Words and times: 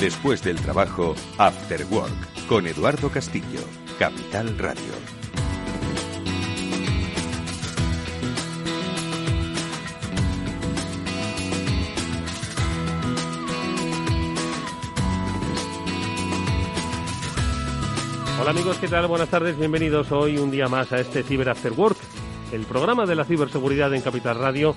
Después 0.00 0.42
del 0.44 0.60
trabajo, 0.60 1.14
After 1.38 1.86
Work, 1.86 2.46
con 2.48 2.66
Eduardo 2.66 3.08
Castillo, 3.08 3.60
Capital 3.98 4.58
Radio. 4.58 4.92
Hola 18.38 18.50
amigos, 18.50 18.76
¿qué 18.76 18.88
tal? 18.88 19.06
Buenas 19.06 19.30
tardes, 19.30 19.58
bienvenidos 19.58 20.12
hoy 20.12 20.36
un 20.36 20.50
día 20.50 20.68
más 20.68 20.92
a 20.92 21.00
este 21.00 21.22
Cyber 21.22 21.48
After 21.48 21.72
Work, 21.72 21.96
el 22.52 22.66
programa 22.66 23.06
de 23.06 23.14
la 23.14 23.24
ciberseguridad 23.24 23.94
en 23.94 24.02
Capital 24.02 24.38
Radio 24.38 24.76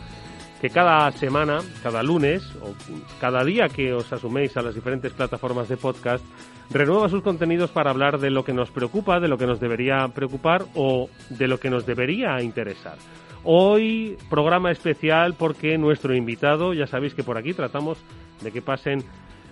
que 0.61 0.69
cada 0.69 1.11
semana, 1.13 1.59
cada 1.81 2.03
lunes 2.03 2.43
o 2.61 2.73
cada 3.19 3.43
día 3.43 3.69
que 3.69 3.93
os 3.93 4.11
asuméis 4.11 4.55
a 4.57 4.61
las 4.61 4.75
diferentes 4.75 5.13
plataformas 5.13 5.69
de 5.69 5.77
podcast, 5.77 6.23
renueva 6.69 7.09
sus 7.09 7.23
contenidos 7.23 7.71
para 7.71 7.91
hablar 7.91 8.19
de 8.19 8.29
lo 8.29 8.43
que 8.43 8.53
nos 8.53 8.69
preocupa, 8.69 9.19
de 9.19 9.27
lo 9.27 9.37
que 9.37 9.45
nos 9.45 9.59
debería 9.59 10.07
preocupar 10.09 10.65
o 10.75 11.09
de 11.29 11.47
lo 11.47 11.59
que 11.59 11.69
nos 11.69 11.85
debería 11.85 12.41
interesar. 12.41 12.97
Hoy 13.43 14.17
programa 14.29 14.69
especial 14.71 15.33
porque 15.33 15.77
nuestro 15.77 16.13
invitado, 16.13 16.73
ya 16.73 16.87
sabéis 16.87 17.13
que 17.13 17.23
por 17.23 17.37
aquí 17.37 17.53
tratamos 17.53 17.97
de 18.41 18.51
que 18.51 18.61
pasen 18.61 19.03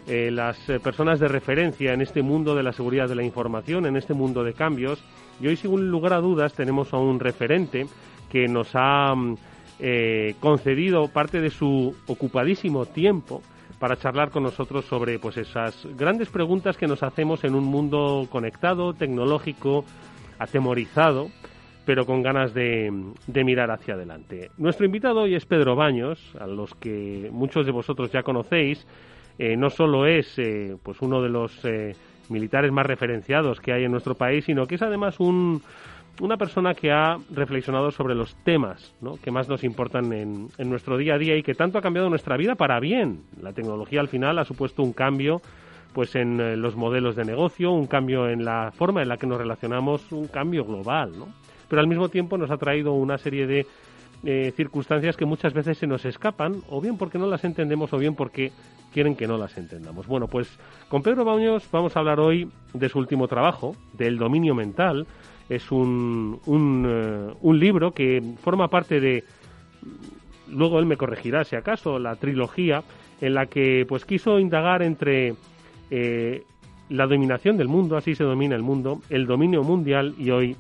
eh, 0.08 0.30
las 0.32 0.70
eh, 0.70 0.80
personas 0.80 1.20
de 1.20 1.28
referencia 1.28 1.94
en 1.94 2.02
este 2.02 2.22
mundo 2.22 2.54
de 2.56 2.64
la 2.64 2.74
seguridad 2.74 3.08
de 3.08 3.16
la 3.16 3.24
información, 3.24 3.86
en 3.86 3.96
este 3.96 4.14
mundo 4.14 4.44
de 4.44 4.54
cambios. 4.54 5.04
Y 5.40 5.48
hoy, 5.48 5.56
sin 5.56 5.90
lugar 5.90 6.14
a 6.14 6.22
dudas, 6.22 6.54
tenemos 6.54 6.94
a 6.94 6.98
un 6.98 7.20
referente 7.20 7.88
que 8.30 8.48
nos 8.48 8.72
ha 8.74 9.14
mm, 9.16 9.36
eh, 9.80 10.36
concedido 10.40 11.08
parte 11.08 11.40
de 11.40 11.50
su 11.50 11.96
ocupadísimo 12.08 12.86
tiempo 12.86 13.42
para 13.80 13.98
charlar 13.98 14.32
con 14.32 14.44
nosotros 14.44 14.86
sobre 14.86 15.20
pues 15.20 15.38
esas 15.38 15.88
grandes 15.96 16.30
preguntas 16.30 16.78
que 16.78 16.88
nos 16.88 17.04
hacemos 17.04 17.44
en 17.44 17.54
un 17.54 17.66
mundo 17.66 18.28
conectado, 18.32 18.94
tecnológico, 18.94 19.86
atemorizado, 20.40 21.28
pero 21.86 22.06
con 22.06 22.24
ganas 22.24 22.54
de, 22.54 22.92
mirar 23.28 23.70
hacia 23.70 23.94
adelante. 23.94 24.50
Nuestro 24.58 24.86
invitado 24.86 25.22
hoy 25.22 25.36
es 25.36 25.46
Pedro 25.46 25.76
Baños, 25.76 26.20
a 26.40 26.48
los 26.48 26.74
que 26.74 27.30
muchos 27.32 27.66
de 27.66 27.72
vosotros 27.72 28.12
ya 28.12 28.24
conocéis. 28.24 28.86
Eh, 29.38 29.56
no 29.56 29.70
solo 29.70 30.08
es 30.08 30.40
eh, 30.40 30.76
pues 30.82 31.00
uno 31.02 31.22
de 31.22 31.30
los 31.30 31.62
militares 32.30 32.72
más 32.72 32.86
referenciados 32.86 33.60
que 33.60 33.72
hay 33.72 33.84
en 33.84 33.92
nuestro 33.92 34.16
país, 34.16 34.46
sino 34.46 34.66
que 34.66 34.76
es 34.76 34.82
además 34.82 35.20
un, 35.20 35.62
una 36.22 36.38
persona 36.38 36.74
que 36.74 36.92
ha 36.92 37.18
reflexionado 37.32 37.92
sobre 37.92 38.16
los 38.16 38.36
temas 38.44 38.94
que 39.22 39.32
más 39.32 39.48
nos 39.48 39.64
importan 39.64 40.12
en, 40.14 40.50
nuestro 40.58 40.98
día 40.98 41.16
a 41.16 41.18
día 41.18 41.36
y 41.36 41.44
que 41.44 41.54
tanto 41.54 41.78
ha 41.78 41.82
cambiado 41.82 42.10
nuestra 42.10 42.38
vida 42.38 42.56
para 42.56 42.80
bien. 42.80 43.22
La 43.42 43.54
tecnología 43.54 44.00
al 44.00 44.08
final 44.08 44.40
ha 44.40 44.46
supuesto 44.46 44.84
un 44.84 44.94
cambio 44.94 45.42
pues 45.94 46.16
en 46.16 46.40
eh, 46.40 46.56
los 46.56 46.76
modelos 46.76 47.16
de 47.16 47.26
negocio, 47.26 47.72
un 47.72 47.88
cambio 47.88 48.30
en 48.30 48.46
la 48.46 48.72
forma 48.72 49.02
en 49.02 49.10
la 49.10 49.18
que 49.18 49.26
nos 49.26 49.40
relacionamos, 49.40 50.12
un 50.12 50.28
cambio 50.28 50.64
global, 50.64 51.18
¿no? 51.18 51.28
Pero 51.68 51.82
al 51.82 51.88
mismo 51.88 52.10
tiempo 52.10 52.38
nos 52.38 52.52
ha 52.52 52.58
traído 52.58 52.94
una 52.94 53.18
serie 53.18 53.48
de 53.48 53.66
eh, 54.24 54.54
circunstancias 54.56 55.16
que 55.16 55.26
muchas 55.26 55.54
veces 55.54 55.78
se 55.78 55.88
nos 55.88 56.06
escapan, 56.06 56.62
o 56.70 56.82
bien 56.82 56.98
porque 56.98 57.18
no 57.18 57.28
las 57.28 57.44
entendemos, 57.44 57.94
o 57.94 57.98
bien 57.98 58.16
porque 58.16 58.52
quieren 58.94 59.16
que 59.16 59.28
no 59.28 59.38
las 59.38 59.58
entendamos. 59.58 60.08
Bueno, 60.08 60.28
pues 60.28 60.60
con 60.90 61.02
Pedro 61.02 61.26
Baños 61.26 61.68
vamos 61.72 61.96
a 61.96 62.00
hablar 62.00 62.20
hoy 62.20 62.50
de 62.74 62.90
su 62.90 63.00
último 63.00 63.28
trabajo, 63.28 63.76
del 63.94 64.18
dominio 64.18 64.56
mental, 64.56 65.08
es 65.50 65.72
un, 65.72 66.40
eh, 66.46 67.34
un, 67.42 67.60
libro 67.60 67.92
que 67.92 68.22
forma 68.40 68.68
parte 68.68 69.00
de, 69.00 69.24
luego 70.50 70.80
él 70.80 70.86
me 70.86 70.98
corregirá 70.98 71.44
si 71.44 71.56
acaso, 71.56 72.00
la 72.00 72.16
trilogía 72.16 72.84
en 73.22 73.34
la 73.34 73.46
que 73.46 73.86
pues 73.88 74.06
quiso 74.06 74.40
indagar 74.40 74.82
entre 74.82 75.36
eh, 75.90 76.44
la 76.90 77.08
dominación 77.08 77.58
del 77.58 77.68
mundo, 77.68 77.98
así 77.98 78.16
se 78.16 78.24
domina 78.24 78.56
el 78.56 78.64
mundo, 78.64 79.02
el 79.10 79.26
dominio 79.26 79.64
mundial 79.64 80.16
y 80.18 80.30
hoy 80.30 80.56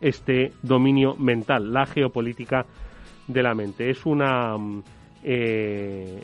este 0.00 0.52
dominio 0.62 1.16
mental, 1.16 1.72
la 1.72 1.86
geopolítica 1.86 2.66
de 3.26 3.42
la 3.42 3.54
mente. 3.54 3.90
Es 3.90 4.06
una 4.06 4.56
eh, 5.22 6.22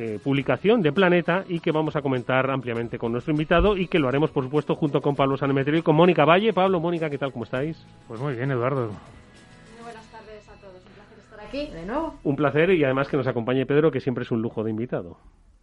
eh, 0.00 0.18
publicación 0.18 0.80
de 0.80 0.92
Planeta 0.92 1.44
y 1.46 1.60
que 1.60 1.72
vamos 1.72 1.94
a 1.94 2.00
comentar 2.00 2.50
ampliamente 2.50 2.98
con 2.98 3.12
nuestro 3.12 3.32
invitado 3.32 3.76
y 3.76 3.86
que 3.86 3.98
lo 3.98 4.08
haremos, 4.08 4.30
por 4.30 4.44
supuesto, 4.44 4.74
junto 4.74 5.02
con 5.02 5.14
Pablo 5.14 5.36
Sanemeterio 5.36 5.80
y 5.80 5.82
con 5.82 5.94
Mónica 5.94 6.24
Valle. 6.24 6.54
Pablo, 6.54 6.80
Mónica, 6.80 7.10
¿qué 7.10 7.18
tal? 7.18 7.32
¿Cómo 7.32 7.44
estáis? 7.44 7.86
Pues 8.08 8.18
muy 8.18 8.34
bien, 8.34 8.50
Eduardo. 8.50 8.86
Muy 8.86 9.82
buenas 9.82 10.06
tardes 10.10 10.48
a 10.48 10.54
todos. 10.54 10.82
Un 10.86 10.94
placer 10.94 11.18
estar 11.18 11.40
aquí 11.40 11.66
de 11.66 11.84
nuevo. 11.84 12.14
Un 12.24 12.36
placer 12.36 12.70
y 12.70 12.82
además 12.82 13.08
que 13.08 13.18
nos 13.18 13.26
acompañe 13.26 13.66
Pedro, 13.66 13.90
que 13.90 14.00
siempre 14.00 14.24
es 14.24 14.30
un 14.30 14.40
lujo 14.40 14.64
de 14.64 14.70
invitado. 14.70 15.18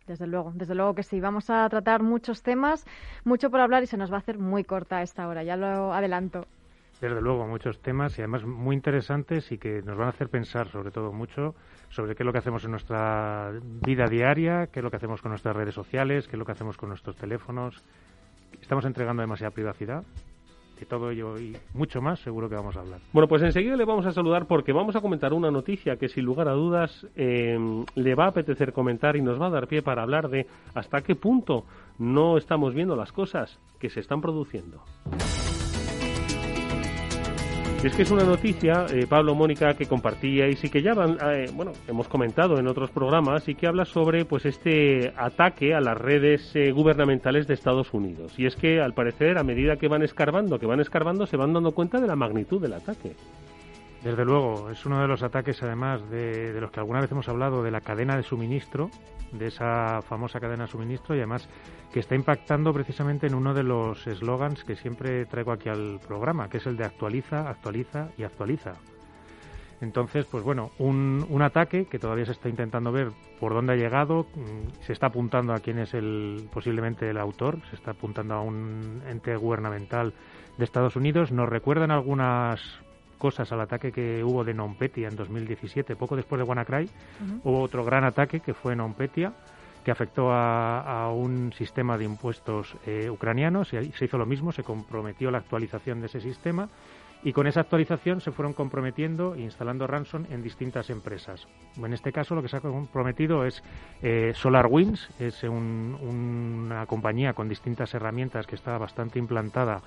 Desde 0.05 0.27
luego, 0.27 0.51
desde 0.53 0.75
luego 0.75 0.93
que 0.93 1.01
sí. 1.01 1.19
Vamos 1.19 1.49
a 1.49 1.67
tratar 1.67 2.03
muchos 2.03 2.43
temas, 2.43 2.85
mucho 3.23 3.49
por 3.49 3.59
hablar 3.59 3.81
y 3.81 3.87
se 3.87 3.97
nos 3.97 4.11
va 4.11 4.17
a 4.17 4.19
hacer 4.19 4.37
muy 4.37 4.63
corta 4.63 5.01
esta 5.01 5.27
hora, 5.27 5.41
ya 5.41 5.57
lo 5.57 5.93
adelanto. 5.93 6.45
Desde 6.99 7.21
luego, 7.21 7.45
muchos 7.47 7.79
temas 7.79 8.17
y 8.17 8.21
además 8.21 8.43
muy 8.43 8.75
interesantes 8.75 9.51
y 9.51 9.59
que 9.59 9.83
nos 9.83 9.95
van 9.97 10.07
a 10.07 10.09
hacer 10.09 10.29
pensar 10.29 10.67
sobre 10.69 10.89
todo 10.89 11.11
mucho 11.11 11.53
sobre 11.89 12.15
qué 12.15 12.23
es 12.23 12.25
lo 12.25 12.31
que 12.31 12.39
hacemos 12.39 12.63
en 12.65 12.71
nuestra 12.71 13.51
vida 13.85 14.07
diaria, 14.07 14.67
qué 14.67 14.79
es 14.79 14.83
lo 14.83 14.89
que 14.89 14.97
hacemos 14.97 15.21
con 15.21 15.29
nuestras 15.29 15.55
redes 15.55 15.75
sociales, 15.75 16.27
qué 16.27 16.35
es 16.35 16.39
lo 16.39 16.45
que 16.45 16.53
hacemos 16.53 16.75
con 16.75 16.89
nuestros 16.89 17.15
teléfonos. 17.15 17.83
Estamos 18.59 18.83
entregando 18.85 19.21
demasiada 19.21 19.51
privacidad. 19.51 20.03
De 20.79 20.85
todo 20.85 21.09
ello 21.09 21.39
y 21.39 21.57
mucho 21.73 22.01
más 22.01 22.19
seguro 22.19 22.49
que 22.49 22.55
vamos 22.55 22.77
a 22.77 22.81
hablar. 22.81 22.99
Bueno, 23.11 23.27
pues 23.27 23.41
enseguida 23.41 23.75
le 23.75 23.85
vamos 23.85 24.05
a 24.05 24.11
saludar 24.11 24.45
porque 24.45 24.73
vamos 24.73 24.95
a 24.95 25.01
comentar 25.01 25.33
una 25.33 25.49
noticia 25.49 25.97
que 25.97 26.07
sin 26.07 26.23
lugar 26.23 26.47
a 26.47 26.51
dudas 26.51 27.07
eh, 27.15 27.57
le 27.95 28.15
va 28.15 28.25
a 28.25 28.29
apetecer 28.29 28.73
comentar 28.73 29.15
y 29.15 29.21
nos 29.21 29.41
va 29.41 29.47
a 29.47 29.51
dar 29.51 29.67
pie 29.67 29.81
para 29.81 30.03
hablar 30.03 30.29
de 30.29 30.45
hasta 30.75 31.01
qué 31.01 31.15
punto 31.15 31.65
no 31.97 32.37
estamos 32.37 32.75
viendo 32.75 32.95
las 32.95 33.11
cosas 33.11 33.59
que 33.79 33.89
se 33.89 34.01
están 34.01 34.21
produciendo. 34.21 34.83
Es 37.83 37.95
que 37.95 38.01
es 38.01 38.11
una 38.11 38.23
noticia, 38.23 38.87
eh, 38.91 39.05
Pablo 39.07 39.35
Mónica, 39.35 39.75
que 39.75 39.85
compartíais 39.85 40.61
y 40.63 40.69
que 40.69 40.81
ya 40.81 40.93
eh, 40.93 41.49
bueno, 41.53 41.73
hemos 41.87 42.07
comentado 42.07 42.57
en 42.57 42.67
otros 42.67 42.89
programas 42.89 43.47
y 43.47 43.53
que 43.53 43.67
habla 43.67 43.85
sobre 43.85 44.25
pues 44.25 44.45
este 44.45 45.13
ataque 45.15 45.75
a 45.75 45.79
las 45.79 45.95
redes 45.95 46.51
eh, 46.55 46.71
gubernamentales 46.71 47.47
de 47.47 47.53
Estados 47.53 47.93
Unidos. 47.93 48.33
Y 48.37 48.47
es 48.47 48.55
que 48.55 48.81
al 48.81 48.93
parecer 48.93 49.37
a 49.37 49.43
medida 49.43 49.77
que 49.77 49.87
van 49.87 50.01
escarbando, 50.01 50.59
que 50.59 50.65
van 50.65 50.79
escarbando, 50.79 51.27
se 51.27 51.37
van 51.37 51.53
dando 51.53 51.71
cuenta 51.71 52.01
de 52.01 52.07
la 52.07 52.15
magnitud 52.15 52.59
del 52.59 52.73
ataque. 52.73 53.13
Desde 54.07 54.23
luego, 54.23 54.69
es 54.69 54.85
uno 54.85 55.01
de 55.01 55.07
los 55.09 55.21
ataques, 55.21 55.61
además, 55.63 56.09
de, 56.09 56.57
los 56.61 56.71
que 56.71 56.79
alguna 56.79 57.01
vez 57.01 57.11
hemos 57.11 57.27
hablado, 57.27 57.61
de 57.61 57.71
la 57.71 57.81
cadena 57.81 58.15
de 58.15 58.23
suministro, 58.23 58.89
de 59.33 59.47
esa 59.47 60.01
famosa 60.01 60.39
cadena 60.39 60.63
de 60.63 60.71
suministro, 60.71 61.13
y 61.13 61.17
además 61.17 61.49
que 61.91 61.99
está 61.99 62.15
impactando 62.15 62.71
precisamente 62.71 63.27
en 63.27 63.35
uno 63.35 63.53
de 63.53 63.63
los 63.63 64.07
eslogans 64.07 64.63
que 64.63 64.77
siempre 64.77 65.25
traigo 65.25 65.51
aquí 65.51 65.67
al 65.67 65.99
programa, 65.99 66.47
que 66.47 66.55
es 66.55 66.65
el 66.67 66.77
de 66.77 66.85
actualiza, 66.85 67.49
actualiza 67.49 68.07
y 68.17 68.23
actualiza. 68.23 68.75
Entonces, 69.81 70.25
pues 70.25 70.41
bueno, 70.41 70.71
un, 70.79 71.25
un 71.29 71.41
ataque 71.41 71.87
que 71.87 71.99
todavía 71.99 72.25
se 72.25 72.31
está 72.31 72.47
intentando 72.47 72.93
ver 72.93 73.09
por 73.41 73.53
dónde 73.53 73.73
ha 73.73 73.75
llegado, 73.75 74.25
mm, 74.35 74.83
se 74.85 74.93
está 74.93 75.07
apuntando 75.07 75.51
a 75.51 75.59
quién 75.59 75.79
es 75.79 75.93
el 75.93 76.47
posiblemente 76.53 77.09
el 77.09 77.17
autor, 77.17 77.59
se 77.69 77.75
está 77.75 77.91
apuntando 77.91 78.35
a 78.35 78.41
un 78.41 79.03
ente 79.05 79.35
gubernamental 79.35 80.13
de 80.57 80.63
Estados 80.63 80.95
Unidos. 80.95 81.33
Nos 81.33 81.49
recuerdan 81.49 81.91
algunas 81.91 82.86
cosas 83.17 83.51
al 83.51 83.61
ataque 83.61 83.91
que 83.91 84.23
hubo 84.23 84.43
de 84.43 84.53
Nonpetia 84.53 85.07
en 85.07 85.15
2017, 85.15 85.95
poco 85.95 86.15
después 86.15 86.39
de 86.39 86.43
WannaCry, 86.43 86.89
hubo 87.43 87.61
otro 87.61 87.83
gran 87.83 88.03
ataque 88.03 88.39
que 88.39 88.53
fue 88.53 88.75
Nonpetia, 88.75 89.33
que 89.83 89.91
afectó 89.91 90.31
a, 90.33 91.09
un 91.13 91.53
sistema 91.53 91.97
de 91.97 92.03
impuestos 92.03 92.75
eh, 92.85 93.09
ucranianos 93.09 93.71
y 93.71 93.91
se 93.93 94.05
hizo 94.05 94.17
lo 94.17 94.25
mismo, 94.25 94.51
se 94.51 94.63
comprometió 94.63 95.31
la 95.31 95.37
actualización 95.37 96.01
de 96.01 96.07
ese 96.07 96.19
sistema 96.19 96.67
y 97.23 97.33
con 97.33 97.47
esa 97.47 97.61
actualización 97.61 98.21
se 98.21 98.31
fueron 98.31 98.53
comprometiendo 98.53 99.35
e 99.35 99.41
instalando 99.41 99.87
ransom 99.87 100.25
en 100.29 100.43
distintas 100.43 100.89
empresas. 100.89 101.47
En 101.77 101.93
este 101.93 102.11
caso 102.11 102.35
lo 102.35 102.41
que 102.41 102.47
se 102.47 102.57
ha 102.57 102.61
comprometido 102.61 103.45
es 103.45 103.63
eh, 104.01 104.33
SolarWinds, 104.35 105.09
es 105.19 105.43
una 105.43 106.85
compañía 106.85 107.33
con 107.33 107.49
distintas 107.49 107.93
herramientas 107.93 108.45
que 108.45 108.55
está 108.55 108.77
bastante 108.77 109.19
implantada 109.19 109.81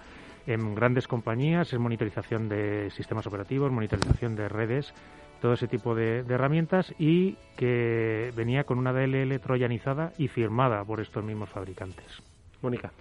en 0.46 0.74
grandes 0.74 1.06
compañías, 1.06 1.72
es 1.72 1.78
monitorización 1.78 2.48
de 2.48 2.90
sistemas 2.90 3.26
operativos, 3.26 3.70
monitorización 3.70 4.36
de 4.36 4.48
redes, 4.48 4.92
todo 5.40 5.54
ese 5.54 5.68
tipo 5.68 5.94
de, 5.94 6.18
herramientas 6.28 6.94
y 6.98 7.36
que 7.56 8.32
venía 8.36 8.64
con 8.64 8.78
una 8.78 8.92
DLL 8.92 9.38
troyanizada 9.40 10.12
y 10.18 10.28
firmada 10.28 10.84
por 10.84 11.00
estos 11.00 11.24
mismos 11.24 11.48
fabricantes. 11.48 12.22
Mónica. 12.62 12.92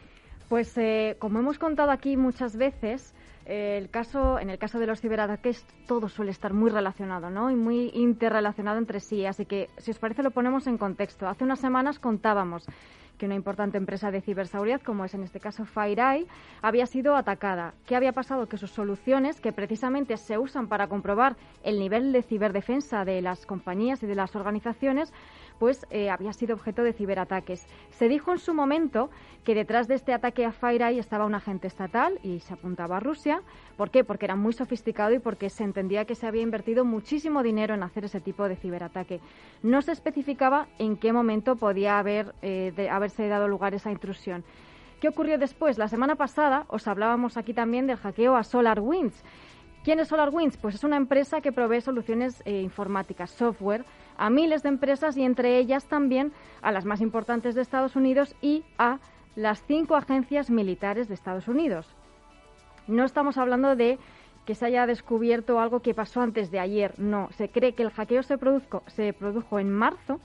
Pues 0.47 0.77
eh, 0.77 1.15
como 1.19 1.39
hemos 1.39 1.59
contado 1.59 1.91
aquí 1.91 2.17
muchas 2.17 2.57
veces, 2.57 3.13
el 3.49 3.89
caso, 3.89 4.39
en 4.39 4.51
el 4.51 4.59
caso 4.59 4.77
de 4.77 4.85
los 4.85 5.01
ciberataques 5.01 5.65
todo 5.87 6.07
suele 6.07 6.29
estar 6.29 6.53
muy 6.53 6.69
relacionado 6.69 7.31
¿no? 7.31 7.49
y 7.49 7.55
muy 7.55 7.89
interrelacionado 7.95 8.77
entre 8.77 8.99
sí. 8.99 9.25
Así 9.25 9.45
que, 9.45 9.69
si 9.77 9.91
os 9.91 9.97
parece, 9.97 10.21
lo 10.21 10.31
ponemos 10.31 10.67
en 10.67 10.77
contexto. 10.77 11.27
Hace 11.27 11.43
unas 11.43 11.59
semanas 11.59 11.97
contábamos 11.97 12.65
que 13.17 13.25
una 13.25 13.35
importante 13.35 13.77
empresa 13.77 14.11
de 14.11 14.21
ciberseguridad, 14.21 14.81
como 14.81 15.03
es 15.03 15.13
en 15.13 15.23
este 15.23 15.39
caso 15.39 15.65
FireEye, 15.65 16.25
había 16.61 16.85
sido 16.85 17.15
atacada. 17.15 17.73
¿Qué 17.85 17.95
había 17.95 18.13
pasado? 18.13 18.47
Que 18.47 18.57
sus 18.57 18.71
soluciones, 18.71 19.41
que 19.41 19.51
precisamente 19.51 20.15
se 20.17 20.37
usan 20.37 20.67
para 20.67 20.87
comprobar 20.87 21.35
el 21.63 21.79
nivel 21.79 22.13
de 22.13 22.23
ciberdefensa 22.23 23.03
de 23.03 23.21
las 23.21 23.45
compañías 23.45 24.01
y 24.01 24.07
de 24.07 24.15
las 24.15 24.35
organizaciones, 24.35 25.11
pues 25.59 25.85
había 26.09 26.33
sido 26.33 26.55
objeto 26.55 26.83
de 26.83 26.93
ciberataques. 26.93 27.67
Se 27.91 28.07
dijo 28.07 28.31
en 28.31 28.39
su 28.39 28.53
momento 28.53 29.09
que 29.43 29.55
detrás 29.55 29.87
de 29.87 29.95
este 29.95 30.13
ataque 30.13 30.45
a 30.45 30.51
FireEye 30.51 30.99
estaba 30.99 31.25
un 31.25 31.35
agente 31.35 31.67
estatal 31.67 32.19
y 32.23 32.39
se 32.39 32.53
apuntaba 32.53 32.97
a 32.97 32.99
Rusia. 32.99 33.41
¿Por 33.77 33.91
qué? 33.91 34.03
Porque 34.03 34.25
era 34.25 34.35
muy 34.35 34.53
sofisticado 34.53 35.13
y 35.13 35.19
porque 35.19 35.49
se 35.49 35.63
entendía 35.63 36.05
que 36.05 36.15
se 36.15 36.27
había 36.27 36.41
invertido 36.41 36.85
muchísimo 36.85 37.43
dinero 37.43 37.73
en 37.73 37.83
hacer 37.83 38.05
ese 38.05 38.21
tipo 38.21 38.47
de 38.47 38.55
ciberataque. 38.55 39.19
No 39.63 39.81
se 39.81 39.91
especificaba 39.91 40.67
en 40.77 40.97
qué 40.97 41.13
momento 41.13 41.55
podía 41.55 41.99
haber, 41.99 42.33
eh, 42.41 42.87
haberse 42.91 43.27
dado 43.27 43.47
lugar 43.47 43.73
esa 43.73 43.91
intrusión. 43.91 44.43
¿Qué 44.99 45.07
ocurrió 45.07 45.37
después? 45.37 45.77
La 45.77 45.87
semana 45.87 46.15
pasada 46.15 46.65
os 46.67 46.85
hablábamos 46.87 47.37
aquí 47.37 47.53
también 47.53 47.87
del 47.87 47.95
hackeo 47.97 48.35
a 48.35 48.43
SolarWinds. 48.43 49.23
¿Quién 49.83 49.99
es 49.99 50.09
SolarWinds? 50.09 50.57
Pues 50.57 50.75
es 50.75 50.83
una 50.83 50.97
empresa 50.97 51.39
que 51.39 51.53
provee 51.53 51.79
soluciones 51.81 52.43
eh, 52.45 52.61
informáticas, 52.61 53.31
software, 53.31 53.85
a 54.17 54.29
miles 54.29 54.61
de 54.61 54.69
empresas 54.69 55.15
y 55.15 55.23
entre 55.23 55.57
ellas 55.57 55.85
también 55.85 56.33
a 56.61 56.73
las 56.73 56.83
más 56.83 56.99
importantes 56.99 57.55
de 57.55 57.61
Estados 57.61 57.95
Unidos 57.95 58.35
y 58.41 58.65
a 58.77 58.99
las 59.35 59.63
cinco 59.63 59.95
agencias 59.95 60.49
militares 60.49 61.07
de 61.07 61.13
Estados 61.13 61.47
Unidos. 61.47 61.87
No 62.87 63.05
estamos 63.05 63.37
hablando 63.37 63.77
de 63.77 63.99
que 64.45 64.55
se 64.55 64.65
haya 64.65 64.85
descubierto 64.85 65.59
algo 65.59 65.81
que 65.81 65.93
pasó 65.93 66.21
antes 66.21 66.51
de 66.51 66.59
ayer, 66.59 66.95
no. 66.97 67.29
Se 67.37 67.49
cree 67.49 67.73
que 67.73 67.83
el 67.83 67.91
hackeo 67.91 68.23
se, 68.23 68.37
se 68.87 69.13
produjo 69.13 69.59
en 69.59 69.71
marzo 69.71 70.19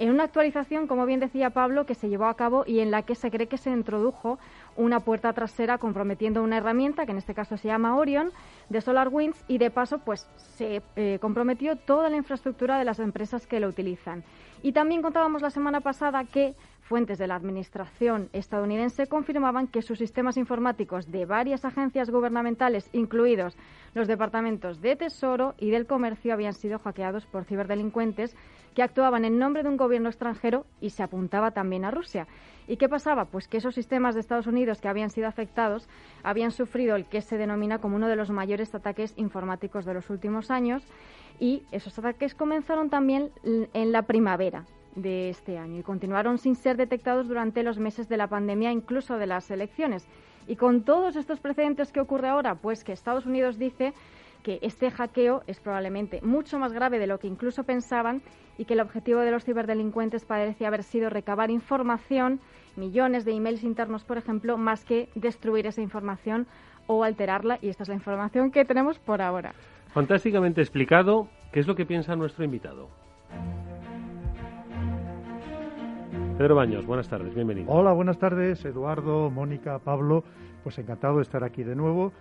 en 0.00 0.08
una 0.10 0.24
actualización, 0.24 0.86
como 0.86 1.04
bien 1.04 1.20
decía 1.20 1.50
Pablo, 1.50 1.84
que 1.84 1.94
se 1.94 2.08
llevó 2.08 2.24
a 2.24 2.34
cabo 2.34 2.64
y 2.66 2.80
en 2.80 2.90
la 2.90 3.02
que 3.02 3.14
se 3.14 3.30
cree 3.30 3.48
que 3.48 3.58
se 3.58 3.68
introdujo 3.68 4.38
una 4.74 5.00
puerta 5.00 5.34
trasera 5.34 5.76
comprometiendo 5.76 6.42
una 6.42 6.56
herramienta, 6.56 7.04
que 7.04 7.12
en 7.12 7.18
este 7.18 7.34
caso 7.34 7.58
se 7.58 7.68
llama 7.68 7.94
Orion, 7.94 8.32
de 8.70 8.80
SolarWinds, 8.80 9.44
y 9.46 9.58
de 9.58 9.70
paso 9.70 9.98
pues 9.98 10.26
se 10.36 10.82
eh, 10.96 11.18
comprometió 11.20 11.76
toda 11.76 12.08
la 12.08 12.16
infraestructura 12.16 12.78
de 12.78 12.86
las 12.86 12.98
empresas 12.98 13.46
que 13.46 13.60
lo 13.60 13.68
utilizan. 13.68 14.24
Y 14.62 14.72
también 14.72 15.02
contábamos 15.02 15.42
la 15.42 15.50
semana 15.50 15.82
pasada 15.82 16.24
que 16.24 16.54
fuentes 16.90 17.18
de 17.18 17.28
la 17.28 17.36
Administración 17.36 18.30
estadounidense 18.32 19.06
confirmaban 19.06 19.68
que 19.68 19.80
sus 19.80 20.00
sistemas 20.00 20.36
informáticos 20.36 21.08
de 21.08 21.24
varias 21.24 21.64
agencias 21.64 22.10
gubernamentales, 22.10 22.90
incluidos 22.92 23.56
los 23.94 24.08
departamentos 24.08 24.80
de 24.80 24.96
Tesoro 24.96 25.54
y 25.56 25.70
del 25.70 25.86
Comercio, 25.86 26.32
habían 26.32 26.52
sido 26.52 26.80
hackeados 26.80 27.26
por 27.26 27.44
ciberdelincuentes 27.44 28.34
que 28.74 28.82
actuaban 28.82 29.24
en 29.24 29.38
nombre 29.38 29.62
de 29.62 29.68
un 29.68 29.76
gobierno 29.76 30.08
extranjero 30.08 30.66
y 30.80 30.90
se 30.90 31.04
apuntaba 31.04 31.52
también 31.52 31.84
a 31.84 31.92
Rusia. 31.92 32.26
¿Y 32.66 32.76
qué 32.76 32.88
pasaba? 32.88 33.26
Pues 33.26 33.46
que 33.46 33.58
esos 33.58 33.76
sistemas 33.76 34.16
de 34.16 34.22
Estados 34.22 34.48
Unidos 34.48 34.80
que 34.80 34.88
habían 34.88 35.10
sido 35.10 35.28
afectados 35.28 35.88
habían 36.24 36.50
sufrido 36.50 36.96
el 36.96 37.04
que 37.04 37.20
se 37.20 37.38
denomina 37.38 37.78
como 37.78 37.94
uno 37.94 38.08
de 38.08 38.16
los 38.16 38.30
mayores 38.30 38.74
ataques 38.74 39.14
informáticos 39.16 39.84
de 39.84 39.94
los 39.94 40.10
últimos 40.10 40.50
años 40.50 40.82
y 41.38 41.62
esos 41.70 41.96
ataques 42.00 42.34
comenzaron 42.34 42.90
también 42.90 43.30
en 43.44 43.92
la 43.92 44.02
primavera 44.02 44.64
de 44.94 45.30
este 45.30 45.58
año 45.58 45.80
y 45.80 45.82
continuaron 45.82 46.38
sin 46.38 46.54
ser 46.54 46.76
detectados 46.76 47.28
durante 47.28 47.62
los 47.62 47.78
meses 47.78 48.08
de 48.08 48.16
la 48.16 48.28
pandemia, 48.28 48.72
incluso 48.72 49.18
de 49.18 49.26
las 49.26 49.50
elecciones. 49.50 50.06
Y 50.46 50.56
con 50.56 50.82
todos 50.82 51.16
estos 51.16 51.40
precedentes 51.40 51.92
que 51.92 52.00
ocurre 52.00 52.28
ahora, 52.28 52.56
pues 52.56 52.82
que 52.82 52.92
Estados 52.92 53.26
Unidos 53.26 53.58
dice 53.58 53.92
que 54.42 54.58
este 54.62 54.90
hackeo 54.90 55.42
es 55.46 55.60
probablemente 55.60 56.20
mucho 56.22 56.58
más 56.58 56.72
grave 56.72 56.98
de 56.98 57.06
lo 57.06 57.18
que 57.18 57.26
incluso 57.26 57.64
pensaban 57.64 58.22
y 58.58 58.64
que 58.64 58.74
el 58.74 58.80
objetivo 58.80 59.20
de 59.20 59.30
los 59.30 59.44
ciberdelincuentes 59.44 60.24
parece 60.24 60.66
haber 60.66 60.82
sido 60.82 61.10
recabar 61.10 61.50
información, 61.50 62.40
millones 62.76 63.24
de 63.24 63.32
emails 63.32 63.64
internos, 63.64 64.04
por 64.04 64.18
ejemplo, 64.18 64.56
más 64.56 64.84
que 64.84 65.08
destruir 65.14 65.66
esa 65.66 65.82
información 65.82 66.46
o 66.86 67.04
alterarla. 67.04 67.58
Y 67.62 67.68
esta 67.68 67.84
es 67.84 67.88
la 67.88 67.94
información 67.94 68.50
que 68.50 68.64
tenemos 68.64 68.98
por 68.98 69.22
ahora. 69.22 69.54
Fantásticamente 69.92 70.60
explicado. 70.60 71.28
¿Qué 71.52 71.60
es 71.60 71.66
lo 71.66 71.74
que 71.74 71.84
piensa 71.84 72.14
nuestro 72.16 72.44
invitado? 72.44 72.88
Pedro 76.40 76.54
Baños, 76.54 76.86
buenas 76.86 77.06
tardes, 77.06 77.34
bienvenido. 77.34 77.70
Hola, 77.70 77.92
buenas 77.92 78.18
tardes, 78.18 78.64
Eduardo, 78.64 79.28
Mónica, 79.28 79.78
Pablo. 79.78 80.24
Pues 80.64 80.78
encantado 80.78 81.16
de 81.16 81.22
estar 81.22 81.44
aquí 81.44 81.64
de 81.64 81.76
nuevo 81.76 82.14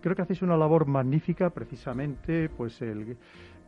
creo 0.00 0.14
que 0.14 0.22
hacéis 0.22 0.42
una 0.42 0.56
labor 0.56 0.86
magnífica 0.86 1.50
precisamente 1.50 2.48
pues 2.50 2.80
el, 2.82 3.16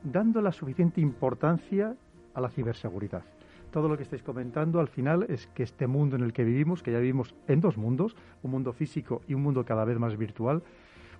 dando 0.04 0.40
la 0.40 0.52
suficiente 0.52 1.00
importancia 1.00 1.96
a 2.34 2.40
la 2.40 2.50
ciberseguridad. 2.50 3.24
Todo 3.72 3.88
lo 3.88 3.96
que 3.96 4.04
estáis 4.04 4.22
comentando 4.22 4.78
al 4.78 4.86
final 4.86 5.26
es 5.28 5.48
que 5.48 5.64
este 5.64 5.88
mundo 5.88 6.14
en 6.14 6.22
el 6.22 6.32
que 6.32 6.44
vivimos, 6.44 6.84
que 6.84 6.92
ya 6.92 7.00
vivimos 7.00 7.34
en 7.48 7.60
dos 7.60 7.76
mundos, 7.76 8.14
un 8.44 8.52
mundo 8.52 8.72
físico 8.72 9.22
y 9.26 9.34
un 9.34 9.42
mundo 9.42 9.64
cada 9.64 9.84
vez 9.84 9.98
más 9.98 10.16
virtual, 10.16 10.62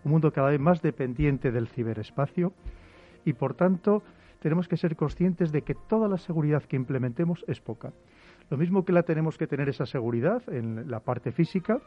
un 0.05 0.13
mundo 0.13 0.33
cada 0.33 0.51
vez 0.51 0.61
más 0.61 0.81
dependiente 0.81 1.51
del 1.51 1.67
ciberespacio 1.67 2.53
y 3.25 3.33
por 3.33 3.55
tanto 3.55 4.05
tenemos 4.39 4.69
que 4.69 4.77
ser 4.77 4.95
conscientes 4.95 5.51
de 5.51 5.63
que 5.63 5.75
toda 5.75 6.07
la 6.07 6.19
seguridad 6.19 6.63
que 6.63 6.77
implementemos 6.77 7.45
es 7.49 7.61
poca. 7.61 7.93
Lo 8.49 8.57
mismo 8.57 8.85
que 8.85 8.93
la 8.93 9.03
tenemos 9.03 9.37
que 9.37 9.47
tener 9.47 9.69
esa 9.69 9.87
seguridad 9.87 10.43
en 10.49 10.89
la 10.91 11.01
parte 11.01 11.33
física, 11.33 11.81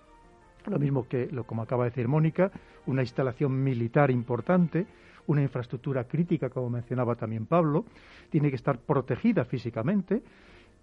lo 0.65 0.77
mismo 0.77 1.07
que, 1.07 1.27
lo, 1.31 1.45
como 1.45 1.61
acaba 1.61 1.85
de 1.85 1.91
decir 1.91 2.07
Mónica, 2.07 2.51
una 2.85 3.01
instalación 3.01 3.63
militar 3.63 4.11
importante, 4.11 4.85
una 5.27 5.41
infraestructura 5.41 6.03
crítica, 6.05 6.49
como 6.49 6.69
mencionaba 6.69 7.15
también 7.15 7.45
Pablo, 7.45 7.85
tiene 8.29 8.49
que 8.49 8.55
estar 8.55 8.79
protegida 8.79 9.45
físicamente, 9.45 10.21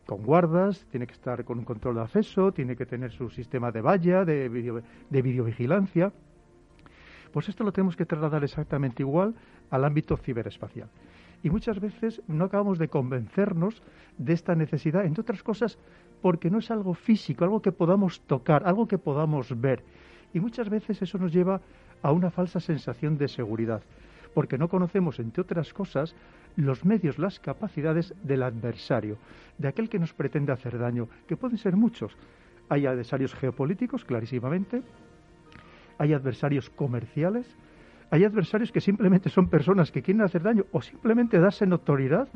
con 0.07 0.23
guardas, 0.23 0.87
tiene 0.91 1.07
que 1.07 1.13
estar 1.13 1.45
con 1.45 1.59
un 1.59 1.65
control 1.65 1.97
de 1.97 2.03
acceso, 2.03 2.53
tiene 2.53 2.77
que 2.77 2.87
tener 2.87 3.11
su 3.11 3.29
sistema 3.29 3.73
de 3.73 3.81
valla, 3.81 4.25
de, 4.25 4.49
de 5.11 5.23
videovigilancia. 5.23 6.13
Pues 7.33 7.49
esto 7.49 7.65
lo 7.65 7.73
tenemos 7.73 7.97
que 7.97 8.07
trasladar 8.07 8.45
exactamente 8.45 9.03
igual 9.03 9.35
al 9.69 9.85
ámbito 9.85 10.17
ciberespacial. 10.17 10.89
Y 11.43 11.51
muchas 11.51 11.81
veces 11.81 12.23
no 12.27 12.45
acabamos 12.45 12.79
de 12.79 12.89
convencernos 12.89 13.83
de 14.19 14.33
esta 14.33 14.55
necesidad, 14.55 15.05
entre 15.05 15.21
otras 15.21 15.43
cosas, 15.43 15.79
porque 16.23 16.51
no 16.51 16.59
es 16.59 16.71
algo 16.71 16.95
físico, 16.95 17.45
algo 17.45 17.63
que 17.63 17.73
podamos 17.73 18.21
tocar, 18.23 18.67
algo 18.67 18.89
que 18.89 18.99
podamos 18.99 19.61
ver. 19.61 19.83
Y 20.33 20.41
muchas 20.41 20.69
veces 20.69 21.01
eso 21.03 21.19
nos 21.19 21.33
lleva 21.33 21.61
a 22.03 22.13
una 22.13 22.31
falsa 22.31 22.61
sensación 22.61 23.19
de 23.19 23.29
seguridad, 23.29 23.83
porque 24.35 24.59
no 24.59 24.69
conocemos, 24.69 25.19
entre 25.19 25.43
otras 25.43 25.73
cosas, 25.73 26.15
los 26.57 26.85
medios, 26.85 27.19
las 27.19 27.39
capacidades 27.39 28.15
del 28.23 28.43
adversario, 28.43 29.19
de 29.59 29.69
aquel 29.69 29.89
que 29.89 29.99
nos 29.99 30.13
pretende 30.13 30.53
hacer 30.53 30.79
daño, 30.79 31.09
que 31.27 31.37
pueden 31.37 31.59
ser 31.59 31.77
muchos. 31.77 32.17
Hay 32.69 32.87
adversarios 32.87 33.35
geopolíticos, 33.35 34.05
clarísimamente, 34.05 34.83
hay 35.99 36.13
adversarios 36.13 36.71
comerciales, 36.71 37.47
hay 38.11 38.25
adversarios 38.25 38.71
que 38.71 38.81
simplemente 38.81 39.29
son 39.31 39.49
personas 39.49 39.91
que 39.91 40.03
quieren 40.03 40.23
hacer 40.23 40.43
daño 40.43 40.67
o 40.73 40.81
simplemente 40.81 41.41
darse 41.41 41.67
notoriedad 41.67 42.29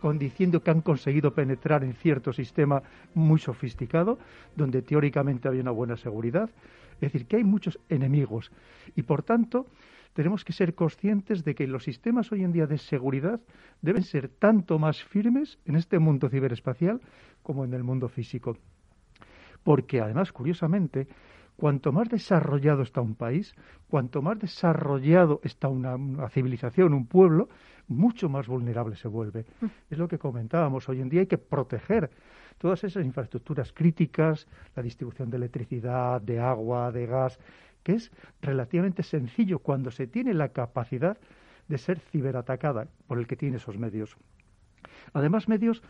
con 0.00 0.18
diciendo 0.18 0.62
que 0.62 0.70
han 0.70 0.80
conseguido 0.80 1.34
penetrar 1.34 1.84
en 1.84 1.94
cierto 1.94 2.32
sistema 2.32 2.82
muy 3.14 3.38
sofisticado, 3.38 4.18
donde 4.56 4.82
teóricamente 4.82 5.48
había 5.48 5.62
una 5.62 5.70
buena 5.70 5.96
seguridad. 5.96 6.50
Es 6.94 7.12
decir, 7.12 7.26
que 7.26 7.36
hay 7.36 7.44
muchos 7.44 7.78
enemigos 7.88 8.50
y 8.96 9.02
por 9.02 9.22
tanto 9.22 9.66
tenemos 10.14 10.44
que 10.44 10.52
ser 10.52 10.74
conscientes 10.74 11.44
de 11.44 11.54
que 11.54 11.66
los 11.66 11.84
sistemas 11.84 12.32
hoy 12.32 12.42
en 12.42 12.52
día 12.52 12.66
de 12.66 12.78
seguridad 12.78 13.40
deben 13.82 14.02
ser 14.02 14.28
tanto 14.28 14.78
más 14.78 15.04
firmes 15.04 15.58
en 15.64 15.76
este 15.76 15.98
mundo 15.98 16.28
ciberespacial 16.28 17.00
como 17.42 17.64
en 17.64 17.74
el 17.74 17.84
mundo 17.84 18.08
físico. 18.08 18.56
Porque 19.62 20.00
además, 20.00 20.32
curiosamente, 20.32 21.06
cuanto 21.58 21.90
más 21.90 22.08
desarrollado 22.08 22.82
está 22.82 23.00
un 23.00 23.16
país, 23.16 23.52
cuanto 23.88 24.22
más 24.22 24.38
desarrollado 24.38 25.40
está 25.42 25.66
una, 25.66 25.98
civilización, 26.28 26.94
un 26.94 27.06
pueblo, 27.06 27.48
mucho 27.88 28.28
más 28.28 28.46
vulnerable 28.46 28.94
se 28.94 29.08
vuelve. 29.08 29.44
Mm. 29.60 29.66
Es 29.90 29.98
lo 29.98 30.06
que 30.06 30.18
comentábamos. 30.18 30.88
Hoy 30.88 31.00
en 31.00 31.08
día 31.08 31.22
hay 31.22 31.26
que 31.26 31.36
proteger 31.36 32.10
todas 32.58 32.84
esas 32.84 33.04
infraestructuras 33.04 33.72
críticas, 33.72 34.46
la 34.76 34.84
distribución 34.84 35.30
de 35.30 35.38
electricidad, 35.38 36.20
de 36.22 36.38
agua, 36.38 36.92
de 36.92 37.06
gas, 37.06 37.40
que 37.82 37.94
es 37.94 38.12
relativamente 38.40 39.02
sencillo 39.02 39.58
cuando 39.58 39.90
se 39.90 40.06
tiene 40.06 40.34
la 40.34 40.50
capacidad 40.50 41.18
de 41.66 41.78
ser 41.78 41.98
ciberatacada 41.98 42.86
por 43.08 43.18
el 43.18 43.26
que 43.26 43.34
tiene 43.34 43.56
esos 43.56 43.76
medios. 43.78 44.16
Además, 45.12 45.48
medios 45.48 45.82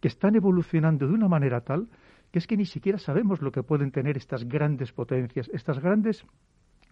que 0.00 0.08
están 0.08 0.34
evolucionando 0.34 1.06
de 1.06 1.12
una 1.12 1.28
manera 1.28 1.60
tal 1.60 1.88
que 2.30 2.38
es 2.38 2.46
que 2.46 2.56
ni 2.56 2.66
siquiera 2.66 2.98
sabemos 2.98 3.42
lo 3.42 3.52
que 3.52 3.62
pueden 3.62 3.90
tener 3.90 4.16
estas 4.16 4.44
grandes 4.44 4.92
potencias, 4.92 5.50
estas 5.52 5.80
grandes 5.80 6.24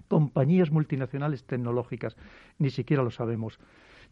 compañías 0.09 0.71
multinacionales 0.71 1.45
tecnológicas, 1.45 2.16
ni 2.59 2.71
siquiera 2.71 3.02
lo 3.02 3.11
sabemos. 3.11 3.59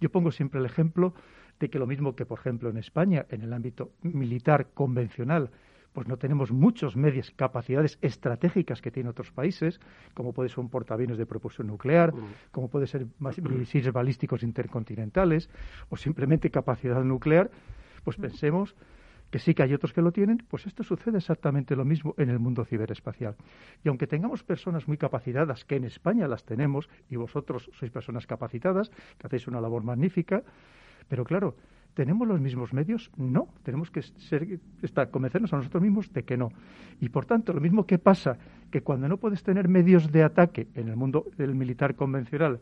Yo 0.01 0.11
pongo 0.11 0.31
siempre 0.31 0.61
el 0.61 0.67
ejemplo 0.67 1.15
de 1.59 1.71
que 1.71 1.79
lo 1.79 1.87
mismo 1.87 2.15
que, 2.15 2.27
por 2.27 2.39
ejemplo, 2.39 2.69
en 2.69 2.77
España, 2.77 3.27
en 3.31 3.43
el 3.43 3.53
ámbito 3.53 3.93
militar 4.03 4.69
convencional, 4.75 5.51
pues 5.95 6.07
no 6.09 6.19
tenemos 6.19 6.53
muchos 6.53 6.95
medios, 6.95 7.31
capacidades 7.31 7.99
estratégicas 8.03 8.83
que 8.83 8.91
tienen 8.91 9.09
otros 9.09 9.33
países, 9.33 9.81
como 10.13 10.35
puede 10.35 10.51
ser 10.51 10.61
un 10.61 10.69
portaaviones 10.69 11.17
de 11.17 11.25
propulsión 11.25 11.69
nuclear, 11.69 12.13
mm. 12.13 12.27
como 12.53 12.69
puede 12.69 12.87
ser 12.87 13.07
misiles 13.19 13.91
balísticos 13.91 14.43
intercontinentales, 14.43 15.49
o 15.89 15.97
simplemente 15.97 16.51
capacidad 16.51 17.03
nuclear, 17.03 17.51
pues 18.05 18.19
mm. 18.19 18.23
pensemos 18.23 18.77
que 19.31 19.39
sí 19.39 19.55
que 19.55 19.63
hay 19.63 19.75
otros 19.75 19.93
que 19.93 20.03
lo 20.03 20.13
tienen, 20.13 20.39
pues 20.49 20.67
esto 20.67 20.83
sucede 20.83 21.19
exactamente 21.19 21.77
lo 21.77 21.85
mismo 21.85 22.15
en 22.19 22.31
el 22.31 22.39
mundo 22.39 22.65
ciberespacial. 22.65 23.37
Y 23.85 23.89
aunque 23.89 24.07
tengamos 24.07 24.43
personas 24.43 24.87
muy 24.89 24.97
capacitadas, 24.97 25.65
que 25.65 25.77
en 25.77 25.85
España 25.85 26.29
las 26.29 26.45
tenemos, 26.45 26.89
y 27.11 27.17
vosotros 27.17 27.71
sois 27.79 27.91
personas 27.91 28.27
capacitadas, 28.27 28.91
que 29.19 29.27
hacéis 29.27 29.49
una 29.49 29.61
labor 29.61 29.83
magnífica, 29.83 30.43
pero 31.09 31.25
claro, 31.25 31.57
¿Tenemos 31.97 32.29
los 32.29 32.39
mismos 32.39 32.75
medios? 32.75 33.11
No. 33.17 33.49
Tenemos 33.63 33.91
que 33.91 34.03
ser, 34.03 34.61
estar, 34.83 35.11
convencernos 35.11 35.51
a 35.55 35.57
nosotros 35.57 35.83
mismos 35.83 36.13
de 36.13 36.25
que 36.25 36.37
no. 36.37 36.51
Y 37.01 37.09
por 37.09 37.25
tanto, 37.25 37.55
lo 37.55 37.61
mismo 37.63 37.87
que 37.87 37.99
pasa 37.99 38.37
que 38.71 38.83
cuando 38.83 39.09
no 39.09 39.17
puedes 39.17 39.43
tener 39.43 39.67
medios 39.67 40.13
de 40.13 40.23
ataque 40.23 40.69
en 40.75 40.89
el 40.89 40.97
mundo 40.97 41.25
del 41.39 41.55
militar 41.55 41.95
convencional, 41.95 42.61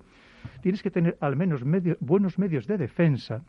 tienes 0.63 0.85
que 0.85 0.93
tener 0.93 1.19
al 1.21 1.35
menos 1.35 1.63
buenos 1.99 2.39
medios 2.39 2.69
de 2.69 2.79
defensa. 2.79 3.43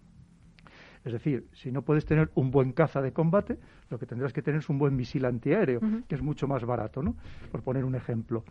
Es 1.05 1.13
decir, 1.13 1.47
si 1.53 1.71
no 1.71 1.83
puedes 1.83 2.03
tener 2.05 2.31
un 2.33 2.49
buen 2.49 2.73
caza 2.73 2.99
de 2.99 3.13
combate, 3.13 3.59
lo 3.91 3.99
que 3.99 4.07
tendrás 4.07 4.33
que 4.33 4.41
tener 4.41 4.59
es 4.59 4.69
un 4.69 4.79
buen 4.79 4.95
misil 4.95 5.23
antiaéreo, 5.25 5.79
que 6.07 6.15
es 6.15 6.21
mucho 6.21 6.47
más 6.47 6.65
barato, 6.65 7.03
¿no? 7.03 7.15
Por 7.51 7.61
poner 7.61 7.85
un 7.85 7.93
ejemplo. 7.93 8.43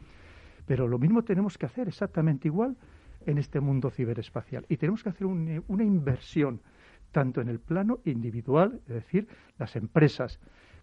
Pero 0.65 0.87
lo 0.87 0.99
mismo 0.99 1.25
tenemos 1.25 1.59
que 1.59 1.67
hacer 1.67 1.89
exactamente 1.89 2.47
igual 2.47 2.77
en 3.27 3.39
este 3.39 3.59
mundo 3.59 3.91
ciberespacial. 3.91 4.65
Y 4.69 4.77
tenemos 4.77 5.03
que 5.03 5.09
hacer 5.09 5.27
una 5.27 5.85
inversión 5.85 6.61
tanto 7.11 7.41
en 7.41 7.49
el 7.49 7.59
plano 7.59 7.99
individual, 8.05 8.81
es 8.87 8.95
decir, 8.95 9.27
las 9.59 9.75
empresas, 9.75 10.39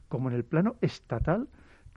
como 0.10 0.30
en 0.30 0.36
el 0.36 0.44
plano 0.44 0.76
estatal, 0.82 1.48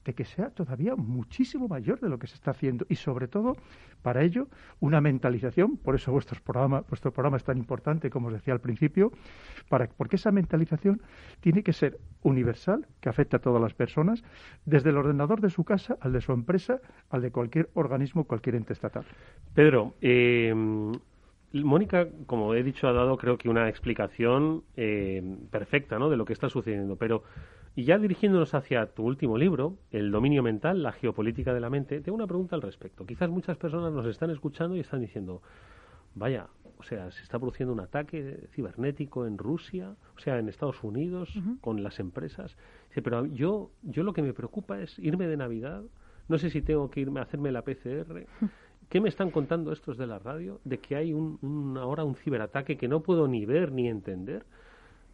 de 0.05 0.15
que 0.15 0.25
sea 0.25 0.51
todavía 0.51 0.97
muchísimo 0.97 1.69
mayor 1.69 2.01
de 2.01 2.09
lo 2.09 2.19
que 2.19 2.27
se 2.27 2.35
está 2.35 2.51
haciendo 2.51 2.87
y 2.89 2.97
sobre 2.97 3.29
todo 3.29 3.57
para 4.03 4.23
ello 4.23 4.49
una 4.81 5.01
mentalización, 5.01 5.77
por 5.77 5.95
eso 5.95 6.13
vuestro 6.13 6.39
programa, 6.43 6.85
vuestro 6.89 7.13
programa 7.13 7.37
es 7.37 7.45
tan 7.45 7.57
importante 7.57 8.11
como 8.11 8.29
os 8.29 8.35
decía 8.35 8.53
al 8.53 8.61
principio, 8.61 9.13
para, 9.69 9.89
porque 9.89 10.17
esa 10.17 10.31
mentalización 10.31 11.01
tiene 11.41 11.63
que 11.63 11.73
ser 11.73 11.99
universal, 12.23 12.87
que 13.01 13.09
afecte 13.09 13.37
a 13.37 13.39
todas 13.39 13.63
las 13.63 13.75
personas, 13.75 14.23
desde 14.65 14.91
el 14.91 14.97
ordenador 14.97 15.41
de 15.41 15.51
su 15.51 15.65
casa 15.65 15.97
al 16.01 16.13
de 16.13 16.21
su 16.21 16.33
empresa, 16.33 16.81
al 17.11 17.23
de 17.23 17.31
cualquier 17.31 17.71
organismo, 17.75 18.25
cualquier 18.25 18.57
ente 18.57 18.73
estatal. 18.73 19.05
Pedro, 19.55 19.95
eh, 20.01 20.53
Mónica, 21.63 22.09
como 22.27 22.55
he 22.55 22.63
dicho, 22.65 22.89
ha 22.89 22.93
dado 22.93 23.17
creo 23.17 23.39
que 23.39 23.49
una 23.49 23.69
explicación 23.69 24.65
eh, 24.77 25.23
perfecta 25.51 25.99
¿no? 25.99 26.11
de 26.11 26.17
lo 26.17 26.25
que 26.25 26.33
está 26.33 26.49
sucediendo. 26.49 26.97
Pero, 26.97 27.23
y 27.77 27.85
ya 27.85 27.99
dirigiéndonos 27.99 28.55
hacia 28.55 28.87
tu 28.87 29.05
último 29.05 29.37
libro, 29.37 29.77
El 29.91 30.11
dominio 30.11 30.43
mental, 30.43 30.83
la 30.83 30.93
geopolítica 30.93 31.53
de 31.53 31.61
la 31.61 31.71
mente, 31.71 32.01
tengo 32.01 32.17
una 32.17 32.27
pregunta 32.27 32.55
al 32.55 32.63
respecto. 32.63 33.05
Quizás 33.05 33.29
muchas 33.31 33.57
personas 33.57 33.93
nos 33.93 34.07
están 34.07 34.31
escuchando 34.31 34.77
y 34.77 34.81
están 34.81 35.01
diciendo, 35.01 35.43
vaya, 36.15 36.47
o 36.79 36.83
sea, 36.83 37.11
se 37.11 37.23
está 37.23 37.39
produciendo 37.39 37.73
un 37.73 37.81
ataque 37.81 38.47
cibernético 38.55 39.27
en 39.27 39.39
Rusia, 39.39 39.97
o 40.17 40.21
sea, 40.21 40.39
en 40.39 40.49
Estados 40.49 40.83
Unidos, 40.85 41.33
con 41.61 41.83
las 41.83 41.99
empresas. 41.99 42.57
pero 43.03 43.27
yo, 43.27 43.71
yo 43.83 44.03
lo 44.03 44.13
que 44.13 44.23
me 44.23 44.33
preocupa 44.33 44.81
es 44.81 44.99
irme 44.99 45.27
de 45.27 45.37
Navidad, 45.37 45.83
no 46.29 46.39
sé 46.39 46.51
si 46.51 46.63
tengo 46.63 46.91
que 46.91 47.01
irme 47.01 47.21
a 47.21 47.25
hacerme 47.25 47.53
la 47.53 47.63
PCR. 47.63 48.27
¿Qué 48.89 49.01
me 49.01 49.09
están 49.09 49.31
contando 49.31 49.73
estos 49.73 49.97
de 49.97 50.07
la 50.07 50.19
radio? 50.19 50.61
De 50.65 50.79
que 50.79 50.95
hay 50.97 51.13
un, 51.13 51.77
ahora 51.81 52.05
un 52.05 52.15
ciberataque 52.17 52.77
que 52.77 52.87
no 52.87 53.01
puedo 53.01 53.29
ni 53.29 53.47
ver 53.47 53.73
ni 53.73 53.89
entender. 53.89 54.45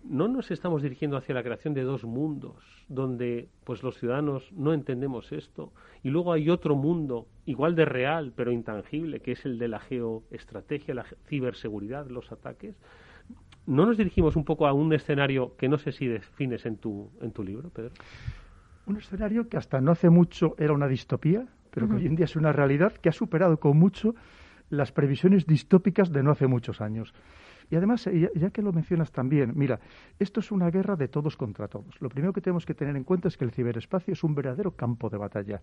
¿No 0.02 0.28
nos 0.28 0.50
estamos 0.50 0.82
dirigiendo 0.82 1.16
hacia 1.16 1.34
la 1.34 1.42
creación 1.42 1.74
de 1.74 1.82
dos 1.82 2.04
mundos 2.04 2.56
donde 2.88 3.48
pues 3.64 3.82
los 3.82 3.98
ciudadanos 3.98 4.50
no 4.52 4.72
entendemos 4.72 5.30
esto 5.30 5.72
y 6.02 6.08
luego 6.08 6.32
hay 6.32 6.48
otro 6.48 6.74
mundo 6.74 7.26
igual 7.44 7.74
de 7.74 7.84
real 7.84 8.32
pero 8.34 8.50
intangible 8.50 9.20
que 9.20 9.32
es 9.32 9.44
el 9.44 9.58
de 9.58 9.68
la 9.68 9.78
geoestrategia, 9.78 10.94
la 10.94 11.04
ciberseguridad, 11.28 12.08
los 12.08 12.32
ataques? 12.32 12.76
¿No 13.66 13.84
nos 13.84 13.98
dirigimos 13.98 14.36
un 14.36 14.44
poco 14.44 14.66
a 14.66 14.72
un 14.72 14.92
escenario 14.94 15.54
que 15.56 15.68
no 15.68 15.76
sé 15.76 15.92
si 15.92 16.06
defines 16.06 16.64
en 16.64 16.78
tu, 16.78 17.10
en 17.20 17.30
tu 17.32 17.44
libro, 17.44 17.68
Pedro? 17.68 17.92
Un 18.86 18.96
escenario 18.96 19.48
que 19.48 19.58
hasta 19.58 19.80
no 19.80 19.92
hace 19.92 20.08
mucho 20.08 20.56
era 20.58 20.72
una 20.72 20.88
distopía, 20.88 21.46
pero 21.70 21.88
que 21.88 21.96
hoy 21.96 22.06
en 22.06 22.16
día 22.16 22.24
es 22.24 22.36
una 22.36 22.52
realidad 22.52 22.92
que 22.94 23.10
ha 23.10 23.12
superado 23.12 23.60
con 23.60 23.78
mucho 23.78 24.14
las 24.70 24.92
previsiones 24.92 25.46
distópicas 25.46 26.10
de 26.10 26.22
no 26.22 26.30
hace 26.30 26.46
muchos 26.46 26.80
años. 26.80 27.12
Y 27.70 27.76
además, 27.76 28.08
ya, 28.34 28.50
que 28.50 28.62
lo 28.62 28.72
mencionas 28.72 29.12
también, 29.12 29.52
mira, 29.54 29.78
esto 30.18 30.40
es 30.40 30.50
una 30.50 30.70
guerra 30.70 30.96
de 30.96 31.06
todos 31.06 31.36
contra 31.36 31.68
todos. 31.68 32.00
Lo 32.00 32.08
primero 32.08 32.32
que 32.32 32.40
tenemos 32.40 32.66
que 32.66 32.74
tener 32.74 32.96
en 32.96 33.04
cuenta 33.04 33.28
es 33.28 33.36
que 33.36 33.44
el 33.44 33.52
ciberespacio 33.52 34.12
es 34.12 34.24
un 34.24 34.34
verdadero 34.34 34.72
campo 34.72 35.08
de 35.08 35.18
batalla, 35.18 35.62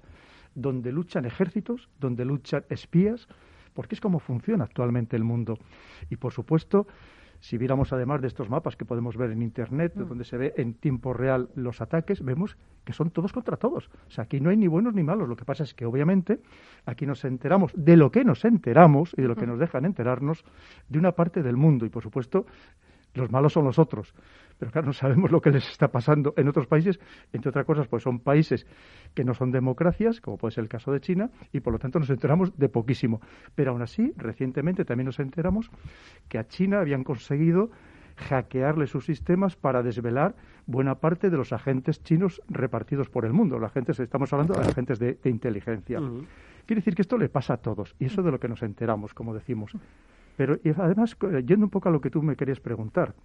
donde 0.55 0.91
luchan 0.93 1.25
ejércitos, 1.25 1.89
donde 1.99 2.23
luchan 2.23 2.63
espías, 2.69 3.27
porque 3.73 3.95
es 3.95 4.01
como 4.01 4.19
funciona 4.19 4.63
actualmente 4.63 5.17
el 5.17 5.25
mundo. 5.25 5.59
Y 6.09 6.15
por 6.15 6.31
supuesto, 6.31 6.87
si 7.39 7.58
viéramos 7.58 7.94
además 7.94 8.22
de 8.22 8.27
estos 8.27 8.50
mapas 8.50 8.75
que 8.75 8.86
podemos 8.86 9.17
ver 9.17 9.32
en 9.32 9.41
Internet, 9.41 9.94
mm. 9.96 10.08
donde 10.08 10.24
se 10.24 10.38
ve 10.38 10.53
en 10.58 10.74
tiempo 10.74 11.13
real 11.13 11.50
los 11.56 11.82
ataques, 11.82 12.24
vemos 12.24 12.58
que 12.84 12.94
son 12.94 13.12
todos 13.12 13.34
contra 13.34 13.58
todos. 13.58 13.89
O 14.08 14.12
sea, 14.12 14.25
aquí 14.25 14.39
no 14.39 14.50
hay 14.50 14.58
ni 14.58 14.67
buenos 14.67 14.94
ni 14.94 15.03
malos. 15.03 15.27
Lo 15.27 15.36
que 15.36 15.46
pasa 15.46 15.63
es 15.63 15.74
que, 15.74 15.86
obviamente, 15.86 16.39
aquí 16.86 17.06
nos 17.06 17.24
enteramos 17.25 17.72
de 17.75 17.98
lo 17.98 18.12
que 18.12 18.24
nos 18.24 18.46
enteramos 18.46 19.13
y 19.17 19.22
de 19.22 19.27
lo 19.27 19.36
que 19.36 19.46
mm. 19.46 19.50
nos 19.50 19.60
dejan 19.60 19.86
enterarnos 19.86 20.44
de 20.89 21.00
una 21.00 21.12
parte 21.12 21.44
del 21.44 21.58
mundo. 21.58 21.86
Y, 21.86 21.89
por 21.89 22.03
supuesto, 22.03 22.46
los 23.17 23.31
malos 23.31 23.53
son 23.53 23.65
los 23.65 23.79
otros. 23.79 24.13
Pero 24.57 24.71
claro, 24.71 24.88
no 24.88 24.93
sabemos 24.93 25.31
lo 25.31 25.41
que 25.41 25.51
les 25.51 25.69
está 25.69 25.89
pasando 25.89 26.33
en 26.38 26.47
otros 26.47 26.67
países, 26.67 27.00
entre 27.33 27.50
otras 27.50 27.65
cosas, 27.65 27.88
pues 27.88 28.03
son 28.03 28.19
países 28.19 28.65
que 29.13 29.24
no 29.24 29.33
son 29.33 29.51
democracias, 29.51 30.21
como 30.21 30.38
puede 30.38 30.53
ser 30.53 30.63
el 30.63 30.69
caso 30.69 30.91
de 30.91 31.01
China, 31.01 31.29
y 31.51 31.59
por 31.59 31.74
lo 31.74 31.79
tanto 31.79 32.00
nos 32.00 32.09
enteramos 32.09 32.57
de 32.57 32.69
poquísimo. 32.69 33.21
Pero 33.55 33.71
aún 33.71 33.81
así, 33.81 34.13
recientemente 34.17 34.86
también 34.86 35.05
nos 35.05 35.19
enteramos 35.19 35.69
que 36.27 36.39
a 36.39 36.47
China 36.47 36.79
habían 36.79 37.03
conseguido 37.03 37.69
hackearle 38.17 38.88
sus 38.88 39.05
sistemas 39.05 39.55
para 39.55 39.83
desvelar 39.83 40.36
buena 40.65 40.95
parte 40.95 41.29
de 41.29 41.38
los 41.38 41.53
agentes 41.53 42.01
chinos 42.03 42.41
repartidos 42.50 43.09
por 43.09 43.25
el 43.25 43.33
mundo. 43.33 43.59
Los 43.59 43.69
agentes, 43.69 44.00
estamos 44.00 44.31
hablando 44.33 44.55
de 44.55 44.62
agentes 44.62 45.00
de, 45.00 45.17
inteligencia. 45.25 46.00
Quiere 46.65 46.81
decir 46.81 46.95
que 46.95 47.03
esto 47.03 47.17
le 47.17 47.29
pasa 47.29 47.53
a 47.53 47.57
todos, 47.57 47.95
y 48.00 48.05
eso 48.05 48.21
es 48.21 48.25
de 48.25 48.31
lo 48.31 48.39
que 48.39 48.50
nos 48.50 48.63
enteramos, 48.63 49.13
como 49.13 49.33
decimos. 49.33 49.71
Pero 50.38 50.58
y 50.63 50.70
además, 50.70 51.17
yendo 51.46 51.65
un 51.65 51.70
poco 51.70 51.89
a 51.89 51.91
lo 51.91 52.00
que 52.00 52.10
tú 52.10 52.22
me 52.22 52.36
querías 52.36 52.60
preguntar, 52.60 53.15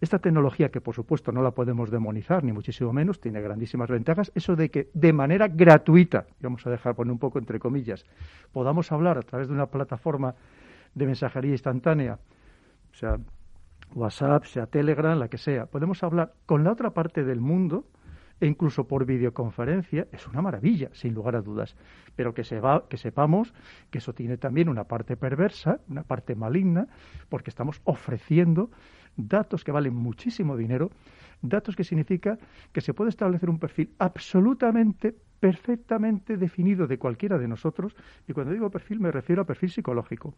esta 0.00 0.18
tecnología, 0.18 0.70
que 0.70 0.80
por 0.80 0.94
supuesto 0.94 1.30
no 1.30 1.42
la 1.42 1.50
podemos 1.50 1.90
demonizar, 1.90 2.42
ni 2.42 2.52
muchísimo 2.52 2.92
menos, 2.92 3.20
tiene 3.20 3.40
grandísimas 3.40 3.90
ventajas, 3.90 4.32
eso 4.34 4.56
de 4.56 4.70
que 4.70 4.90
de 4.94 5.12
manera 5.12 5.48
gratuita, 5.48 6.26
vamos 6.40 6.66
a 6.66 6.70
dejar 6.70 6.94
poner 6.94 7.12
un 7.12 7.18
poco 7.18 7.38
entre 7.38 7.60
comillas, 7.60 8.04
podamos 8.52 8.90
hablar 8.90 9.18
a 9.18 9.22
través 9.22 9.48
de 9.48 9.54
una 9.54 9.66
plataforma 9.66 10.34
de 10.94 11.06
mensajería 11.06 11.52
instantánea, 11.52 12.18
sea 12.92 13.18
WhatsApp, 13.94 14.44
sea 14.44 14.66
Telegram, 14.66 15.18
la 15.18 15.28
que 15.28 15.38
sea, 15.38 15.66
podemos 15.66 16.02
hablar 16.02 16.32
con 16.46 16.64
la 16.64 16.72
otra 16.72 16.90
parte 16.90 17.22
del 17.24 17.40
mundo, 17.40 17.84
e 18.42 18.46
incluso 18.46 18.88
por 18.88 19.06
videoconferencia, 19.06 20.08
es 20.10 20.26
una 20.26 20.42
maravilla, 20.42 20.88
sin 20.94 21.14
lugar 21.14 21.36
a 21.36 21.42
dudas. 21.42 21.76
Pero 22.16 22.34
que, 22.34 22.42
se 22.42 22.58
va, 22.58 22.88
que 22.88 22.96
sepamos 22.96 23.54
que 23.88 23.98
eso 23.98 24.14
tiene 24.14 24.36
también 24.36 24.68
una 24.68 24.82
parte 24.82 25.16
perversa, 25.16 25.78
una 25.88 26.02
parte 26.02 26.34
maligna, 26.34 26.88
porque 27.28 27.50
estamos 27.50 27.80
ofreciendo 27.84 28.72
datos 29.16 29.62
que 29.62 29.70
valen 29.70 29.94
muchísimo 29.94 30.56
dinero, 30.56 30.90
datos 31.40 31.76
que 31.76 31.84
significa 31.84 32.36
que 32.72 32.80
se 32.80 32.92
puede 32.94 33.10
establecer 33.10 33.48
un 33.48 33.60
perfil 33.60 33.94
absolutamente, 34.00 35.14
perfectamente 35.38 36.36
definido 36.36 36.88
de 36.88 36.98
cualquiera 36.98 37.38
de 37.38 37.46
nosotros, 37.46 37.94
y 38.26 38.32
cuando 38.32 38.52
digo 38.52 38.72
perfil 38.72 38.98
me 38.98 39.12
refiero 39.12 39.42
a 39.42 39.46
perfil 39.46 39.70
psicológico, 39.70 40.34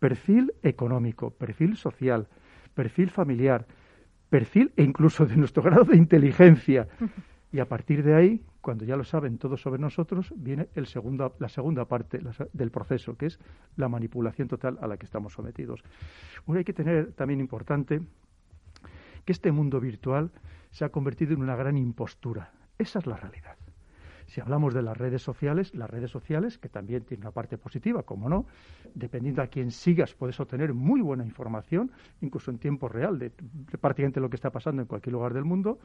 perfil 0.00 0.52
económico, 0.64 1.30
perfil 1.30 1.76
social, 1.76 2.26
perfil 2.74 3.10
familiar, 3.10 3.64
perfil 4.32 4.72
e 4.78 4.82
incluso 4.82 5.26
de 5.26 5.36
nuestro 5.36 5.62
grado 5.68 5.84
de 5.84 5.98
inteligencia. 5.98 6.88
Y 7.52 7.60
a 7.60 7.68
partir 7.68 8.02
de 8.02 8.14
ahí, 8.14 8.40
cuando 8.62 8.86
ya 8.86 8.96
lo 8.96 9.04
saben 9.04 9.36
todos 9.36 9.60
sobre 9.60 9.78
nosotros, 9.78 10.32
viene 10.34 10.70
el 10.74 10.86
segundo, 10.86 11.36
la 11.38 11.50
segunda 11.50 11.84
parte 11.84 12.18
del 12.54 12.70
proceso, 12.70 13.14
que 13.14 13.26
es 13.26 13.38
la 13.76 13.90
manipulación 13.90 14.48
total 14.48 14.78
a 14.80 14.86
la 14.86 14.96
que 14.96 15.04
estamos 15.04 15.34
sometidos. 15.34 15.84
Bueno, 16.46 16.60
hay 16.60 16.64
que 16.64 16.72
tener 16.72 17.12
también 17.12 17.40
importante 17.40 18.00
que 19.26 19.32
este 19.32 19.52
mundo 19.52 19.80
virtual 19.80 20.30
se 20.70 20.86
ha 20.86 20.88
convertido 20.88 21.34
en 21.34 21.42
una 21.42 21.54
gran 21.54 21.76
impostura. 21.76 22.52
Esa 22.78 23.00
es 23.00 23.06
la 23.06 23.18
realidad. 23.18 23.56
Si 24.32 24.40
hablamos 24.40 24.72
de 24.72 24.80
las 24.80 24.96
redes 24.96 25.20
sociales, 25.20 25.74
las 25.74 25.90
redes 25.90 26.10
sociales, 26.10 26.56
que 26.56 26.70
también 26.70 27.04
tienen 27.04 27.26
una 27.26 27.32
parte 27.32 27.58
positiva, 27.58 28.02
como 28.02 28.30
no, 28.30 28.46
dependiendo 28.94 29.42
a 29.42 29.48
quién 29.48 29.70
sigas, 29.70 30.14
puedes 30.14 30.40
obtener 30.40 30.72
muy 30.72 31.02
buena 31.02 31.22
información, 31.22 31.90
incluso 32.22 32.50
en 32.50 32.56
tiempo 32.56 32.88
real, 32.88 33.18
de, 33.18 33.30
de 33.38 33.76
prácticamente 33.76 34.20
lo 34.20 34.30
que 34.30 34.36
está 34.36 34.48
pasando 34.48 34.80
en 34.80 34.88
cualquier 34.88 35.12
lugar 35.12 35.34
del 35.34 35.44
mundo, 35.44 35.78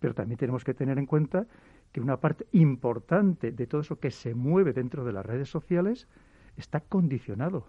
pero 0.00 0.12
también 0.12 0.38
tenemos 0.38 0.64
que 0.64 0.74
tener 0.74 0.98
en 0.98 1.06
cuenta 1.06 1.46
que 1.92 2.00
una 2.00 2.16
parte 2.16 2.48
importante 2.50 3.52
de 3.52 3.66
todo 3.68 3.82
eso 3.82 4.00
que 4.00 4.10
se 4.10 4.34
mueve 4.34 4.72
dentro 4.72 5.04
de 5.04 5.12
las 5.12 5.24
redes 5.24 5.48
sociales 5.48 6.08
está 6.56 6.80
condicionado. 6.80 7.68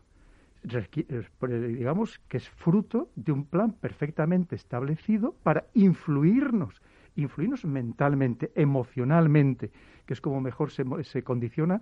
Digamos 0.63 2.17
que 2.27 2.37
es 2.37 2.49
fruto 2.49 3.11
de 3.15 3.31
un 3.31 3.45
plan 3.45 3.73
perfectamente 3.73 4.55
establecido 4.55 5.35
para 5.43 5.67
influirnos, 5.75 6.81
influirnos 7.21 7.65
mentalmente, 7.65 8.51
emocionalmente, 8.55 9.71
que 10.05 10.13
es 10.13 10.21
como 10.21 10.41
mejor 10.41 10.71
se, 10.71 10.83
se 11.03 11.23
condiciona 11.23 11.81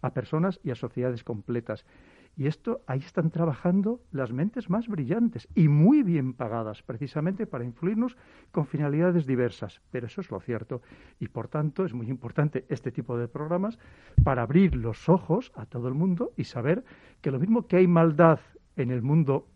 a 0.00 0.12
personas 0.12 0.60
y 0.62 0.70
a 0.70 0.74
sociedades 0.74 1.24
completas. 1.24 1.84
Y 2.36 2.46
esto, 2.46 2.82
ahí 2.86 3.00
están 3.00 3.32
trabajando 3.32 4.00
las 4.12 4.32
mentes 4.32 4.70
más 4.70 4.86
brillantes 4.86 5.48
y 5.56 5.66
muy 5.66 6.04
bien 6.04 6.34
pagadas, 6.34 6.84
precisamente 6.84 7.48
para 7.48 7.64
influirnos 7.64 8.16
con 8.52 8.64
finalidades 8.64 9.26
diversas. 9.26 9.80
Pero 9.90 10.06
eso 10.06 10.20
es 10.20 10.30
lo 10.30 10.38
cierto. 10.38 10.80
Y 11.18 11.26
por 11.26 11.48
tanto, 11.48 11.84
es 11.84 11.92
muy 11.94 12.08
importante 12.08 12.64
este 12.68 12.92
tipo 12.92 13.18
de 13.18 13.26
programas 13.26 13.80
para 14.22 14.42
abrir 14.42 14.76
los 14.76 15.08
ojos 15.08 15.50
a 15.56 15.66
todo 15.66 15.88
el 15.88 15.94
mundo 15.94 16.32
y 16.36 16.44
saber 16.44 16.84
que 17.22 17.32
lo 17.32 17.40
mismo 17.40 17.66
que 17.66 17.78
hay 17.78 17.88
maldad 17.88 18.38
en 18.76 18.92
el 18.92 19.02
mundo 19.02 19.48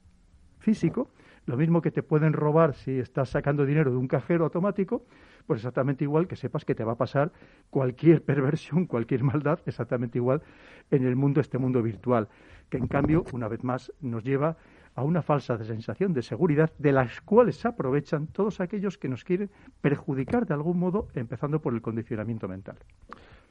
físico, 0.58 1.08
Lo 1.46 1.56
mismo 1.56 1.82
que 1.82 1.90
te 1.90 2.02
pueden 2.02 2.32
robar 2.32 2.74
si 2.74 2.98
estás 2.98 3.30
sacando 3.30 3.66
dinero 3.66 3.90
de 3.90 3.96
un 3.96 4.06
cajero 4.06 4.44
automático, 4.44 5.04
pues 5.46 5.58
exactamente 5.60 6.04
igual 6.04 6.28
que 6.28 6.36
sepas 6.36 6.64
que 6.64 6.74
te 6.74 6.84
va 6.84 6.92
a 6.92 6.96
pasar 6.96 7.32
cualquier 7.70 8.22
perversión, 8.24 8.86
cualquier 8.86 9.24
maldad, 9.24 9.58
exactamente 9.66 10.18
igual 10.18 10.42
en 10.90 11.04
el 11.04 11.16
mundo, 11.16 11.40
este 11.40 11.58
mundo 11.58 11.82
virtual, 11.82 12.28
que 12.70 12.78
en 12.78 12.86
cambio, 12.86 13.24
una 13.32 13.48
vez 13.48 13.64
más, 13.64 13.92
nos 14.00 14.22
lleva 14.22 14.56
a 14.94 15.02
una 15.02 15.22
falsa 15.22 15.62
sensación 15.64 16.12
de 16.12 16.22
seguridad 16.22 16.70
de 16.78 16.92
las 16.92 17.20
cuales 17.22 17.56
se 17.56 17.68
aprovechan 17.68 18.26
todos 18.26 18.60
aquellos 18.60 18.98
que 18.98 19.08
nos 19.08 19.24
quieren 19.24 19.50
perjudicar 19.80 20.46
de 20.46 20.54
algún 20.54 20.78
modo, 20.78 21.08
empezando 21.14 21.60
por 21.60 21.74
el 21.74 21.80
condicionamiento 21.80 22.46
mental. 22.46 22.76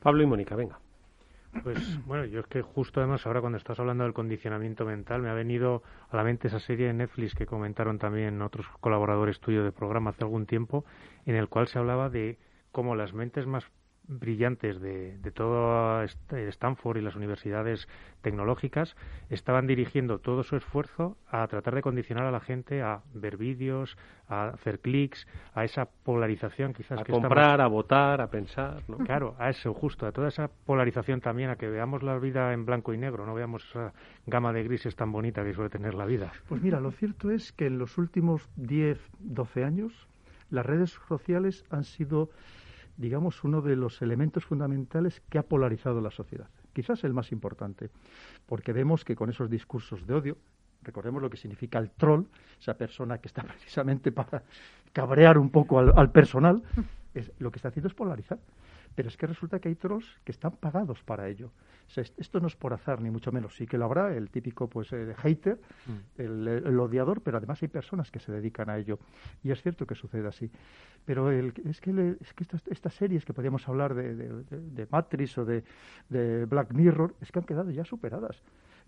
Pablo 0.01 0.23
y 0.23 0.27
Mónica, 0.27 0.55
venga. 0.55 0.79
Pues 1.63 2.05
bueno, 2.05 2.25
yo 2.25 2.39
es 2.39 2.47
que 2.47 2.61
justo 2.61 3.01
además 3.01 3.25
ahora 3.25 3.41
cuando 3.41 3.57
estás 3.57 3.79
hablando 3.79 4.03
del 4.03 4.13
condicionamiento 4.13 4.85
mental 4.85 5.21
me 5.21 5.29
ha 5.29 5.33
venido 5.33 5.83
a 6.09 6.15
la 6.15 6.23
mente 6.23 6.47
esa 6.47 6.59
serie 6.59 6.87
de 6.87 6.93
Netflix 6.93 7.35
que 7.35 7.45
comentaron 7.45 7.99
también 7.99 8.41
otros 8.41 8.65
colaboradores 8.79 9.39
tuyos 9.39 9.63
de 9.65 9.71
programa 9.71 10.11
hace 10.11 10.23
algún 10.23 10.45
tiempo, 10.45 10.85
en 11.25 11.35
el 11.35 11.49
cual 11.49 11.67
se 11.67 11.77
hablaba 11.77 12.09
de 12.09 12.39
cómo 12.71 12.95
las 12.95 13.13
mentes 13.13 13.45
más 13.45 13.65
brillantes 14.07 14.81
de, 14.81 15.17
de 15.17 15.31
todo 15.31 16.01
Stanford 16.03 16.97
y 16.97 17.01
las 17.01 17.15
universidades 17.15 17.87
tecnológicas 18.21 18.95
estaban 19.29 19.67
dirigiendo 19.67 20.19
todo 20.19 20.43
su 20.43 20.55
esfuerzo 20.55 21.17
a 21.29 21.47
tratar 21.47 21.75
de 21.75 21.81
condicionar 21.81 22.25
a 22.25 22.31
la 22.31 22.39
gente 22.39 22.81
a 22.81 23.01
ver 23.13 23.37
vídeos, 23.37 23.97
a 24.27 24.49
hacer 24.49 24.79
clics, 24.79 25.27
a 25.53 25.63
esa 25.63 25.85
polarización 25.85 26.73
quizás 26.73 26.99
a 26.99 27.05
comprar, 27.05 27.61
a 27.61 27.67
votar, 27.67 28.21
a 28.21 28.27
pensar, 28.27 28.83
¿no? 28.87 28.97
Claro, 28.97 29.35
a 29.39 29.49
eso 29.49 29.73
justo, 29.73 30.05
a 30.05 30.11
toda 30.11 30.27
esa 30.27 30.49
polarización 30.65 31.21
también, 31.21 31.49
a 31.49 31.55
que 31.55 31.67
veamos 31.67 32.03
la 32.03 32.17
vida 32.17 32.53
en 32.53 32.65
blanco 32.65 32.93
y 32.93 32.97
negro, 32.97 33.25
no 33.25 33.33
veamos 33.33 33.65
esa 33.69 33.93
gama 34.25 34.53
de 34.53 34.63
grises 34.63 34.95
tan 34.95 35.11
bonita 35.11 35.43
que 35.43 35.53
suele 35.53 35.69
tener 35.69 35.93
la 35.93 36.05
vida. 36.05 36.31
Pues 36.47 36.61
mira, 36.61 36.79
lo 36.79 36.91
cierto 36.91 37.31
es 37.31 37.51
que 37.51 37.67
en 37.67 37.77
los 37.77 37.97
últimos 37.97 38.49
10, 38.55 38.99
12 39.19 39.63
años 39.63 40.07
las 40.49 40.65
redes 40.65 40.99
sociales 41.07 41.65
han 41.69 41.83
sido 41.83 42.29
digamos, 43.01 43.43
uno 43.43 43.61
de 43.61 43.75
los 43.75 44.01
elementos 44.01 44.45
fundamentales 44.45 45.21
que 45.27 45.39
ha 45.39 45.43
polarizado 45.43 45.99
la 45.99 46.11
sociedad. 46.11 46.47
Quizás 46.71 47.03
el 47.03 47.13
más 47.13 47.31
importante, 47.31 47.89
porque 48.45 48.71
vemos 48.71 49.03
que 49.03 49.15
con 49.15 49.29
esos 49.29 49.49
discursos 49.49 50.05
de 50.05 50.13
odio, 50.13 50.37
recordemos 50.83 51.21
lo 51.21 51.29
que 51.29 51.37
significa 51.37 51.79
el 51.79 51.89
troll, 51.89 52.25
esa 52.59 52.75
persona 52.75 53.17
que 53.17 53.27
está 53.27 53.43
precisamente 53.43 54.11
para 54.11 54.43
cabrear 54.93 55.37
un 55.37 55.49
poco 55.49 55.79
al, 55.79 55.91
al 55.95 56.11
personal, 56.11 56.61
es, 57.13 57.31
lo 57.39 57.51
que 57.51 57.57
está 57.57 57.69
haciendo 57.69 57.87
es 57.87 57.93
polarizar. 57.93 58.39
Pero 58.95 59.07
es 59.07 59.17
que 59.17 59.27
resulta 59.27 59.59
que 59.59 59.69
hay 59.69 59.75
trolls 59.75 60.05
que 60.23 60.31
están 60.31 60.51
pagados 60.51 61.03
para 61.03 61.27
ello. 61.27 61.51
esto 61.95 62.39
no 62.39 62.47
es 62.47 62.55
por 62.55 62.73
azar, 62.73 63.01
ni 63.01 63.09
mucho 63.09 63.31
menos. 63.31 63.55
Sí 63.55 63.65
que 63.65 63.77
lo 63.77 63.85
habrá, 63.85 64.15
el 64.15 64.29
típico 64.29 64.69
pues 64.69 64.91
eh, 64.93 65.13
hater, 65.17 65.59
mm. 65.85 66.21
el, 66.21 66.79
odiador, 66.79 67.21
pero 67.21 67.37
además 67.37 67.61
hay 67.61 67.67
personas 67.67 68.11
que 68.11 68.19
se 68.19 68.31
dedican 68.31 68.69
a 68.69 68.77
ello. 68.77 68.99
Y 69.43 69.51
es 69.51 69.61
cierto 69.61 69.85
que 69.85 69.95
sucede 69.95 70.27
así. 70.27 70.51
Pero 71.05 71.31
el, 71.31 71.53
es 71.65 71.81
que, 71.81 72.17
es 72.19 72.33
que 72.33 72.45
estas, 72.69 72.93
series 72.93 73.25
que 73.25 73.33
podríamos 73.33 73.67
hablar 73.67 73.95
de, 73.95 74.15
de, 74.15 74.43
de 74.43 74.87
Matrix 74.91 75.37
o 75.37 75.45
de, 75.45 75.63
Black 76.45 76.73
Mirror, 76.73 77.15
es 77.21 77.31
que 77.31 77.39
han 77.39 77.45
quedado 77.45 77.71
ya 77.71 77.85
superadas 77.85 78.41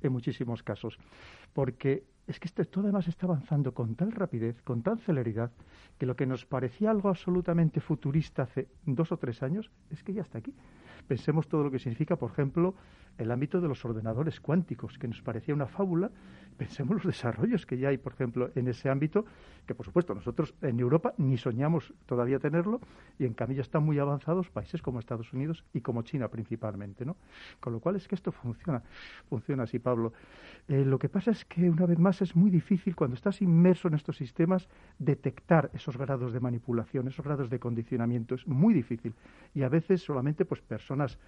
en 0.08 0.14
muchísimos 0.14 0.64
casos. 0.64 0.98
Porque 1.54 2.04
es 2.28 2.40
que 2.40 2.48
este, 2.48 2.66
todo 2.66 2.86
además 2.86 3.08
está 3.08 3.26
avanzando 3.26 3.74
con 3.74 3.96
tal 3.96 4.12
rapidez, 4.12 4.62
con 4.62 4.82
tal 4.82 5.00
celeridad, 5.00 5.52
que 5.98 6.06
lo 6.06 6.16
que 6.16 6.26
nos 6.26 6.46
parecía 6.46 6.92
algo 6.92 7.10
absolutamente 7.10 7.82
futurista 7.82 8.44
hace 8.44 8.68
dos 8.86 9.12
o 9.12 9.18
tres 9.18 9.44
años 9.44 9.70
es 9.90 10.04
que 10.04 10.14
ya 10.14 10.22
está 10.22 10.38
aquí. 10.38 10.54
Pensemos 11.08 11.48
todo 11.48 11.64
lo 11.64 11.72
que 11.72 11.80
significa, 11.80 12.16
por 12.16 12.32
ejemplo, 12.32 12.76
el 13.18 13.30
ámbito 13.32 13.60
de 13.60 13.68
los 13.68 13.84
ordenadores 13.84 14.40
cuánticos, 14.40 14.98
que 14.98 15.08
nos 15.08 15.22
parecía 15.22 15.54
una 15.54 15.68
fábula. 15.68 16.12
Pensemos 16.54 16.96
los 16.96 17.06
desarrollos 17.06 17.66
que 17.66 17.78
ya 17.78 17.90
hay, 17.90 17.98
por 17.98 18.14
ejemplo, 18.14 18.52
en 18.56 18.68
ese 18.68 18.90
ámbito, 18.90 19.26
que 19.66 19.76
por 19.76 19.86
supuesto 19.86 20.14
nosotros 20.14 20.54
en 20.62 20.80
Europa 20.80 21.14
ni 21.18 21.38
soñamos 21.38 21.94
todavía 22.06 22.40
tenerlo, 22.40 22.80
y 23.20 23.26
en 23.26 23.34
cambio 23.34 23.58
ya 23.58 23.62
están 23.62 23.84
muy 23.84 24.00
avanzados 24.00 24.50
países 24.50 24.82
como 24.82 25.00
Estados 25.00 25.34
Unidos 25.34 25.64
y 25.74 25.82
como 25.82 26.02
China 26.04 26.28
principalmente, 26.28 27.06
¿no? 27.06 27.18
Con 27.60 27.74
lo 27.74 27.80
cual 27.80 27.96
es 27.96 28.08
que 28.08 28.16
esto 28.16 28.32
funciona, 28.32 28.84
funciona 29.30 29.64
así, 29.64 29.80
Pablo. 29.80 30.14
Eh, 30.68 30.86
lo 30.86 30.98
que 30.98 31.10
pasa 31.10 31.32
es 31.32 31.44
que 31.46 31.70
una 31.70 31.86
vez 31.86 32.00
más 32.00 32.22
es 32.22 32.36
muy 32.36 32.50
difícil 32.50 32.96
cuando 32.96 33.16
estás 33.16 33.42
inmerso 33.42 33.88
en 33.88 33.96
estos 33.96 34.18
sistemas 34.18 34.70
detectar 34.98 35.70
esos 35.74 35.98
grados 35.98 36.34
de 36.34 36.40
manipulación, 36.40 37.08
esos 37.08 37.26
grados 37.26 37.50
de 37.50 37.60
condicionamiento. 37.60 38.36
Es 38.36 38.48
muy 38.48 38.74
difícil. 38.74 39.14
Y 39.54 39.64
a 39.64 39.70
veces 39.70 40.02
solamente 40.02 40.46
pues 40.46 40.62
personas 40.62 41.20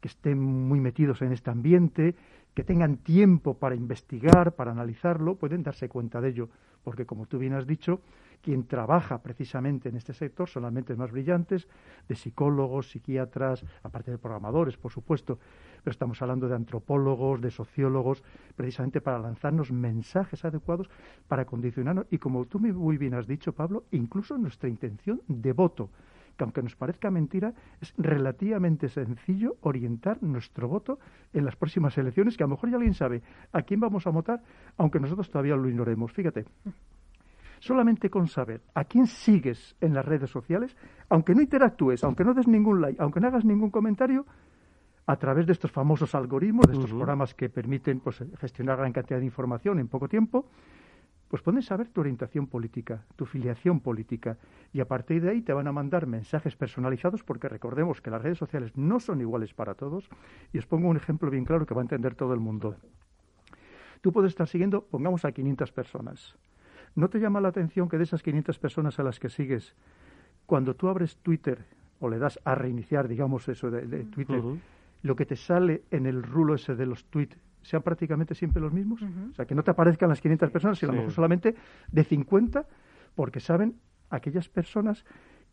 que 0.00 0.08
estén 0.08 0.40
muy 0.40 0.80
metidos 0.80 1.22
en 1.22 1.32
este 1.32 1.50
ambiente, 1.50 2.14
que 2.54 2.64
tengan 2.64 2.96
tiempo 2.98 3.58
para 3.58 3.74
investigar, 3.74 4.52
para 4.52 4.72
analizarlo, 4.72 5.36
pueden 5.36 5.62
darse 5.62 5.88
cuenta 5.88 6.20
de 6.20 6.30
ello, 6.30 6.48
porque 6.84 7.04
como 7.04 7.26
tú 7.26 7.38
bien 7.38 7.52
has 7.52 7.66
dicho, 7.66 8.00
quien 8.40 8.66
trabaja 8.66 9.22
precisamente 9.22 9.88
en 9.88 9.96
este 9.96 10.14
sector 10.14 10.48
son 10.48 10.62
las 10.62 10.72
mentes 10.72 10.96
más 10.96 11.10
brillantes, 11.10 11.68
de 12.08 12.14
psicólogos, 12.14 12.90
psiquiatras, 12.90 13.64
aparte 13.82 14.10
de 14.10 14.18
programadores, 14.18 14.76
por 14.76 14.92
supuesto, 14.92 15.38
pero 15.82 15.90
estamos 15.90 16.22
hablando 16.22 16.48
de 16.48 16.54
antropólogos, 16.54 17.40
de 17.40 17.50
sociólogos, 17.50 18.22
precisamente 18.54 19.00
para 19.00 19.18
lanzarnos 19.18 19.72
mensajes 19.72 20.44
adecuados 20.44 20.88
para 21.28 21.44
condicionarnos. 21.44 22.06
Y 22.10 22.18
como 22.18 22.44
tú 22.46 22.58
muy 22.58 22.96
bien 22.96 23.14
has 23.14 23.26
dicho, 23.26 23.52
Pablo, 23.52 23.84
incluso 23.90 24.38
nuestra 24.38 24.68
intención 24.68 25.20
de 25.26 25.52
voto 25.52 25.90
que 26.36 26.44
aunque 26.44 26.62
nos 26.62 26.76
parezca 26.76 27.10
mentira, 27.10 27.52
es 27.80 27.92
relativamente 27.96 28.88
sencillo 28.88 29.56
orientar 29.62 30.22
nuestro 30.22 30.68
voto 30.68 30.98
en 31.32 31.44
las 31.44 31.56
próximas 31.56 31.96
elecciones, 31.98 32.36
que 32.36 32.44
a 32.44 32.46
lo 32.46 32.50
mejor 32.50 32.70
ya 32.70 32.76
alguien 32.76 32.94
sabe 32.94 33.22
a 33.52 33.62
quién 33.62 33.80
vamos 33.80 34.06
a 34.06 34.10
votar, 34.10 34.42
aunque 34.76 35.00
nosotros 35.00 35.30
todavía 35.30 35.56
lo 35.56 35.68
ignoremos. 35.68 36.12
Fíjate, 36.12 36.44
solamente 37.60 38.10
con 38.10 38.28
saber 38.28 38.60
a 38.74 38.84
quién 38.84 39.06
sigues 39.06 39.76
en 39.80 39.94
las 39.94 40.04
redes 40.04 40.30
sociales, 40.30 40.76
aunque 41.08 41.34
no 41.34 41.40
interactúes, 41.40 42.04
aunque 42.04 42.24
no 42.24 42.34
des 42.34 42.46
ningún 42.46 42.80
like, 42.80 43.02
aunque 43.02 43.20
no 43.20 43.28
hagas 43.28 43.44
ningún 43.44 43.70
comentario, 43.70 44.26
a 45.06 45.16
través 45.16 45.46
de 45.46 45.52
estos 45.52 45.70
famosos 45.70 46.14
algoritmos, 46.14 46.66
de 46.66 46.72
estos 46.74 46.90
programas 46.90 47.32
que 47.34 47.48
permiten 47.48 48.00
pues, 48.00 48.24
gestionar 48.40 48.76
gran 48.78 48.92
cantidad 48.92 49.20
de 49.20 49.24
información 49.24 49.78
en 49.78 49.86
poco 49.86 50.08
tiempo, 50.08 50.46
pues 51.28 51.42
pueden 51.42 51.62
saber 51.62 51.88
tu 51.88 52.00
orientación 52.00 52.46
política, 52.46 53.04
tu 53.16 53.26
filiación 53.26 53.80
política, 53.80 54.38
y 54.72 54.80
a 54.80 54.86
partir 54.86 55.22
de 55.22 55.30
ahí 55.30 55.42
te 55.42 55.52
van 55.52 55.66
a 55.66 55.72
mandar 55.72 56.06
mensajes 56.06 56.56
personalizados, 56.56 57.24
porque 57.24 57.48
recordemos 57.48 58.00
que 58.00 58.10
las 58.10 58.22
redes 58.22 58.38
sociales 58.38 58.76
no 58.76 59.00
son 59.00 59.20
iguales 59.20 59.52
para 59.52 59.74
todos, 59.74 60.08
y 60.52 60.58
os 60.58 60.66
pongo 60.66 60.88
un 60.88 60.96
ejemplo 60.96 61.30
bien 61.30 61.44
claro 61.44 61.66
que 61.66 61.74
va 61.74 61.80
a 61.80 61.84
entender 61.84 62.14
todo 62.14 62.32
el 62.32 62.40
mundo. 62.40 62.76
Tú 64.00 64.12
puedes 64.12 64.30
estar 64.30 64.46
siguiendo, 64.46 64.84
pongamos 64.84 65.24
a 65.24 65.32
500 65.32 65.72
personas. 65.72 66.36
¿No 66.94 67.08
te 67.08 67.18
llama 67.18 67.40
la 67.40 67.48
atención 67.48 67.88
que 67.88 67.98
de 67.98 68.04
esas 68.04 68.22
500 68.22 68.58
personas 68.58 68.98
a 68.98 69.02
las 69.02 69.18
que 69.18 69.28
sigues, 69.28 69.74
cuando 70.46 70.74
tú 70.74 70.88
abres 70.88 71.16
Twitter 71.16 71.64
o 71.98 72.08
le 72.08 72.18
das 72.18 72.38
a 72.44 72.54
reiniciar, 72.54 73.08
digamos 73.08 73.48
eso 73.48 73.70
de, 73.70 74.04
Twitter, 74.04 74.42
lo 75.02 75.16
que 75.16 75.26
te 75.26 75.36
sale 75.36 75.82
en 75.90 76.06
el 76.06 76.22
rulo 76.22 76.54
ese 76.54 76.76
de 76.76 76.86
los 76.86 77.04
tweets 77.06 77.36
sean 77.66 77.82
prácticamente 77.82 78.34
siempre 78.34 78.62
los 78.62 78.72
mismos. 78.72 79.02
O 79.02 79.34
sea, 79.34 79.44
que 79.44 79.54
no 79.54 79.62
te 79.62 79.70
aparezcan 79.70 80.08
las 80.08 80.20
500 80.20 80.50
personas, 80.50 80.78
sino 80.78 80.92
a 80.92 80.94
lo 80.94 81.00
mejor 81.00 81.12
solamente 81.12 81.54
de 81.90 82.04
50, 82.04 82.66
porque 83.14 83.40
saben 83.40 83.76
aquellas 84.10 84.48
personas 84.48 85.04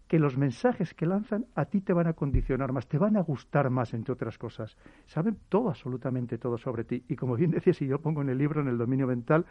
que 0.07 0.19
los 0.19 0.37
mensajes 0.37 0.93
que 0.93 1.05
lanzan 1.05 1.45
a 1.55 1.65
ti 1.65 1.81
te 1.81 1.93
van 1.93 2.07
a 2.07 2.13
condicionar 2.13 2.71
más, 2.71 2.87
te 2.87 2.97
van 2.97 3.17
a 3.17 3.21
gustar 3.21 3.69
más, 3.69 3.93
entre 3.93 4.13
otras 4.13 4.37
cosas. 4.37 4.77
Saben 5.05 5.37
todo, 5.49 5.69
absolutamente 5.69 6.37
todo 6.37 6.57
sobre 6.57 6.83
ti. 6.83 7.03
Y 7.07 7.15
como 7.15 7.35
bien 7.35 7.51
decías, 7.51 7.81
y 7.81 7.87
yo 7.87 7.99
pongo 7.99 8.21
en 8.21 8.29
el 8.29 8.37
libro, 8.37 8.61
en 8.61 8.67
el 8.67 8.77
dominio 8.77 9.07
mental, 9.07 9.45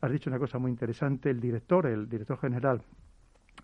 has 0.00 0.12
dicho 0.12 0.30
una 0.30 0.38
cosa 0.38 0.58
muy 0.58 0.70
interesante, 0.70 1.30
el 1.30 1.40
director, 1.40 1.86
el 1.86 2.08
director 2.08 2.38
general 2.38 2.82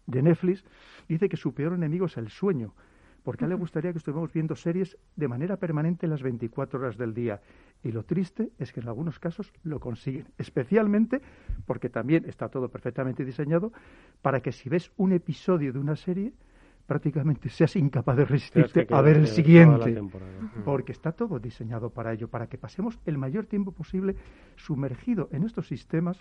de 0.07 0.23
Netflix, 0.23 0.65
dice 1.09 1.29
que 1.29 1.37
su 1.37 1.55
peor 1.55 1.75
enemigo 1.75 2.07
es 2.07 2.17
el 2.17 2.29
sueño 2.29 2.75
porque 3.23 3.45
a 3.45 3.47
él 3.47 3.51
le 3.51 3.57
gustaría 3.57 3.93
que 3.93 3.99
estuviéramos 3.99 4.33
viendo 4.33 4.55
series 4.55 4.97
de 5.17 5.29
manera 5.29 5.57
permanente 5.57 6.07
las 6.07 6.23
24 6.23 6.81
horas 6.81 6.97
del 6.97 7.15
día. 7.15 7.41
Y 7.83 7.93
lo 7.93 8.05
triste 8.05 8.51
es 8.59 8.73
que 8.73 8.81
en 8.81 8.89
algunos 8.89 9.19
casos 9.19 9.53
lo 9.63 9.81
consiguen, 9.81 10.29
especialmente 10.39 11.21
porque 11.67 11.89
también 11.89 12.25
está 12.27 12.49
todo 12.49 12.69
perfectamente 12.69 13.25
diseñado 13.25 13.73
para 14.23 14.41
que 14.41 14.53
si 14.53 14.69
ves 14.69 14.93
un 14.97 15.13
episodio 15.13 15.73
de 15.73 15.79
una 15.79 15.97
serie, 15.97 16.33
prácticamente 16.87 17.49
seas 17.49 17.77
incapaz 17.77 18.17
de 18.17 18.25
resistirte 18.25 18.87
a 18.91 19.01
ver 19.01 19.19
el 19.19 19.29
siguiente. 19.29 20.03
Porque 20.65 20.93
está 20.93 21.13
todo 21.13 21.39
diseñado 21.39 21.91
para 21.91 22.13
ello, 22.13 22.29
para 22.29 22.49
que 22.49 22.59
pasemos 22.59 22.99
el 23.07 23.17
mayor 23.17 23.47
tiempo 23.47 23.71
posible 23.71 24.17
sumergido 24.57 25.29
en 25.31 25.45
estos 25.45 25.69
sistemas 25.69 26.21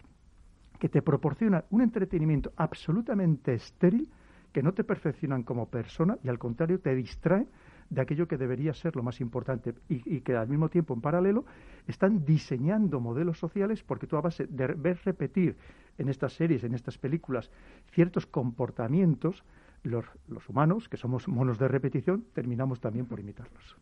que 0.77 0.87
te 0.87 1.01
proporcionan 1.01 1.65
un 1.71 1.81
entretenimiento 1.81 2.53
absolutamente 2.55 3.53
estéril 3.53 4.09
que 4.51 4.63
no 4.63 4.73
te 4.73 4.83
perfeccionan 4.83 5.43
como 5.43 5.69
persona 5.69 6.17
y 6.23 6.29
al 6.29 6.39
contrario 6.39 6.79
te 6.79 6.95
distraen 6.95 7.47
de 7.89 8.01
aquello 8.01 8.27
que 8.27 8.37
debería 8.37 8.73
ser 8.73 8.95
lo 8.95 9.03
más 9.03 9.19
importante 9.19 9.73
y, 9.87 10.21
que 10.21 10.35
al 10.35 10.47
mismo 10.47 10.69
tiempo 10.69 10.93
en 10.93 11.01
paralelo 11.01 11.45
están 11.87 12.23
diseñando 12.23 12.99
modelos 12.99 13.39
sociales 13.39 13.83
porque 13.83 14.07
tú 14.07 14.15
a 14.17 14.21
base 14.21 14.45
de 14.45 14.67
ver 14.67 14.99
repetir 15.03 15.57
en 15.97 16.09
estas 16.09 16.33
series, 16.33 16.63
en 16.63 16.75
estas 16.75 16.97
películas, 16.97 17.49
ciertos 17.91 18.25
comportamientos, 18.25 19.43
los, 19.83 20.05
los 20.27 20.47
humanos, 20.49 20.87
que 20.87 20.97
somos 20.97 21.27
monos 21.27 21.57
de 21.57 21.67
repetición, 21.67 22.25
terminamos 22.33 22.79
también 22.79 23.05
por 23.05 23.19
imitarlos. 23.19 23.77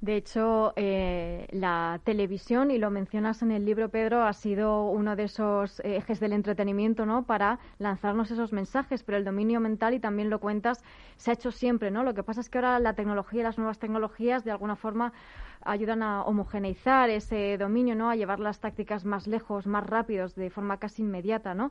De 0.00 0.16
hecho, 0.16 0.72
eh, 0.76 1.46
la 1.52 2.00
televisión, 2.04 2.70
y 2.70 2.78
lo 2.78 2.90
mencionas 2.90 3.42
en 3.42 3.50
el 3.50 3.66
libro, 3.66 3.90
Pedro, 3.90 4.22
ha 4.22 4.32
sido 4.32 4.86
uno 4.86 5.14
de 5.14 5.24
esos 5.24 5.80
ejes 5.84 6.20
del 6.20 6.32
entretenimiento, 6.32 7.04
¿no? 7.04 7.24
Para 7.26 7.58
lanzarnos 7.78 8.30
esos 8.30 8.50
mensajes, 8.54 9.02
pero 9.02 9.18
el 9.18 9.24
dominio 9.26 9.60
mental, 9.60 9.92
y 9.92 10.00
también 10.00 10.30
lo 10.30 10.40
cuentas, 10.40 10.82
se 11.16 11.30
ha 11.30 11.34
hecho 11.34 11.52
siempre, 11.52 11.90
¿no? 11.90 12.02
Lo 12.02 12.14
que 12.14 12.22
pasa 12.22 12.40
es 12.40 12.48
que 12.48 12.56
ahora 12.56 12.78
la 12.80 12.94
tecnología 12.94 13.42
las 13.42 13.58
nuevas 13.58 13.78
tecnologías, 13.78 14.42
de 14.42 14.52
alguna 14.52 14.74
forma, 14.74 15.12
ayudan 15.62 16.02
a 16.02 16.22
homogeneizar 16.22 17.10
ese 17.10 17.56
dominio, 17.58 17.94
¿no? 17.94 18.10
A 18.10 18.16
llevar 18.16 18.40
las 18.40 18.60
tácticas 18.60 19.04
más 19.04 19.26
lejos, 19.26 19.66
más 19.66 19.86
rápidos, 19.86 20.34
de 20.34 20.50
forma 20.50 20.78
casi 20.78 21.02
inmediata, 21.02 21.54
¿no? 21.54 21.70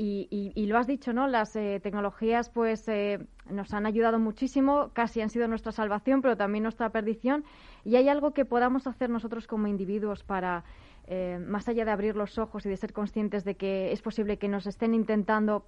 Y, 0.00 0.66
lo 0.68 0.78
has 0.78 0.86
dicho, 0.86 1.12
¿no? 1.12 1.26
Las 1.26 1.56
eh, 1.56 1.80
tecnologías, 1.82 2.50
pues, 2.50 2.86
eh, 2.86 3.18
nos 3.50 3.74
han 3.74 3.84
ayudado 3.84 4.20
muchísimo, 4.20 4.90
casi 4.92 5.20
han 5.20 5.28
sido 5.28 5.48
nuestra 5.48 5.72
salvación, 5.72 6.22
pero 6.22 6.36
también 6.36 6.62
nuestra 6.62 6.90
perdición. 6.90 7.44
Y 7.84 7.96
hay 7.96 8.08
algo 8.08 8.32
que 8.32 8.44
podamos 8.44 8.86
hacer 8.86 9.10
nosotros 9.10 9.48
como 9.48 9.66
individuos 9.66 10.22
para, 10.22 10.62
eh, 11.08 11.40
más 11.44 11.68
allá 11.68 11.84
de 11.84 11.90
abrir 11.90 12.14
los 12.14 12.38
ojos 12.38 12.64
y 12.64 12.68
de 12.68 12.76
ser 12.76 12.92
conscientes 12.92 13.44
de 13.44 13.56
que 13.56 13.90
es 13.90 14.00
posible 14.00 14.38
que 14.38 14.46
nos 14.46 14.68
estén 14.68 14.94
intentando 14.94 15.66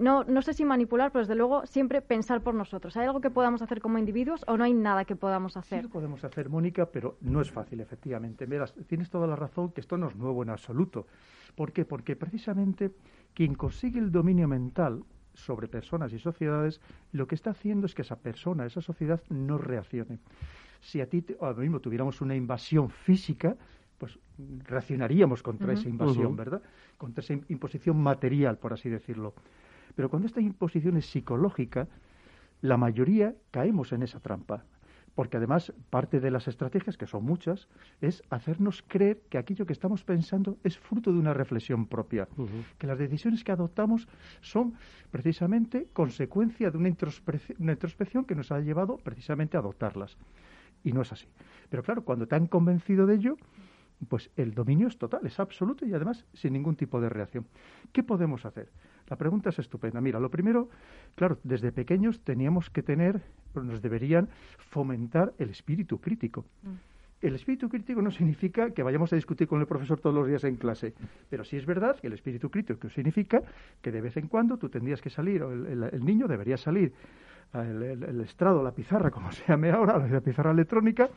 no, 0.00 0.24
no 0.24 0.42
sé 0.42 0.52
si 0.52 0.64
manipular, 0.64 1.12
pero 1.12 1.22
desde 1.22 1.36
luego 1.36 1.64
siempre 1.66 2.02
pensar 2.02 2.42
por 2.42 2.54
nosotros. 2.54 2.96
¿Hay 2.96 3.06
algo 3.06 3.20
que 3.20 3.30
podamos 3.30 3.62
hacer 3.62 3.80
como 3.80 3.98
individuos 3.98 4.44
o 4.48 4.56
no 4.56 4.64
hay 4.64 4.74
nada 4.74 5.04
que 5.04 5.14
podamos 5.14 5.56
hacer? 5.56 5.80
Sí 5.80 5.84
lo 5.84 5.92
podemos 5.92 6.24
hacer, 6.24 6.48
Mónica, 6.48 6.86
pero 6.86 7.16
no 7.20 7.40
es 7.40 7.50
fácil, 7.50 7.80
efectivamente. 7.80 8.48
tienes 8.86 9.10
toda 9.10 9.26
la 9.26 9.36
razón 9.36 9.70
que 9.70 9.80
esto 9.80 9.96
no 9.96 10.08
es 10.08 10.16
nuevo 10.16 10.42
en 10.42 10.50
absoluto. 10.50 11.06
¿Por 11.54 11.72
qué? 11.72 11.84
Porque 11.84 12.16
precisamente 12.16 12.92
quien 13.32 13.54
consigue 13.54 14.00
el 14.00 14.10
dominio 14.10 14.48
mental 14.48 15.04
sobre 15.34 15.68
personas 15.68 16.12
y 16.12 16.18
sociedades, 16.18 16.80
lo 17.12 17.26
que 17.26 17.34
está 17.34 17.50
haciendo 17.50 17.86
es 17.86 17.94
que 17.94 18.02
esa 18.02 18.16
persona, 18.16 18.66
esa 18.66 18.80
sociedad, 18.80 19.22
no 19.28 19.58
reaccione. 19.58 20.18
Si 20.80 21.00
a 21.00 21.08
ti 21.08 21.24
ahora 21.40 21.60
mismo 21.60 21.80
tuviéramos 21.80 22.20
una 22.20 22.34
invasión 22.34 22.90
física, 22.90 23.56
pues 23.98 24.18
reaccionaríamos 24.64 25.42
contra 25.42 25.72
esa 25.72 25.88
invasión, 25.88 26.36
¿verdad? 26.36 26.62
Contra 26.98 27.22
esa 27.22 27.34
imposición 27.48 27.98
material, 27.98 28.58
por 28.58 28.72
así 28.72 28.88
decirlo. 28.88 29.34
Pero 29.96 30.08
cuando 30.08 30.26
esta 30.26 30.40
imposición 30.40 30.96
es 30.96 31.06
psicológica, 31.06 31.88
la 32.60 32.76
mayoría 32.76 33.34
caemos 33.50 33.92
en 33.92 34.04
esa 34.04 34.20
trampa 34.20 34.64
porque 35.16 35.38
además 35.38 35.72
parte 35.88 36.20
de 36.20 36.30
las 36.30 36.46
estrategias, 36.46 36.98
que 36.98 37.06
son 37.06 37.24
muchas, 37.24 37.68
es 38.02 38.22
hacernos 38.28 38.84
creer 38.86 39.22
que 39.30 39.38
aquello 39.38 39.64
que 39.64 39.72
estamos 39.72 40.04
pensando 40.04 40.58
es 40.62 40.78
fruto 40.78 41.10
de 41.10 41.18
una 41.18 41.32
reflexión 41.32 41.86
propia, 41.86 42.28
que 42.78 42.86
las 42.86 42.98
decisiones 42.98 43.42
que 43.42 43.50
adoptamos 43.50 44.06
son 44.42 44.74
precisamente 45.10 45.88
consecuencia 45.94 46.70
de 46.70 46.76
una, 46.76 46.90
introspección 46.90 48.26
que 48.26 48.34
nos 48.34 48.52
ha 48.52 48.60
llevado 48.60 48.98
precisamente 48.98 49.56
a 49.56 49.60
adoptarlas. 49.60 50.18
Y 50.84 50.92
no 50.92 51.00
es 51.00 51.10
así. 51.10 51.26
Pero 51.70 51.82
claro, 51.82 52.04
cuando 52.04 52.28
te 52.28 52.36
han 52.36 52.46
convencido 52.46 53.06
de 53.06 53.14
ello, 53.14 53.36
pues 54.08 54.30
el 54.36 54.52
dominio 54.52 54.86
es 54.86 54.98
total, 54.98 55.24
es 55.24 55.40
absoluto 55.40 55.86
y 55.86 55.94
además 55.94 56.26
sin 56.34 56.52
ningún 56.52 56.76
tipo 56.76 57.00
de 57.00 57.08
reacción. 57.08 57.46
¿Qué 57.90 58.02
podemos 58.02 58.44
hacer? 58.44 58.68
La 59.08 59.16
pregunta 59.16 59.50
es 59.50 59.58
estupenda. 59.58 60.00
Mira, 60.00 60.18
lo 60.18 60.30
primero, 60.30 60.68
claro, 61.14 61.38
desde 61.44 61.72
pequeños 61.72 62.20
teníamos 62.20 62.70
que 62.70 62.82
tener, 62.82 63.22
nos 63.54 63.80
deberían 63.80 64.28
fomentar 64.58 65.32
el 65.38 65.50
espíritu 65.50 65.98
crítico. 66.00 66.44
Mm. 66.62 66.74
El 67.22 67.34
espíritu 67.34 67.68
crítico 67.68 68.02
no 68.02 68.10
significa 68.10 68.70
que 68.70 68.82
vayamos 68.82 69.12
a 69.12 69.16
discutir 69.16 69.48
con 69.48 69.60
el 69.60 69.66
profesor 69.66 69.98
todos 69.98 70.14
los 70.14 70.28
días 70.28 70.44
en 70.44 70.56
clase, 70.56 70.92
pero 71.30 71.44
sí 71.44 71.56
es 71.56 71.64
verdad 71.64 71.98
que 71.98 72.08
el 72.08 72.12
espíritu 72.12 72.50
crítico 72.50 72.90
significa 72.90 73.40
que 73.80 73.90
de 73.90 74.02
vez 74.02 74.16
en 74.18 74.28
cuando 74.28 74.58
tú 74.58 74.68
tendrías 74.68 75.00
que 75.00 75.08
salir, 75.08 75.42
o 75.42 75.50
el, 75.50 76.04
niño 76.04 76.28
debería 76.28 76.58
salir 76.58 76.92
el, 77.54 77.82
el, 77.82 78.20
estrado, 78.20 78.62
la 78.62 78.72
pizarra, 78.72 79.10
como 79.10 79.32
se 79.32 79.44
llame 79.48 79.70
ahora, 79.70 79.98
la 80.06 80.20
pizarra 80.20 80.50
electrónica, 80.50 81.08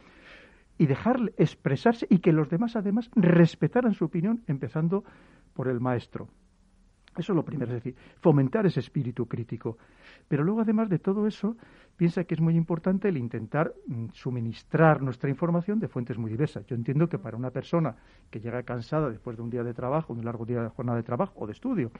y 0.77 0.87
dejarle 0.87 1.33
expresarse 1.37 2.07
y 2.09 2.19
que 2.19 2.31
los 2.31 2.49
demás 2.49 2.77
además 2.77 3.11
respetaran 3.13 3.93
su 3.93 4.05
opinión, 4.05 4.41
empezando 4.47 5.03
por 5.53 5.67
el 5.67 5.81
maestro. 5.81 6.29
Eso 7.19 7.33
es 7.33 7.35
lo 7.35 7.43
primero, 7.43 7.75
es 7.75 7.83
decir, 7.83 7.95
fomentar 8.21 8.65
ese 8.65 8.79
espíritu 8.79 9.27
crítico. 9.27 9.77
Pero 10.27 10.43
luego, 10.43 10.61
además 10.61 10.89
de 10.89 10.99
todo 10.99 11.27
eso, 11.27 11.55
piensa 11.97 12.23
que 12.23 12.33
es 12.33 12.39
muy 12.39 12.55
importante 12.55 13.09
el 13.09 13.17
intentar 13.17 13.73
mm, 13.87 14.07
suministrar 14.13 15.01
nuestra 15.01 15.29
información 15.29 15.79
de 15.79 15.89
fuentes 15.89 16.17
muy 16.17 16.31
diversas. 16.31 16.65
Yo 16.65 16.75
entiendo 16.75 17.07
que 17.07 17.19
para 17.19 17.35
una 17.35 17.51
persona 17.51 17.95
que 18.31 18.39
llega 18.39 18.63
cansada 18.63 19.09
después 19.09 19.35
de 19.35 19.43
un 19.43 19.49
día 19.49 19.63
de 19.63 19.73
trabajo, 19.73 20.13
un 20.13 20.23
largo 20.23 20.45
día 20.45 20.61
de 20.61 20.69
jornada 20.69 20.97
de 20.97 21.03
trabajo 21.03 21.33
o 21.35 21.45
de 21.45 21.51
estudio, 21.51 21.91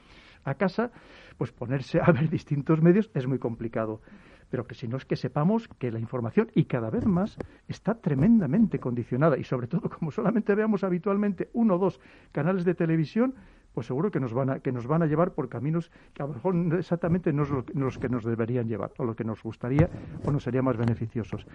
a 0.44 0.54
casa, 0.54 0.90
pues 1.36 1.52
ponerse 1.52 2.00
a 2.00 2.10
ver 2.12 2.28
distintos 2.30 2.80
medios 2.80 3.10
es 3.14 3.26
muy 3.26 3.38
complicado. 3.38 4.00
Pero 4.48 4.66
que 4.66 4.74
si 4.74 4.88
no 4.88 4.96
es 4.96 5.04
que 5.04 5.16
sepamos 5.16 5.68
que 5.78 5.92
la 5.92 6.00
información, 6.00 6.50
y 6.54 6.64
cada 6.64 6.90
vez 6.90 7.06
más, 7.06 7.36
está 7.68 7.94
tremendamente 7.94 8.78
condicionada. 8.78 9.38
Y 9.38 9.44
sobre 9.44 9.68
todo, 9.68 9.82
como 9.98 10.10
solamente 10.10 10.54
veamos 10.54 10.82
habitualmente 10.82 11.50
uno 11.52 11.76
o 11.76 11.78
dos 11.78 12.00
canales 12.32 12.64
de 12.64 12.74
televisión, 12.74 13.34
pues 13.74 13.86
seguro 13.86 14.10
que 14.10 14.20
nos 14.20 14.32
van 14.32 14.50
a, 14.50 14.60
que 14.60 14.72
nos 14.72 14.86
van 14.86 15.02
a 15.02 15.06
llevar 15.06 15.32
por 15.32 15.48
caminos 15.48 15.90
que 16.12 16.22
a 16.22 16.26
lo 16.26 16.34
mejor 16.34 16.54
exactamente 16.78 17.32
no 17.32 17.44
son 17.44 17.64
los, 17.74 17.98
que 17.98 18.08
nos 18.08 18.24
deberían 18.24 18.66
llevar, 18.66 18.92
o 18.98 19.04
lo 19.04 19.14
que 19.14 19.24
nos 19.24 19.42
gustaría 19.42 19.88
o 20.24 20.30
nos 20.30 20.42
sería 20.42 20.62
más 20.62 20.76
beneficiosos. 20.76 21.46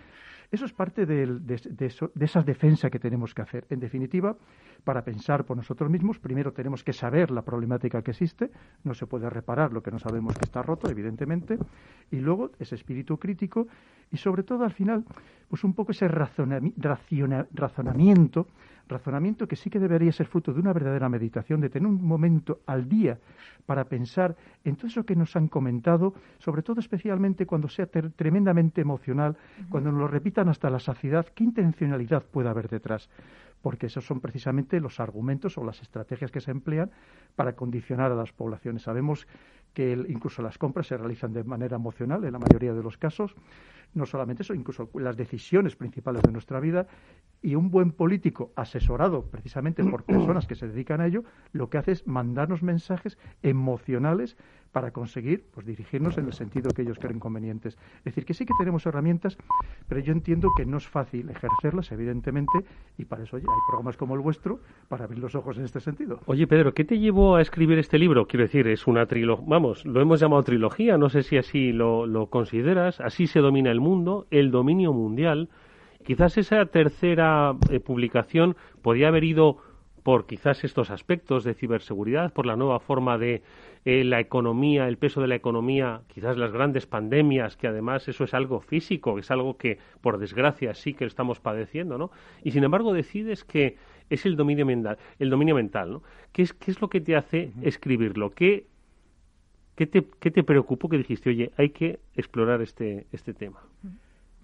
Eso 0.52 0.66
es 0.66 0.74
parte 0.74 1.06
de, 1.06 1.40
de, 1.40 1.92
esa 2.20 2.42
defensa 2.42 2.90
que 2.90 3.00
tenemos 3.00 3.34
que 3.34 3.42
hacer. 3.42 3.66
En 3.70 3.80
definitiva, 3.80 4.36
para 4.84 5.04
pensar 5.04 5.44
por 5.44 5.58
nosotros 5.58 5.90
mismos, 5.90 6.20
primero 6.20 6.54
tenemos 6.54 6.84
que 6.84 6.94
saber 6.94 7.32
la 7.32 7.42
problemática 7.42 8.04
que 8.04 8.12
existe, 8.12 8.52
no 8.84 8.94
se 8.94 9.08
puede 9.08 9.30
reparar 9.30 9.74
lo 9.74 9.82
que 9.82 9.92
no 9.92 9.98
sabemos 9.98 10.38
que 10.38 10.46
está 10.46 10.62
roto, 10.62 10.90
evidentemente, 10.90 11.58
y 12.12 12.18
luego 12.18 12.52
ese 12.60 12.76
espíritu 12.76 13.18
crítico 13.18 13.68
y 14.12 14.18
sobre 14.18 14.44
todo 14.44 14.64
al 14.64 14.74
final, 14.74 15.04
pues 15.50 15.64
un 15.64 15.74
poco 15.74 15.92
ese 15.92 16.08
razonamiento 16.08 18.48
razonamiento 18.88 19.48
que 19.48 19.56
sí 19.56 19.70
que 19.70 19.80
debería 19.80 20.12
ser 20.12 20.28
fruto 20.28 20.54
de 20.54 20.60
una 20.60 20.74
verdadera 20.74 21.10
meditación, 21.10 21.62
de 21.62 21.70
tener 21.70 21.88
un 21.88 22.04
momento 22.04 22.60
al 22.66 22.88
día 22.88 23.18
para 23.66 23.86
pensar 23.86 24.36
en 24.64 24.76
todo 24.76 24.88
eso 24.88 25.04
que 25.04 25.16
nos 25.16 25.36
han 25.36 25.48
comentado, 25.48 26.14
sobre 26.40 26.62
todo 26.62 26.80
especialmente 26.80 27.46
cuando 27.46 27.68
sea 27.68 27.88
tremendamente 27.88 28.82
emocional, 28.82 29.38
cuando 29.70 29.92
nos 29.92 30.02
lo 30.02 30.08
repitan 30.08 30.50
hasta 30.50 30.70
la 30.70 30.80
saciedad, 30.80 31.26
qué 31.34 31.44
intencionalidad 31.44 32.24
puede 32.24 32.50
haber 32.50 32.70
detrás 32.70 33.10
porque 33.66 33.88
esos 33.88 34.06
son 34.06 34.20
precisamente 34.20 34.80
los 34.80 35.00
argumentos 35.00 35.58
o 35.58 35.64
las 35.64 35.82
estrategias 35.82 36.30
que 36.30 36.40
se 36.40 36.52
emplean 36.52 36.92
para 37.36 37.56
condicionar 37.56 38.12
a 38.12 38.16
las 38.16 38.32
poblaciones. 38.32 38.84
Sabemos 38.84 39.28
que 39.74 39.94
incluso 40.08 40.44
las 40.44 40.60
compras 40.60 40.86
se 40.86 40.96
realizan 40.96 41.34
de 41.34 41.44
manera 41.44 41.78
emocional 41.78 42.24
en 42.26 42.34
la 42.34 42.38
mayoría 42.38 42.76
de 42.76 42.84
los 42.84 43.00
casos. 43.00 43.34
No 43.96 44.06
solamente 44.06 44.44
eso, 44.44 44.54
incluso 44.54 44.92
las 44.94 45.18
decisiones 45.18 45.76
principales 45.76 46.22
de 46.22 46.32
nuestra 46.32 46.60
vida 46.60 46.86
y 47.42 47.56
un 47.56 47.72
buen 47.72 47.92
político 47.92 48.52
asesorado 48.56 49.32
precisamente 49.32 49.84
por 49.84 50.04
personas 50.14 50.46
que 50.46 50.54
se 50.54 50.68
dedican 50.68 51.02
a 51.02 51.08
ello, 51.08 51.24
lo 51.52 51.72
que 51.72 51.80
hace 51.80 51.94
es 51.94 52.06
mandarnos 52.06 52.62
mensajes 52.62 53.18
emocionales 53.42 54.38
para 54.76 54.92
conseguir 54.92 55.46
pues, 55.54 55.66
dirigirnos 55.66 56.18
en 56.18 56.26
el 56.26 56.34
sentido 56.34 56.70
que 56.72 56.82
ellos 56.82 57.00
creen 57.00 57.18
convenientes. 57.18 57.78
Es 58.00 58.04
decir, 58.04 58.26
que 58.26 58.34
sí 58.34 58.46
que 58.46 58.52
tenemos 58.60 58.86
herramientas, 58.86 59.38
pero 59.88 60.02
yo 60.02 60.12
entiendo 60.12 60.50
que 60.58 60.66
no 60.66 60.76
es 60.76 60.86
fácil 60.86 61.30
ejercerlas, 61.30 61.94
evidentemente, 61.94 62.52
y 62.98 63.06
para 63.06 63.24
eso 63.24 63.38
hay 63.38 63.44
programas 63.70 63.96
como 63.96 64.16
el 64.16 64.20
vuestro 64.20 64.60
para 64.90 65.06
abrir 65.06 65.20
los 65.20 65.34
ojos 65.34 65.58
en 65.58 65.64
este 65.64 65.80
sentido. 65.80 66.20
Oye, 66.26 66.46
Pedro, 66.46 66.74
¿qué 66.74 66.84
te 66.84 67.00
llevó 67.00 67.38
a 67.38 67.42
escribir 67.42 67.80
este 67.80 67.98
libro? 67.98 68.28
Quiero 68.28 68.44
decir, 68.44 68.68
es 68.68 68.86
una 68.86 69.06
trilogía, 69.06 69.46
vamos, 69.48 69.86
lo 69.86 70.02
hemos 70.02 70.20
llamado 70.20 70.44
trilogía, 70.44 70.98
no 70.98 71.08
sé 71.08 71.24
si 71.24 71.38
así 71.38 71.72
lo, 71.72 72.06
lo 72.06 72.28
consideras, 72.28 73.00
así 73.00 73.28
se 73.28 73.40
domina 73.40 73.72
el 73.72 73.80
mundo, 73.80 74.28
el 74.30 74.52
dominio 74.52 74.92
mundial. 74.92 75.48
Quizás 76.04 76.38
esa 76.38 76.66
tercera 76.66 77.56
eh, 77.70 77.80
publicación 77.80 78.58
podía 78.82 79.08
haber 79.08 79.24
ido 79.24 79.56
por 80.06 80.28
quizás 80.28 80.64
estos 80.64 80.92
aspectos 80.92 81.44
de 81.44 81.56
ciberseguridad, 81.56 82.32
por 82.32 82.46
la 82.46 82.56
nueva 82.56 82.80
forma 82.80 83.18
de 83.18 83.42
eh, 83.86 84.04
la 84.04 84.20
economía, 84.20 84.88
el 84.88 85.00
peso 85.00 85.20
de 85.20 85.28
la 85.28 85.34
economía, 85.34 86.04
quizás 86.14 86.38
las 86.38 86.52
grandes 86.52 86.86
pandemias, 86.86 87.58
que 87.58 87.66
además 87.66 88.08
eso 88.08 88.24
es 88.24 88.36
algo 88.36 88.62
físico, 88.62 89.18
es 89.18 89.32
algo 89.32 89.58
que 89.58 89.80
por 90.02 90.20
desgracia 90.20 90.76
sí 90.76 90.94
que 90.94 91.06
estamos 91.06 91.40
padeciendo, 91.40 91.98
¿no? 91.98 92.12
Y 92.44 92.52
sin 92.52 92.64
embargo 92.64 92.94
decides 92.94 93.44
que 93.44 93.78
es 94.12 94.28
el 94.28 94.36
dominio 94.36 94.68
mental, 94.68 95.00
el 95.18 95.32
dominio 95.32 95.56
mental, 95.56 95.94
¿no? 95.94 96.04
¿Qué 96.32 96.44
es, 96.44 96.54
qué 96.54 96.70
es 96.70 96.80
lo 96.82 96.88
que 96.88 97.02
te 97.02 97.16
hace 97.16 97.52
escribirlo? 97.64 98.30
¿Qué, 98.30 98.68
qué, 99.76 99.88
te, 99.88 100.06
¿Qué 100.20 100.30
te 100.30 100.44
preocupó 100.44 100.88
que 100.88 101.00
dijiste, 101.00 101.32
oye, 101.32 101.52
hay 101.58 101.72
que 101.72 102.00
explorar 102.16 102.62
este, 102.62 103.08
este 103.12 103.34
tema? 103.34 103.60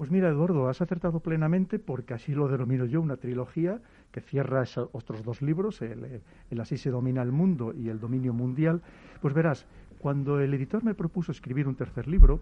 Pues 0.02 0.10
mira, 0.10 0.30
Eduardo, 0.30 0.68
has 0.68 0.82
acertado 0.82 1.20
plenamente 1.20 1.78
porque 1.78 2.16
así 2.16 2.34
lo 2.34 2.48
denomino 2.48 2.86
yo, 2.86 3.02
una 3.02 3.18
trilogía 3.18 3.80
que 4.12 4.20
cierra 4.20 4.64
esos 4.64 4.90
otros 4.94 5.22
dos 5.24 5.44
libros, 5.44 5.80
el, 5.84 6.24
Así 6.60 6.78
se 6.78 6.90
domina 6.90 7.22
el 7.22 7.32
mundo 7.32 7.72
y 7.72 7.88
el 7.90 8.00
dominio 8.00 8.34
mundial. 8.34 8.82
Pues 9.22 9.36
verás, 9.36 9.68
cuando 10.00 10.40
el 10.40 10.56
editor 10.56 10.84
me 10.84 10.96
propuso 10.96 11.32
escribir 11.32 11.68
un 11.68 11.76
tercer 11.76 12.08
libro, 12.08 12.40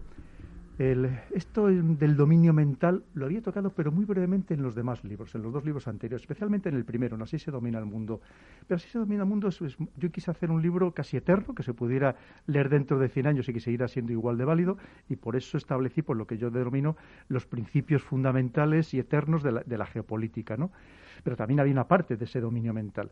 esto 0.80 1.66
del 1.66 2.16
dominio 2.16 2.54
mental 2.54 3.04
lo 3.12 3.26
había 3.26 3.42
tocado, 3.42 3.70
pero 3.70 3.92
muy 3.92 4.06
brevemente 4.06 4.54
en 4.54 4.62
los 4.62 4.74
demás 4.74 5.04
libros, 5.04 5.34
en 5.34 5.42
los 5.42 5.52
dos 5.52 5.62
libros 5.62 5.86
anteriores, 5.86 6.22
especialmente 6.22 6.70
en 6.70 6.74
el 6.74 6.86
primero, 6.86 7.16
en 7.16 7.22
Así 7.22 7.38
se 7.38 7.50
domina 7.50 7.78
el 7.78 7.84
mundo. 7.84 8.22
Pero 8.66 8.76
Así 8.76 8.88
se 8.88 8.98
domina 8.98 9.24
el 9.24 9.28
mundo, 9.28 9.50
yo 9.50 10.10
quise 10.10 10.30
hacer 10.30 10.50
un 10.50 10.62
libro 10.62 10.92
casi 10.92 11.18
eterno, 11.18 11.54
que 11.54 11.62
se 11.62 11.74
pudiera 11.74 12.16
leer 12.46 12.70
dentro 12.70 12.98
de 12.98 13.10
100 13.10 13.26
años 13.26 13.48
y 13.50 13.52
que 13.52 13.60
siguiera 13.60 13.88
siendo 13.88 14.12
igual 14.12 14.38
de 14.38 14.46
válido, 14.46 14.78
y 15.10 15.16
por 15.16 15.36
eso 15.36 15.58
establecí 15.58 16.00
por 16.00 16.16
lo 16.16 16.26
que 16.26 16.38
yo 16.38 16.50
denomino 16.50 16.96
los 17.28 17.44
principios 17.44 18.02
fundamentales 18.02 18.94
y 18.94 19.00
eternos 19.00 19.42
de 19.42 19.52
la, 19.52 19.60
de 19.62 19.76
la 19.76 19.84
geopolítica. 19.84 20.56
¿no? 20.56 20.70
Pero 21.22 21.36
también 21.36 21.60
había 21.60 21.74
una 21.74 21.88
parte 21.88 22.16
de 22.16 22.24
ese 22.24 22.40
dominio 22.40 22.72
mental. 22.72 23.10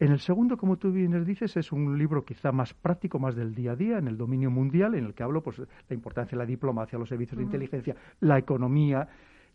En 0.00 0.12
el 0.12 0.18
segundo, 0.18 0.56
como 0.56 0.78
tú 0.78 0.90
bien 0.90 1.22
dices, 1.26 1.58
es 1.58 1.72
un 1.72 1.98
libro 1.98 2.24
quizá 2.24 2.52
más 2.52 2.72
práctico, 2.72 3.18
más 3.18 3.36
del 3.36 3.54
día 3.54 3.72
a 3.72 3.76
día, 3.76 3.98
en 3.98 4.08
el 4.08 4.16
dominio 4.16 4.50
mundial, 4.50 4.94
en 4.94 5.04
el 5.04 5.12
que 5.12 5.22
hablo 5.22 5.42
pues 5.42 5.58
la 5.58 5.94
importancia 5.94 6.38
de 6.38 6.42
la 6.42 6.46
diplomacia, 6.46 6.98
los 6.98 7.10
servicios 7.10 7.36
de 7.36 7.44
inteligencia, 7.44 7.94
la 8.20 8.38
economía. 8.38 9.06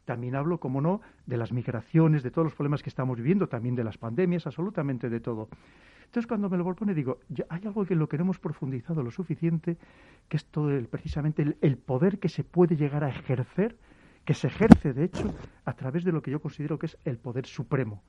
También 0.05 0.35
hablo, 0.35 0.59
como 0.59 0.81
no, 0.81 1.01
de 1.25 1.37
las 1.37 1.51
migraciones, 1.51 2.21
de 2.21 2.29
todos 2.29 2.45
los 2.45 2.53
problemas 2.53 2.83
que 2.83 2.89
estamos 2.89 3.17
viviendo, 3.17 3.47
también 3.47 3.73
de 3.73 3.83
las 3.83 3.97
pandemias, 3.97 4.45
absolutamente 4.45 5.09
de 5.09 5.19
todo. 5.19 5.49
Entonces, 6.05 6.27
cuando 6.27 6.47
me 6.47 6.57
lo 6.57 6.63
propone, 6.63 6.93
digo, 6.93 7.17
hay 7.49 7.61
algo 7.65 7.83
que 7.83 7.95
lo 7.95 8.07
que 8.07 8.17
no 8.17 8.25
hemos 8.25 8.37
profundizado 8.37 9.01
lo 9.01 9.09
suficiente, 9.09 9.77
que 10.29 10.37
es 10.37 10.45
todo 10.45 10.69
el, 10.69 10.87
precisamente 10.87 11.57
el 11.59 11.77
poder 11.77 12.19
que 12.19 12.29
se 12.29 12.43
puede 12.43 12.75
llegar 12.75 13.03
a 13.03 13.09
ejercer, 13.09 13.77
que 14.23 14.35
se 14.35 14.45
ejerce, 14.45 14.93
de 14.93 15.05
hecho, 15.05 15.33
a 15.65 15.73
través 15.73 16.03
de 16.03 16.11
lo 16.11 16.21
que 16.21 16.29
yo 16.29 16.39
considero 16.39 16.77
que 16.77 16.85
es 16.85 16.99
el 17.03 17.17
poder 17.17 17.47
supremo 17.47 18.03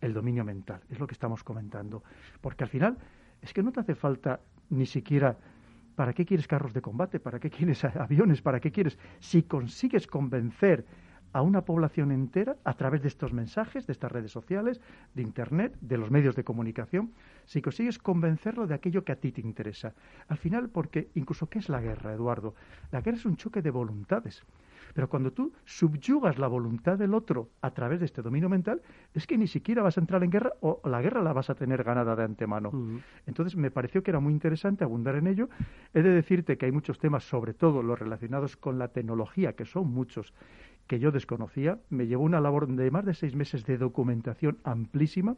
el 0.00 0.14
dominio 0.14 0.44
mental. 0.44 0.80
Es 0.90 0.98
lo 0.98 1.06
que 1.06 1.14
estamos 1.14 1.44
comentando. 1.44 2.02
Porque 2.40 2.64
al 2.64 2.70
final 2.70 2.98
es 3.42 3.52
que 3.52 3.62
no 3.62 3.72
te 3.72 3.80
hace 3.80 3.94
falta 3.94 4.40
ni 4.70 4.86
siquiera 4.86 5.36
¿para 6.00 6.14
qué 6.14 6.24
quieres 6.24 6.48
carros 6.48 6.72
de 6.72 6.80
combate? 6.80 7.20
¿Para 7.20 7.38
qué 7.38 7.50
quieres 7.50 7.84
aviones? 7.84 8.40
¿Para 8.40 8.58
qué 8.58 8.72
quieres? 8.72 8.98
Si 9.18 9.42
consigues 9.42 10.06
convencer 10.06 10.86
a 11.32 11.42
una 11.42 11.64
población 11.64 12.10
entera 12.10 12.56
a 12.64 12.72
través 12.72 13.02
de 13.02 13.08
estos 13.08 13.34
mensajes, 13.34 13.86
de 13.86 13.92
estas 13.92 14.10
redes 14.10 14.32
sociales, 14.32 14.80
de 15.14 15.22
Internet, 15.22 15.76
de 15.82 15.98
los 15.98 16.10
medios 16.10 16.34
de 16.34 16.42
comunicación, 16.42 17.12
si 17.44 17.60
consigues 17.60 17.98
convencerlo 17.98 18.66
de 18.66 18.74
aquello 18.74 19.04
que 19.04 19.12
a 19.12 19.16
ti 19.16 19.30
te 19.30 19.42
interesa. 19.42 19.92
Al 20.28 20.38
final, 20.38 20.70
porque 20.70 21.10
incluso, 21.14 21.50
¿qué 21.50 21.58
es 21.58 21.68
la 21.68 21.82
guerra, 21.82 22.14
Eduardo? 22.14 22.54
La 22.90 23.00
guerra 23.02 23.18
es 23.18 23.26
un 23.26 23.36
choque 23.36 23.60
de 23.60 23.70
voluntades. 23.70 24.42
Pero 24.94 25.08
cuando 25.08 25.32
tú 25.32 25.52
subyugas 25.64 26.38
la 26.38 26.48
voluntad 26.48 26.98
del 26.98 27.14
otro 27.14 27.50
a 27.60 27.70
través 27.70 28.00
de 28.00 28.06
este 28.06 28.22
dominio 28.22 28.48
mental, 28.48 28.82
es 29.14 29.26
que 29.26 29.38
ni 29.38 29.46
siquiera 29.46 29.82
vas 29.82 29.96
a 29.96 30.00
entrar 30.00 30.22
en 30.24 30.30
guerra 30.30 30.52
o 30.60 30.80
la 30.88 31.00
guerra 31.00 31.22
la 31.22 31.32
vas 31.32 31.50
a 31.50 31.54
tener 31.54 31.84
ganada 31.84 32.16
de 32.16 32.24
antemano. 32.24 32.70
Entonces 33.26 33.56
me 33.56 33.70
pareció 33.70 34.02
que 34.02 34.10
era 34.10 34.20
muy 34.20 34.32
interesante 34.32 34.84
abundar 34.84 35.16
en 35.16 35.26
ello. 35.26 35.48
He 35.94 36.02
de 36.02 36.10
decirte 36.10 36.56
que 36.56 36.66
hay 36.66 36.72
muchos 36.72 36.98
temas, 36.98 37.24
sobre 37.24 37.54
todo 37.54 37.82
los 37.82 37.98
relacionados 37.98 38.56
con 38.56 38.78
la 38.78 38.88
tecnología, 38.88 39.54
que 39.54 39.64
son 39.64 39.90
muchos, 39.90 40.32
que 40.86 40.98
yo 40.98 41.10
desconocía. 41.10 41.78
Me 41.88 42.06
llevó 42.06 42.24
una 42.24 42.40
labor 42.40 42.68
de 42.68 42.90
más 42.90 43.04
de 43.04 43.14
seis 43.14 43.34
meses 43.34 43.64
de 43.64 43.78
documentación 43.78 44.58
amplísima 44.64 45.34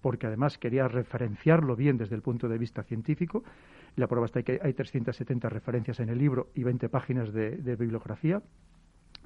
porque 0.00 0.26
además 0.26 0.58
quería 0.58 0.88
referenciarlo 0.88 1.76
bien 1.76 1.98
desde 1.98 2.14
el 2.14 2.22
punto 2.22 2.48
de 2.48 2.58
vista 2.58 2.82
científico. 2.82 3.44
La 3.96 4.06
prueba 4.06 4.26
está 4.26 4.42
que 4.42 4.58
hay 4.62 4.72
370 4.72 5.48
referencias 5.48 6.00
en 6.00 6.08
el 6.08 6.18
libro 6.18 6.48
y 6.54 6.64
20 6.64 6.88
páginas 6.88 7.32
de 7.32 7.76
bibliografía 7.76 8.42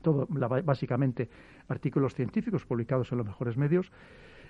todo 0.04 0.28
básicamente 0.28 1.28
artículos 1.66 2.14
científicos 2.14 2.64
publicados 2.64 3.10
en 3.10 3.18
los 3.18 3.26
mejores 3.26 3.56
medios. 3.56 3.90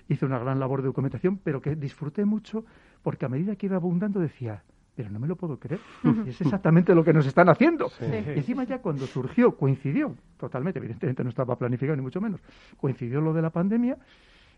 Hice 0.07 0.27
una 0.27 0.37
gran 0.37 0.59
labor 0.59 0.81
de 0.81 0.87
documentación, 0.87 1.39
pero 1.43 1.59
que 1.59 1.75
disfruté 1.75 2.25
mucho 2.25 2.63
porque 3.01 3.25
a 3.25 3.29
medida 3.29 3.55
que 3.55 3.65
iba 3.65 3.77
abundando 3.77 4.19
decía, 4.19 4.63
pero 4.95 5.09
no 5.09 5.19
me 5.19 5.27
lo 5.27 5.35
puedo 5.35 5.57
creer. 5.57 5.81
es 6.27 6.39
exactamente 6.39 6.93
lo 6.93 7.03
que 7.03 7.13
nos 7.13 7.25
están 7.25 7.49
haciendo. 7.49 7.91
Y 7.99 8.37
encima 8.37 8.65
ya 8.65 8.79
cuando 8.79 9.07
surgió, 9.07 9.57
coincidió 9.57 10.15
totalmente, 10.37 10.77
evidentemente 10.77 11.23
no 11.23 11.29
estaba 11.29 11.57
planificado 11.57 11.95
ni 11.95 12.03
mucho 12.03 12.21
menos, 12.21 12.39
coincidió 12.77 13.19
lo 13.21 13.33
de 13.33 13.41
la 13.41 13.49
pandemia 13.49 13.97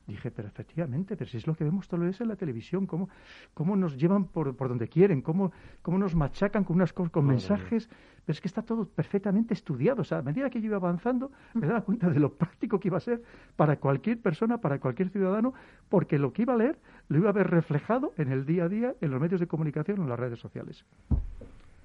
Dije, 0.08 0.32
pero 0.32 0.48
efectivamente, 0.48 1.18
pero 1.18 1.30
si 1.30 1.36
es 1.36 1.48
lo 1.48 1.54
que 1.54 1.66
vemos 1.66 1.86
todos 1.88 2.00
los 2.00 2.10
días 2.10 2.22
en 2.22 2.30
la 2.30 2.38
televisión, 2.38 2.88
cómo, 2.88 3.10
cómo 3.54 3.76
nos 3.76 3.98
llevan 3.98 4.24
por, 4.26 4.56
por 4.56 4.70
donde 4.70 4.88
quieren, 4.88 5.22
cómo, 5.22 5.52
cómo 5.82 5.98
nos 5.98 6.16
machacan 6.16 6.64
con 6.64 6.78
unas 6.78 6.94
con 6.94 7.26
mensajes, 7.26 7.90
pero 8.26 8.34
es 8.34 8.40
que 8.40 8.48
está 8.48 8.62
todo 8.62 8.88
perfectamente 8.88 9.54
estudiado. 9.54 10.04
O 10.04 10.06
sea, 10.06 10.20
a 10.20 10.22
medida 10.22 10.50
que 10.50 10.62
yo 10.62 10.68
iba 10.68 10.78
avanzando, 10.78 11.32
me 11.54 11.68
daba 11.68 11.82
cuenta 11.82 12.10
de 12.10 12.22
lo 12.22 12.32
práctico 12.34 12.80
que 12.80 12.88
iba 12.88 12.98
a 12.98 13.02
ser 13.02 13.22
para 13.58 13.78
cualquier 13.78 14.22
persona, 14.22 14.60
para 14.60 14.80
cualquier 14.80 15.10
ciudadano, 15.10 15.54
porque 15.90 16.18
lo 16.18 16.32
que 16.32 16.44
iba 16.44 16.54
a 16.54 16.58
leer 16.58 16.80
lo 17.10 17.18
iba 17.18 17.30
a 17.30 17.34
ver 17.34 17.50
reflejado 17.50 18.14
en 18.16 18.32
el 18.32 18.46
día 18.46 18.64
a 18.64 18.70
día, 18.70 18.96
en 19.02 19.12
los 19.12 19.20
medios 19.20 19.42
de 19.42 19.48
comunicación, 19.48 20.00
en 20.00 20.08
las 20.08 20.20
redes 20.20 20.40
sociales. 20.40 20.86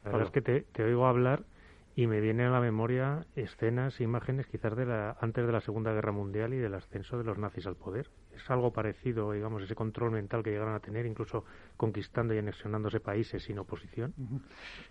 Verdad 0.05 0.23
es 0.23 0.31
que 0.31 0.43
te, 0.43 0.61
te 0.61 0.85
oigo 0.85 1.07
hablar 1.07 1.43
y 1.94 2.07
me 2.07 2.20
vienen 2.20 2.46
a 2.46 2.50
la 2.52 2.61
memoria 2.61 3.26
escenas, 3.37 4.00
imágenes 4.00 4.46
quizás 4.46 4.74
de 4.76 4.87
la, 4.87 5.16
antes 5.20 5.46
de 5.46 5.52
la 5.52 5.61
Segunda 5.61 5.92
Guerra 5.92 6.12
Mundial 6.12 6.55
y 6.55 6.59
del 6.59 6.74
ascenso 6.74 7.18
de 7.18 7.24
los 7.24 7.38
nazis 7.38 7.66
al 7.66 7.76
poder. 7.76 8.11
Es 8.35 8.50
algo 8.50 8.72
parecido, 8.72 9.33
digamos, 9.33 9.62
ese 9.62 9.74
control 9.74 10.12
mental 10.12 10.42
que 10.42 10.50
llegaron 10.50 10.74
a 10.74 10.81
tener, 10.81 11.05
incluso 11.05 11.44
conquistando 11.76 12.35
y 12.35 12.38
anexionándose 12.38 13.00
países 13.00 13.42
sin 13.42 13.59
oposición. 13.59 14.14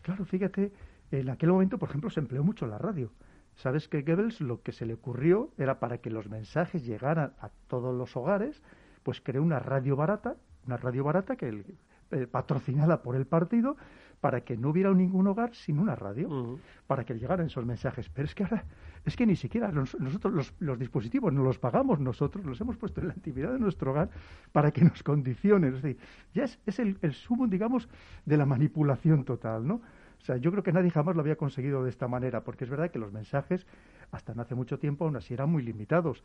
Claro, 0.03 0.25
fíjate, 0.25 0.71
en 1.11 1.29
aquel 1.29 1.49
momento, 1.49 1.79
por 1.79 1.89
ejemplo, 1.89 2.09
se 2.09 2.19
empleó 2.19 2.43
mucho 2.43 2.67
la 2.67 2.77
radio. 2.77 3.11
Sabes 3.55 3.87
que 3.87 4.01
Goebbels 4.01 4.39
lo 4.39 4.61
que 4.61 4.71
se 4.71 4.85
le 4.85 4.93
ocurrió 4.93 5.51
era 5.57 5.79
para 5.79 5.97
que 5.97 6.09
los 6.09 6.29
mensajes 6.29 6.85
llegaran 6.85 7.33
a 7.39 7.49
todos 7.67 7.95
los 7.95 8.15
hogares, 8.15 8.61
pues 9.03 9.21
creó 9.21 9.41
una 9.41 9.59
radio 9.59 9.95
barata, 9.95 10.37
una 10.65 10.77
radio 10.77 11.03
barata 11.03 11.35
que 11.35 11.63
eh, 12.11 12.27
patrocinada 12.27 13.01
por 13.01 13.15
el 13.15 13.25
partido, 13.25 13.75
para 14.21 14.41
que 14.41 14.55
no 14.55 14.69
hubiera 14.69 14.93
ningún 14.93 15.27
hogar 15.27 15.53
sin 15.55 15.79
una 15.79 15.95
radio, 15.95 16.59
para 16.87 17.03
que 17.03 17.15
llegaran 17.15 17.47
esos 17.47 17.65
mensajes. 17.65 18.07
Pero 18.09 18.27
es 18.27 18.35
que 18.35 18.43
ahora, 18.43 18.63
es 19.03 19.17
que 19.17 19.25
ni 19.25 19.35
siquiera 19.35 19.71
nosotros 19.71 20.53
los, 20.59 20.79
dispositivos 20.79 21.33
no 21.33 21.43
los 21.43 21.57
pagamos 21.57 21.99
nosotros, 21.99 22.45
los 22.45 22.61
hemos 22.61 22.77
puesto 22.77 23.01
en 23.01 23.07
la 23.07 23.13
actividad 23.13 23.51
de 23.51 23.59
nuestro 23.59 23.91
hogar 23.91 24.09
para 24.51 24.71
que 24.71 24.85
nos 24.85 25.01
condicionen. 25.01 25.73
Es 25.73 25.81
decir, 25.81 25.97
ya 26.33 26.43
es, 26.43 26.59
es 26.67 26.79
el, 26.79 26.97
el 27.01 27.13
sumo, 27.13 27.47
digamos, 27.47 27.89
de 28.25 28.37
la 28.37 28.45
manipulación 28.45 29.25
total, 29.25 29.67
¿no? 29.67 29.81
O 30.21 30.23
sea, 30.23 30.37
yo 30.37 30.51
creo 30.51 30.61
que 30.61 30.71
nadie 30.71 30.91
jamás 30.91 31.15
lo 31.15 31.21
había 31.21 31.35
conseguido 31.35 31.83
de 31.83 31.89
esta 31.89 32.07
manera, 32.07 32.43
porque 32.43 32.63
es 32.63 32.69
verdad 32.69 32.91
que 32.91 32.99
los 32.99 33.11
mensajes, 33.11 33.65
hasta 34.11 34.35
no 34.35 34.43
hace 34.43 34.53
mucho 34.53 34.77
tiempo, 34.77 35.05
aún 35.05 35.15
así 35.15 35.33
eran 35.33 35.49
muy 35.49 35.63
limitados. 35.63 36.23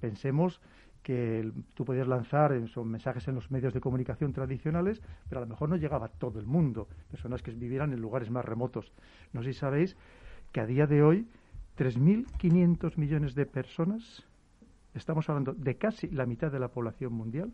pensemos 0.00 0.60
que 1.06 1.52
tú 1.74 1.84
podías 1.84 2.08
lanzar 2.08 2.52
esos 2.52 2.84
mensajes 2.84 3.28
en 3.28 3.36
los 3.36 3.48
medios 3.52 3.72
de 3.72 3.80
comunicación 3.80 4.32
tradicionales, 4.32 5.00
pero 5.28 5.40
a 5.40 5.44
lo 5.44 5.48
mejor 5.48 5.68
no 5.68 5.76
llegaba 5.76 6.06
a 6.06 6.08
todo 6.08 6.40
el 6.40 6.46
mundo, 6.46 6.88
personas 7.08 7.44
que 7.44 7.52
vivieran 7.52 7.92
en 7.92 8.00
lugares 8.00 8.28
más 8.28 8.44
remotos. 8.44 8.92
No 9.32 9.40
sé 9.44 9.52
si 9.52 9.60
sabéis 9.60 9.96
que 10.50 10.58
a 10.58 10.66
día 10.66 10.88
de 10.88 11.04
hoy 11.04 11.28
3.500 11.78 12.96
millones 12.96 13.36
de 13.36 13.46
personas, 13.46 14.24
estamos 14.94 15.28
hablando 15.28 15.54
de 15.54 15.76
casi 15.76 16.08
la 16.08 16.26
mitad 16.26 16.50
de 16.50 16.58
la 16.58 16.72
población 16.72 17.12
mundial, 17.12 17.52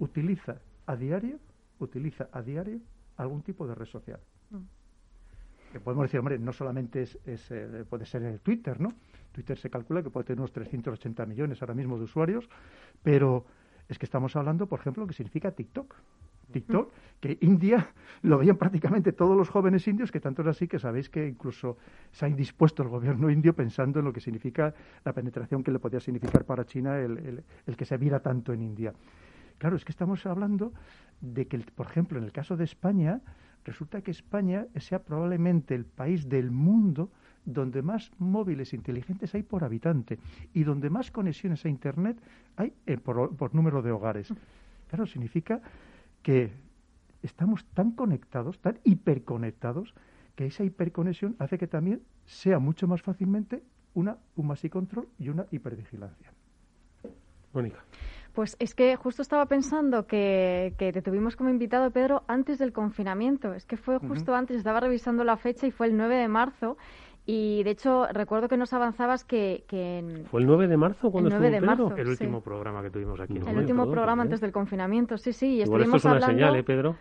utiliza 0.00 0.56
a 0.86 0.96
diario, 0.96 1.38
utiliza 1.78 2.28
a 2.32 2.42
diario 2.42 2.80
algún 3.16 3.42
tipo 3.42 3.68
de 3.68 3.76
red 3.76 3.86
social. 3.86 4.18
Mm. 4.50 5.78
podemos 5.84 6.06
decir, 6.06 6.18
hombre, 6.18 6.36
no 6.40 6.52
solamente 6.52 7.02
es, 7.02 7.16
eh, 7.24 7.84
puede 7.88 8.06
ser 8.06 8.24
el 8.24 8.40
Twitter, 8.40 8.80
¿no? 8.80 8.92
Twitter 9.38 9.56
se 9.56 9.70
calcula 9.70 10.02
que 10.02 10.10
puede 10.10 10.24
tener 10.24 10.40
unos 10.40 10.52
380 10.52 11.24
millones 11.24 11.62
ahora 11.62 11.74
mismo 11.74 11.96
de 11.96 12.04
usuarios, 12.04 12.48
pero 13.04 13.46
es 13.88 13.96
que 13.96 14.04
estamos 14.04 14.34
hablando, 14.34 14.66
por 14.66 14.80
ejemplo, 14.80 15.04
lo 15.04 15.06
que 15.06 15.14
significa 15.14 15.52
TikTok. 15.52 15.94
TikTok, 16.50 16.90
que 17.20 17.38
India 17.42 17.88
lo 18.22 18.38
veían 18.38 18.56
prácticamente 18.56 19.12
todos 19.12 19.36
los 19.36 19.48
jóvenes 19.48 19.86
indios, 19.86 20.10
que 20.10 20.18
tanto 20.18 20.42
es 20.42 20.48
así 20.48 20.66
que 20.66 20.80
sabéis 20.80 21.08
que 21.08 21.28
incluso 21.28 21.76
se 22.10 22.24
ha 22.24 22.28
indispuesto 22.28 22.82
el 22.82 22.88
gobierno 22.88 23.30
indio 23.38 23.54
pensando 23.54 24.00
en 24.00 24.06
lo 24.06 24.12
que 24.12 24.20
significa 24.20 24.74
la 25.04 25.12
penetración 25.12 25.62
que 25.62 25.70
le 25.70 25.78
podía 25.78 26.00
significar 26.00 26.44
para 26.44 26.64
China 26.64 26.98
el, 26.98 27.44
el 27.64 27.76
que 27.76 27.84
se 27.84 27.96
viera 27.96 28.18
tanto 28.20 28.52
en 28.52 28.62
India. 28.62 28.92
Claro, 29.58 29.76
es 29.76 29.84
que 29.84 29.92
estamos 29.92 30.26
hablando 30.26 30.72
de 31.20 31.46
que, 31.46 31.58
por 31.58 31.86
ejemplo, 31.86 32.18
en 32.18 32.24
el 32.24 32.32
caso 32.32 32.56
de 32.56 32.64
España, 32.64 33.20
resulta 33.64 34.00
que 34.02 34.10
España 34.10 34.66
sea 34.76 35.04
probablemente 35.04 35.76
el 35.76 35.84
país 35.84 36.28
del 36.28 36.50
mundo 36.50 37.10
donde 37.48 37.82
más 37.82 38.10
móviles 38.18 38.74
inteligentes 38.74 39.34
hay 39.34 39.42
por 39.42 39.64
habitante 39.64 40.18
y 40.52 40.64
donde 40.64 40.90
más 40.90 41.10
conexiones 41.10 41.64
a 41.64 41.68
Internet 41.68 42.18
hay 42.56 42.72
eh, 42.86 42.98
por, 42.98 43.54
número 43.54 43.82
de 43.82 43.90
hogares. 43.90 44.32
Claro, 44.88 45.06
significa 45.06 45.60
que 46.22 46.52
estamos 47.22 47.64
tan 47.74 47.92
conectados, 47.92 48.58
tan 48.58 48.78
hiperconectados, 48.84 49.94
que 50.36 50.46
esa 50.46 50.64
hiperconexión 50.64 51.36
hace 51.38 51.58
que 51.58 51.66
también 51.66 52.02
sea 52.26 52.58
mucho 52.58 52.86
más 52.86 53.02
fácilmente 53.02 53.62
una, 53.94 54.18
un 54.36 54.54
y 54.62 54.68
control 54.68 55.08
y 55.18 55.30
una 55.30 55.46
hipervigilancia. 55.50 56.32
Mónica. 57.52 57.82
Pues 58.34 58.56
es 58.60 58.74
que 58.74 58.94
justo 58.94 59.22
estaba 59.22 59.46
pensando 59.46 60.06
que, 60.06 60.74
que, 60.78 60.92
te 60.92 61.02
tuvimos 61.02 61.34
como 61.34 61.50
invitado, 61.50 61.90
Pedro, 61.90 62.22
antes 62.28 62.58
del 62.58 62.72
confinamiento. 62.72 63.52
Es 63.52 63.66
que 63.66 63.76
fue 63.76 63.98
justo 63.98 64.32
antes, 64.32 64.58
estaba 64.58 64.78
revisando 64.78 65.24
la 65.24 65.36
fecha 65.36 65.66
y 65.66 65.72
fue 65.72 65.88
el 65.88 65.96
9 65.96 66.14
de 66.14 66.28
marzo 66.28 66.76
Y 67.30 67.62
de 67.62 67.72
hecho, 67.72 68.06
recuerdo 68.10 68.48
que 68.48 68.56
nos 68.56 68.72
avanzabas 68.72 69.22
que. 69.22 69.62
que 69.68 70.24
¿Fue 70.30 70.40
el 70.40 70.46
9 70.46 70.66
de 70.66 70.78
marzo 70.78 71.10
cuando 71.10 71.28
el 71.28 71.34
9 71.38 71.50
de 71.50 71.60
marzo, 71.60 71.94
El 71.94 72.08
último 72.08 72.40
programa 72.40 72.80
que 72.80 72.88
tuvimos 72.88 73.20
aquí. 73.20 73.36
el 73.46 73.58
último 73.58 73.90
programa 73.90 74.22
antes 74.22 74.40
del 74.40 74.50
confinamiento, 74.50 75.18
sí, 75.18 75.34
sí. 75.34 75.46
Y 75.58 75.60
Igual 75.60 75.82
estuvimos 75.82 75.96
esto 75.96 75.96
es 75.98 76.04
una 76.06 76.14
hablando... 76.14 76.38
señal, 76.38 76.56
¿eh, 76.56 76.62
Pedro? 76.64 76.96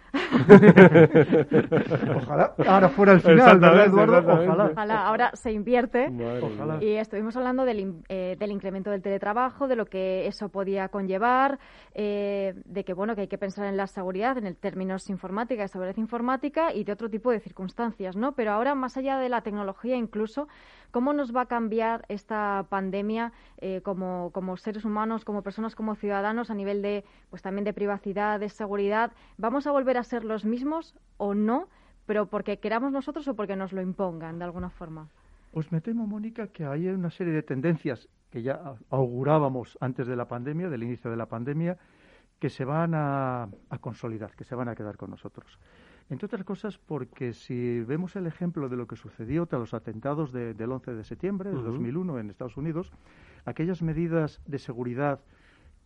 Ojalá 2.18 2.54
ahora 2.68 2.90
fuera 2.90 3.14
el 3.14 3.22
final, 3.22 3.58
¿verdad, 3.58 3.86
Eduardo? 3.86 4.18
Ojalá. 4.34 4.66
Ojalá, 4.74 5.08
ahora 5.08 5.32
se 5.34 5.54
invierte. 5.54 6.10
Madre 6.10 6.42
Ojalá. 6.42 6.76
mía. 6.76 6.90
Y 6.90 6.98
estuvimos 6.98 7.38
hablando 7.38 7.64
del, 7.64 8.02
eh, 8.10 8.36
del 8.38 8.52
incremento 8.52 8.92
del 8.92 9.02
teletrabajo, 9.02 9.70
de 9.70 9.78
lo 9.78 9.86
que 9.86 10.28
eso 10.28 10.50
podía 10.50 10.90
conllevar, 10.90 11.58
eh, 11.94 12.54
de 12.66 12.84
que 12.84 12.94
bueno 12.94 13.16
que 13.16 13.22
hay 13.22 13.28
que 13.30 13.38
pensar 13.38 13.66
en 13.68 13.78
la 13.78 13.88
seguridad, 13.88 14.38
en 14.38 14.46
el 14.46 14.58
términos 14.58 15.10
informática, 15.10 15.62
de 15.62 15.70
seguridad 15.70 15.96
informática 15.96 16.74
y 16.74 16.84
de 16.84 16.92
otro 16.92 17.10
tipo 17.10 17.32
de 17.32 17.40
circunstancias, 17.40 18.18
¿no? 18.18 18.34
Pero 18.34 18.52
ahora 18.52 18.76
más 18.76 18.98
allá 18.98 19.20
de 19.20 19.30
la 19.30 19.40
tecnología, 19.40 19.96
incluso 19.96 20.17
cómo 20.92 21.14
nos 21.14 21.36
va 21.36 21.42
a 21.42 21.46
cambiar 21.46 22.06
esta 22.10 22.66
pandemia 22.70 23.32
eh, 23.58 23.82
como, 23.84 24.32
como 24.34 24.58
seres 24.58 24.86
humanos, 24.86 25.26
como 25.26 25.42
personas, 25.42 25.76
como 25.76 25.96
ciudadanos 25.96 26.50
a 26.50 26.54
nivel 26.54 26.82
de 26.82 27.04
pues 27.30 27.42
también 27.42 27.66
de 27.66 27.74
privacidad, 27.74 28.40
de 28.40 28.50
seguridad. 28.50 29.12
¿Vamos 29.38 29.68
a 29.68 29.72
volver 29.72 29.98
a 29.98 30.04
ser 30.04 30.24
los 30.24 30.46
mismos 30.46 30.96
o 31.18 31.34
no? 31.34 31.68
Pero 32.06 32.28
porque 32.28 32.60
queramos 32.60 32.92
nosotros 32.92 33.28
o 33.28 33.36
porque 33.36 33.56
nos 33.56 33.74
lo 33.74 33.82
impongan 33.82 34.40
de 34.40 34.46
alguna 34.46 34.70
forma. 34.70 35.10
Pues 35.52 35.72
me 35.72 35.82
temo, 35.82 36.08
Mónica, 36.08 36.48
que 36.48 36.66
hay 36.66 36.88
una 36.88 37.10
serie 37.10 37.34
de 37.34 37.44
tendencias 37.44 38.08
que 38.30 38.42
ya 38.42 38.76
augurábamos 38.90 39.78
antes 39.82 40.08
de 40.08 40.16
la 40.16 40.28
pandemia, 40.28 40.70
del 40.70 40.84
inicio 40.84 41.10
de 41.10 41.18
la 41.18 41.26
pandemia, 41.26 41.78
que 42.40 42.50
se 42.50 42.66
van 42.66 42.94
a, 42.94 43.44
a 43.70 43.78
consolidar, 43.80 44.36
que 44.36 44.44
se 44.44 44.56
van 44.56 44.70
a 44.70 44.76
quedar 44.76 44.98
con 44.98 45.10
nosotros. 45.10 45.58
Entre 46.10 46.26
otras 46.26 46.44
cosas, 46.46 46.78
porque 46.78 47.34
si 47.34 47.82
vemos 47.82 48.16
el 48.16 48.28
ejemplo 48.28 48.70
de 48.70 48.78
lo 48.78 48.88
que 48.88 48.96
sucedió 48.96 49.46
tras 49.46 49.60
los 49.60 49.74
atentados 49.74 50.32
de- 50.32 50.54
del 50.54 50.72
11 50.72 50.94
de 50.94 51.04
septiembre 51.04 51.50
de 51.50 51.58
Ujú. 51.58 51.66
2001 51.66 52.20
en 52.20 52.30
Estados 52.30 52.56
Unidos, 52.56 52.92
aquellas 53.46 53.82
medidas 53.82 54.42
de 54.46 54.58
seguridad 54.60 55.20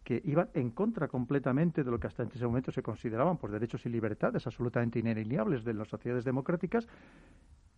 que 0.04 0.22
iban 0.26 0.50
en 0.54 0.70
contra 0.72 1.08
completamente 1.08 1.84
de 1.84 1.92
lo 1.92 2.00
que 2.00 2.08
hasta 2.08 2.24
ese 2.24 2.46
momento 2.46 2.72
se 2.72 2.82
consideraban 2.84 3.38
por 3.38 3.52
derechos 3.52 3.86
y 3.86 3.90
libertades 3.90 4.46
absolutamente 4.48 5.00
inalineables 5.00 5.64
de 5.64 5.74
las 5.74 5.88
sociedades 5.88 6.24
democráticas 6.26 6.88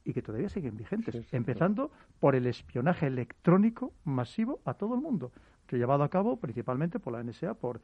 y 0.06 0.14
que 0.14 0.22
todavía 0.22 0.50
siguen 0.50 0.76
vigentes, 0.76 1.16
Sí, 1.16 1.24
sí, 1.24 1.36
empezando 1.36 1.92
por 2.20 2.36
el 2.36 2.46
espionaje 2.48 3.08
electrónico 3.08 3.94
masivo 4.04 4.60
a 4.66 4.74
todo 4.74 4.96
el 4.96 5.02
mundo, 5.02 5.32
que 5.66 5.78
llevado 5.78 6.04
a 6.04 6.10
cabo 6.10 6.38
principalmente 6.38 7.00
por 7.00 7.14
la 7.14 7.24
NSA, 7.24 7.54
por 7.54 7.80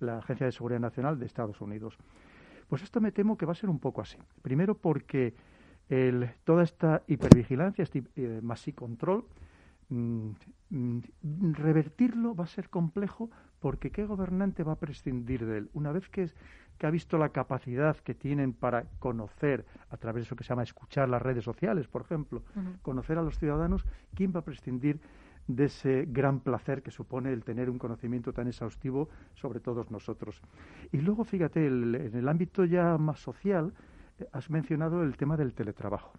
la 0.00 0.18
Agencia 0.18 0.44
de 0.44 0.52
Seguridad 0.52 0.80
Nacional 0.80 1.18
de 1.18 1.24
Estados 1.26 1.60
Unidos. 1.62 1.96
Pues 2.72 2.82
esto 2.82 3.02
me 3.02 3.12
temo 3.12 3.36
que 3.36 3.44
va 3.44 3.52
a 3.52 3.54
ser 3.54 3.68
un 3.68 3.78
poco 3.78 4.00
así. 4.00 4.16
Primero 4.40 4.78
porque 4.78 5.34
el- 5.90 6.30
toda 6.44 6.62
esta 6.62 7.02
hipervigilancia, 7.06 7.82
este 7.82 8.02
eh, 8.16 8.40
masi 8.42 8.72
control, 8.72 9.26
mm, 9.90 10.30
mm, 10.70 11.52
revertirlo 11.52 12.34
va 12.34 12.44
a 12.44 12.46
ser 12.46 12.70
complejo 12.70 13.30
porque 13.60 13.90
¿qué 13.90 14.06
gobernante 14.06 14.62
va 14.62 14.72
a 14.72 14.76
prescindir 14.80 15.44
de 15.44 15.58
él? 15.58 15.70
Una 15.74 15.92
vez 15.92 16.08
que, 16.08 16.22
es- 16.22 16.34
que 16.78 16.86
ha 16.86 16.90
visto 16.90 17.18
la 17.18 17.28
capacidad 17.28 17.94
que 17.98 18.14
tienen 18.14 18.54
para 18.54 18.84
conocer, 19.00 19.66
a 19.90 19.98
través 19.98 20.22
de 20.22 20.26
eso 20.28 20.36
que 20.36 20.44
se 20.44 20.48
llama 20.48 20.62
escuchar 20.62 21.10
las 21.10 21.20
redes 21.20 21.44
sociales, 21.44 21.88
por 21.88 22.00
ejemplo, 22.00 22.42
conocer 22.80 23.18
a 23.18 23.22
los 23.22 23.38
ciudadanos, 23.38 23.84
¿quién 24.14 24.32
va 24.34 24.40
a 24.40 24.44
prescindir 24.44 24.98
de 25.46 25.64
ese 25.66 26.06
gran 26.08 26.40
placer 26.40 26.82
que 26.82 26.90
supone 26.90 27.32
el 27.32 27.44
tener 27.44 27.68
un 27.68 27.78
conocimiento 27.78 28.32
tan 28.32 28.48
exhaustivo 28.48 29.08
sobre 29.34 29.60
todos 29.60 29.90
nosotros? 29.90 30.40
Y 30.92 30.98
luego, 30.98 31.24
fíjate, 31.24 31.66
en 31.66 31.94
el 32.14 32.28
ámbito 32.28 32.64
ya 32.64 32.96
más 32.98 33.20
social, 33.20 33.72
eh, 34.18 34.26
has 34.32 34.50
mencionado 34.50 35.02
el 35.02 35.16
tema 35.16 35.36
del 35.36 35.54
teletrabajo. 35.54 36.12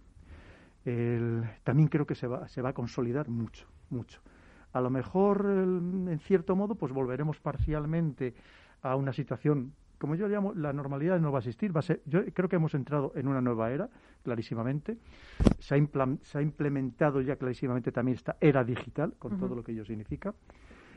El- 0.85 1.43
también 1.63 1.87
creo 1.89 2.05
que 2.05 2.15
se 2.15 2.27
va, 2.27 2.47
se 2.47 2.61
va 2.61 2.69
a 2.69 2.73
consolidar 2.73 3.29
mucho, 3.29 3.67
mucho. 3.89 4.19
A 4.73 4.81
lo 4.81 4.89
mejor, 4.89 5.45
el- 5.45 6.07
en 6.09 6.19
cierto 6.19 6.55
modo, 6.55 6.75
pues 6.75 6.91
volveremos 6.91 7.39
parcialmente 7.39 8.33
a 8.81 8.95
una 8.95 9.13
situación, 9.13 9.73
como 10.03 10.15
yo 10.15 10.27
llamo, 10.27 10.53
la 10.53 10.73
normalidad 10.73 11.17
no 11.21 11.31
va 11.31 11.37
a 11.37 11.39
existir. 11.39 11.73
Va 11.73 11.79
a 11.79 11.81
ser, 11.81 12.01
yo 12.05 12.25
creo 12.33 12.49
que 12.49 12.57
hemos 12.57 12.73
entrado 12.75 13.13
en 13.15 13.25
una 13.25 13.39
nueva 13.39 13.71
era, 13.71 13.87
clarísimamente. 14.21 14.97
Se 15.59 15.75
ha, 15.75 15.77
implan- 15.77 16.19
se 16.23 16.39
ha 16.39 16.41
implementado 16.41 17.21
ya 17.21 17.37
clarísimamente 17.37 17.93
también 17.93 18.15
esta 18.17 18.35
era 18.41 18.65
digital, 18.65 19.13
con 19.17 19.37
todo 19.39 19.55
lo 19.55 19.63
que 19.63 19.71
ello 19.71 19.85
significa. 19.85 20.33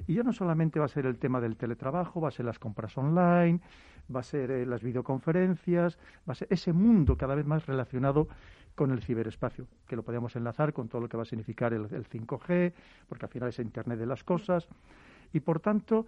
Y 0.09 0.15
ya 0.15 0.25
no 0.25 0.33
solamente 0.33 0.81
va 0.81 0.87
a 0.87 0.89
ser 0.89 1.07
el 1.07 1.19
tema 1.19 1.41
del 1.41 1.57
teletrabajo, 1.57 2.21
va 2.21 2.29
a 2.29 2.31
ser 2.33 2.47
las 2.47 2.59
compras 2.59 2.99
online, 2.99 3.61
va 4.13 4.19
a 4.19 4.25
ser 4.25 4.51
eh, 4.51 4.67
las 4.67 4.83
videoconferencias, 4.83 5.99
va 6.29 6.33
a 6.33 6.35
ser 6.35 6.49
ese 6.51 6.73
mundo 6.73 7.17
cada 7.17 7.37
vez 7.37 7.47
más 7.47 7.65
relacionado 7.65 8.27
con 8.75 8.91
el 8.91 9.03
ciberespacio, 9.03 9.69
que 9.87 9.95
lo 9.95 10.03
podemos 10.03 10.35
enlazar 10.35 10.73
con 10.73 10.89
todo 10.89 11.01
lo 11.01 11.09
que 11.09 11.17
va 11.17 11.23
a 11.23 11.27
significar 11.27 11.73
el, 11.73 11.83
el 11.95 12.09
5G, 12.09 12.73
porque 13.09 13.25
al 13.25 13.31
final 13.31 13.51
es 13.51 13.59
Internet 13.61 14.01
de 14.01 14.07
las 14.07 14.25
cosas, 14.25 14.67
y 15.37 15.41
por 15.41 15.61
tanto 15.61 16.07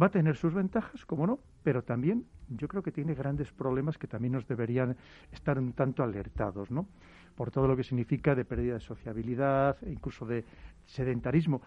va 0.00 0.06
a 0.06 0.10
tener 0.10 0.36
sus 0.36 0.52
ventajas, 0.54 1.04
como 1.06 1.26
no, 1.26 1.38
pero 1.62 1.82
también 1.82 2.24
yo 2.48 2.68
creo 2.68 2.82
que 2.82 2.92
tiene 2.92 3.14
grandes 3.14 3.50
problemas 3.52 3.96
que 3.98 4.06
también 4.06 4.32
nos 4.34 4.46
deberían 4.46 4.96
estar 5.32 5.58
un 5.58 5.72
tanto 5.72 6.02
alertados, 6.02 6.70
¿no? 6.70 6.86
Por 7.34 7.50
todo 7.50 7.66
lo 7.66 7.76
que 7.76 7.82
significa 7.82 8.34
de 8.34 8.44
pérdida 8.44 8.74
de 8.74 8.80
sociabilidad, 8.80 9.76
e 9.82 9.92
incluso 9.92 10.26
de 10.26 10.44
sedentarismo. 10.86 11.62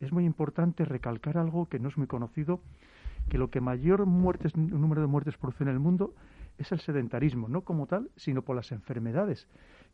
Es 0.00 0.12
muy 0.12 0.24
importante 0.24 0.84
recalcar 0.84 1.36
algo 1.38 1.66
que 1.68 1.78
no 1.78 1.88
es 1.88 1.98
muy 1.98 2.06
conocido, 2.06 2.60
que 3.28 3.38
lo 3.38 3.50
que 3.50 3.60
mayor 3.60 4.06
muertes, 4.06 4.56
número 4.56 5.00
de 5.00 5.06
muertes 5.06 5.36
produce 5.36 5.62
en 5.64 5.68
el 5.70 5.78
mundo 5.78 6.14
es 6.58 6.70
el 6.72 6.80
sedentarismo, 6.80 7.48
no 7.48 7.62
como 7.62 7.86
tal, 7.86 8.10
sino 8.16 8.42
por 8.42 8.56
las 8.56 8.72
enfermedades 8.72 9.48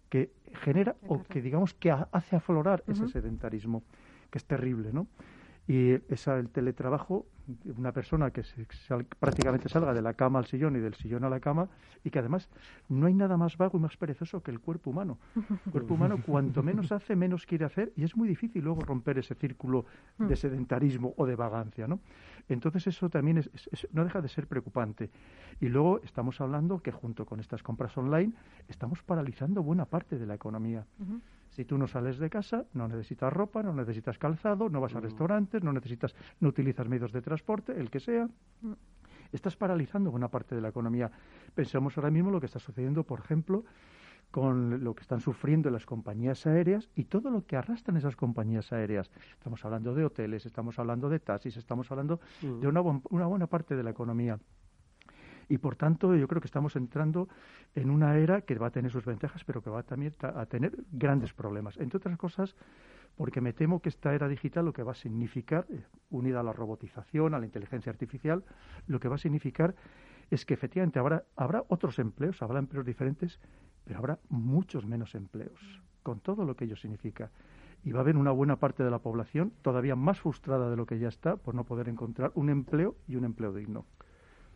que 0.08 0.30
genera 0.62 0.96
o 1.06 1.22
que 1.22 1.42
digamos 1.42 1.74
que 1.74 1.90
ha- 1.90 2.08
hace 2.12 2.36
aflorar 2.36 2.82
ese 2.86 3.02
sedentarismo, 3.08 3.82
que 4.30 4.38
es 4.38 4.44
terrible, 4.46 4.92
¿no? 4.92 5.06
Y 5.68 5.92
esa, 6.12 6.38
el 6.38 6.48
teletrabajo, 6.48 7.26
una 7.76 7.92
persona 7.92 8.30
que 8.30 8.42
se- 8.42 8.66
sal- 8.86 9.04
prácticamente 9.20 9.68
salga 9.68 9.92
de 9.92 10.00
la 10.00 10.14
cama 10.14 10.38
al 10.38 10.46
sillón 10.46 10.76
y 10.76 10.80
del 10.80 10.94
sillón 10.94 11.24
a 11.24 11.28
la 11.30 11.40
cama, 11.40 11.68
y 12.02 12.10
que 12.10 12.18
además 12.18 12.48
no 12.88 13.06
hay 13.06 13.12
nada 13.14 13.36
más 13.36 13.58
vago 13.58 13.76
y 13.76 13.80
más 13.82 13.96
perezoso 13.98 14.42
que 14.42 14.50
el 14.50 14.60
cuerpo 14.60 14.90
humano. 14.90 15.18
El 15.66 15.70
cuerpo 15.72 15.92
humano, 15.94 16.16
cuanto 16.26 16.62
menos 16.62 16.90
hace, 16.90 17.14
menos 17.16 17.44
quiere 17.44 17.66
hacer, 17.66 17.92
y 17.96 18.04
es 18.04 18.16
muy 18.16 18.28
difícil 18.28 18.64
luego 18.64 18.80
romper 18.80 19.18
ese 19.18 19.34
círculo 19.34 19.84
de 20.28 20.36
sedentarismo 20.36 21.12
o 21.18 21.26
de 21.26 21.36
vagancia, 21.36 21.86
¿no? 21.86 22.00
Entonces 22.48 22.86
eso 22.86 23.10
también 23.10 23.36
es- 23.38 23.50
es- 23.52 23.68
es- 23.72 23.88
no 23.92 24.04
deja 24.04 24.22
de 24.22 24.28
ser 24.28 24.46
preocupante. 24.46 25.10
Y 25.60 25.68
luego 25.68 26.00
estamos 26.02 26.40
hablando 26.40 26.80
que 26.80 26.92
junto 26.92 27.26
con 27.26 27.40
estas 27.40 27.62
compras 27.62 27.96
online 27.98 28.32
estamos 28.68 29.02
paralizando 29.02 29.62
buena 29.62 29.84
parte 29.84 30.18
de 30.18 30.24
la 30.26 30.34
economía. 30.34 30.86
Si 31.58 31.64
tú 31.64 31.76
no 31.76 31.88
sales 31.88 32.18
de 32.20 32.30
casa, 32.30 32.66
no 32.74 32.86
necesitas 32.86 33.32
ropa, 33.32 33.64
no 33.64 33.72
necesitas 33.72 34.16
calzado, 34.16 34.68
no 34.68 34.80
vas 34.80 34.94
a 34.94 35.00
restaurantes, 35.00 35.60
no 35.64 35.72
necesitas, 35.72 36.14
no 36.38 36.50
utilizas 36.50 36.88
medios 36.88 37.10
de 37.10 37.20
transporte, 37.20 37.72
el 37.76 37.90
que 37.90 37.98
sea. 37.98 38.28
Estás 39.32 39.56
paralizando 39.56 40.12
buena 40.12 40.28
parte 40.28 40.54
de 40.54 40.60
la 40.60 40.68
economía. 40.68 41.10
Pensamos 41.56 41.98
ahora 41.98 42.12
mismo 42.12 42.30
lo 42.30 42.38
que 42.38 42.46
está 42.46 42.60
sucediendo, 42.60 43.02
por 43.02 43.18
ejemplo, 43.18 43.64
con 44.30 44.84
lo 44.84 44.94
que 44.94 45.02
están 45.02 45.18
sufriendo 45.20 45.68
las 45.68 45.84
compañías 45.84 46.46
aéreas 46.46 46.90
y 46.94 47.06
todo 47.06 47.28
lo 47.28 47.44
que 47.44 47.56
arrastran 47.56 47.96
esas 47.96 48.14
compañías 48.14 48.72
aéreas. 48.72 49.10
Estamos 49.32 49.64
hablando 49.64 49.96
de 49.96 50.04
hoteles, 50.04 50.46
estamos 50.46 50.78
hablando 50.78 51.08
de 51.08 51.18
taxis, 51.18 51.56
estamos 51.56 51.90
hablando 51.90 52.20
de 52.40 52.68
una, 52.68 52.78
buen- 52.80 53.02
una 53.10 53.26
buena 53.26 53.48
parte 53.48 53.74
de 53.74 53.82
la 53.82 53.90
economía. 53.90 54.38
Y 55.48 55.58
por 55.58 55.76
tanto, 55.76 56.14
yo 56.14 56.28
creo 56.28 56.40
que 56.40 56.46
estamos 56.46 56.76
entrando 56.76 57.28
en 57.74 57.90
una 57.90 58.16
era 58.18 58.42
que 58.42 58.54
va 58.56 58.66
a 58.66 58.70
tener 58.70 58.90
sus 58.90 59.04
ventajas, 59.06 59.44
pero 59.44 59.62
que 59.62 59.70
va 59.70 59.82
también 59.82 60.12
ta- 60.12 60.38
a 60.38 60.46
tener 60.46 60.76
grandes 60.92 61.32
problemas. 61.32 61.76
Entre 61.78 61.96
otras 61.96 62.18
cosas, 62.18 62.54
porque 63.16 63.40
me 63.40 63.52
temo 63.52 63.80
que 63.80 63.88
esta 63.88 64.14
era 64.14 64.28
digital 64.28 64.66
lo 64.66 64.72
que 64.72 64.82
va 64.82 64.92
a 64.92 64.94
significar, 64.94 65.66
eh, 65.70 65.82
unida 66.10 66.40
a 66.40 66.42
la 66.42 66.52
robotización, 66.52 67.34
a 67.34 67.38
la 67.38 67.46
inteligencia 67.46 67.90
artificial, 67.90 68.44
lo 68.86 69.00
que 69.00 69.08
va 69.08 69.14
a 69.16 69.18
significar 69.18 69.74
es 70.30 70.44
que 70.44 70.54
efectivamente 70.54 70.98
habrá, 70.98 71.24
habrá 71.34 71.64
otros 71.68 71.98
empleos, 71.98 72.42
habrá 72.42 72.58
empleos 72.58 72.84
diferentes, 72.84 73.40
pero 73.84 73.98
habrá 73.98 74.18
muchos 74.28 74.84
menos 74.84 75.14
empleos, 75.14 75.58
con 76.02 76.20
todo 76.20 76.44
lo 76.44 76.54
que 76.56 76.66
ello 76.66 76.76
significa. 76.76 77.30
Y 77.84 77.92
va 77.92 78.00
a 78.00 78.02
haber 78.02 78.16
una 78.16 78.32
buena 78.32 78.56
parte 78.56 78.82
de 78.84 78.90
la 78.90 78.98
población 78.98 79.52
todavía 79.62 79.96
más 79.96 80.20
frustrada 80.20 80.68
de 80.68 80.76
lo 80.76 80.84
que 80.84 80.98
ya 80.98 81.08
está 81.08 81.36
por 81.36 81.54
no 81.54 81.64
poder 81.64 81.88
encontrar 81.88 82.32
un 82.34 82.50
empleo 82.50 82.96
y 83.06 83.16
un 83.16 83.24
empleo 83.24 83.54
digno. 83.54 83.86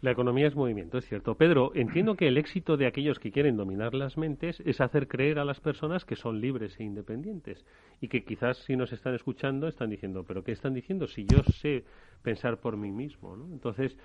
La 0.03 0.11
economía 0.11 0.49
es 0.49 0.57
movimiento, 0.57 0.99
es 0.99 1.07
cierto. 1.07 1.37
Pedro, 1.37 1.71
entiendo 1.77 2.17
que 2.17 2.27
el 2.27 2.37
éxito 2.37 2.77
de 2.77 2.87
aquellos 2.87 3.21
que 3.21 3.31
quieren 3.31 3.57
dominar 3.57 3.95
las 3.95 4.17
mentes 4.17 4.59
es 4.67 4.81
hacer 4.81 5.07
creer 5.07 5.39
a 5.39 5.45
las 5.45 5.61
personas 5.61 6.05
que 6.05 6.17
son 6.17 6.41
libres 6.41 6.79
e 6.81 6.83
independientes. 6.83 7.65
Y 8.01 8.09
que 8.09 8.25
quizás 8.25 8.59
si 8.65 8.75
nos 8.75 8.93
están 8.93 9.15
escuchando 9.15 9.69
están 9.69 9.91
diciendo, 9.91 10.25
¿pero 10.27 10.43
qué 10.43 10.51
están 10.51 10.75
diciendo 10.75 11.07
si 11.07 11.25
yo 11.25 11.45
sé 11.45 11.85
pensar 12.21 12.59
por 12.59 12.77
mí 12.77 12.91
mismo? 12.91 13.37
¿no? 13.37 13.45
Entonces, 13.53 13.97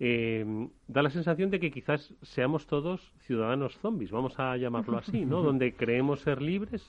eh, 0.00 0.44
da 0.88 1.02
la 1.02 1.10
sensación 1.10 1.50
de 1.50 1.60
que 1.60 1.70
quizás 1.70 2.12
seamos 2.22 2.66
todos 2.66 3.12
ciudadanos 3.20 3.78
zombies, 3.78 4.10
vamos 4.10 4.36
a 4.40 4.56
llamarlo 4.56 4.98
así, 4.98 5.24
¿no? 5.24 5.40
Donde 5.44 5.74
creemos 5.76 6.18
ser 6.18 6.42
libres, 6.42 6.84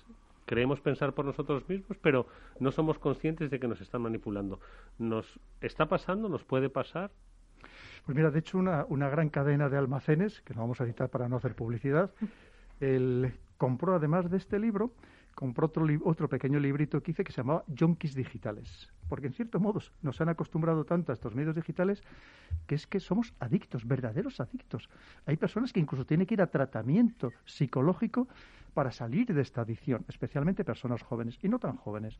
creemos 0.47 0.82
pensar 0.82 1.13
por 1.13 1.26
nosotros 1.26 1.70
mismos, 1.70 1.99
pero 2.01 2.26
no 2.59 2.72
somos 2.72 2.97
conscientes 2.97 3.51
de 3.51 3.59
que 3.59 3.68
nos 3.68 3.80
están 3.80 4.01
manipulando. 4.01 4.59
¿Nos 4.97 5.39
está 5.61 5.86
pasando? 5.86 6.30
¿Nos 6.30 6.43
puede 6.43 6.70
pasar? 6.72 7.11
Pues 8.06 8.16
mira, 8.16 8.30
de 8.30 8.39
hecho, 8.39 8.58
una, 8.58 8.86
una 8.88 9.10
gran 9.10 9.30
cadena 9.30 9.68
de 9.68 9.78
almacenes, 9.78 10.41
que 10.41 10.53
no 10.53 10.62
vamos 10.62 10.80
a 10.80 10.86
citar 10.86 11.10
para 11.10 11.28
no 11.28 11.38
hacer 11.38 11.56
publicidad, 11.56 12.12
compró, 13.58 13.95
además 13.95 14.30
de 14.30 14.38
este 14.38 14.60
libro, 14.60 14.93
compró 15.34 15.66
otro, 15.68 15.86
otro 16.03 16.30
pequeño 16.30 16.60
librito 16.60 17.01
que 17.01 17.12
hice 17.12 17.24
que 17.24 17.32
se 17.32 17.41
llamaba 17.41 17.64
Junkies 17.78 18.14
Digitales. 18.14 18.91
Porque 19.10 19.28
en 19.28 19.34
cierto 19.34 19.60
modo 19.60 19.82
nos 20.01 20.22
han 20.22 20.30
acostumbrado 20.30 20.86
tanto 20.86 21.12
a 21.12 21.14
estos 21.14 21.36
medios 21.36 21.56
digitales 21.56 22.03
que 22.68 22.76
es 22.76 22.88
que 22.88 22.99
somos 22.99 23.34
adictos, 23.39 23.88
verdaderos 23.88 24.39
adictos. 24.39 24.89
Hay 25.26 25.38
personas 25.38 25.74
que 25.74 25.80
incluso 25.80 26.06
tienen 26.06 26.28
que 26.28 26.36
ir 26.36 26.41
a 26.41 26.47
tratamiento 26.47 27.32
psicológico 27.43 28.28
para 28.74 28.91
salir 28.91 29.34
de 29.34 29.41
esta 29.41 29.62
adicción, 29.62 30.06
especialmente 30.08 30.64
personas 30.64 31.01
jóvenes 31.01 31.38
y 31.41 31.49
no 31.49 31.60
tan 31.60 31.76
jóvenes. 31.76 32.20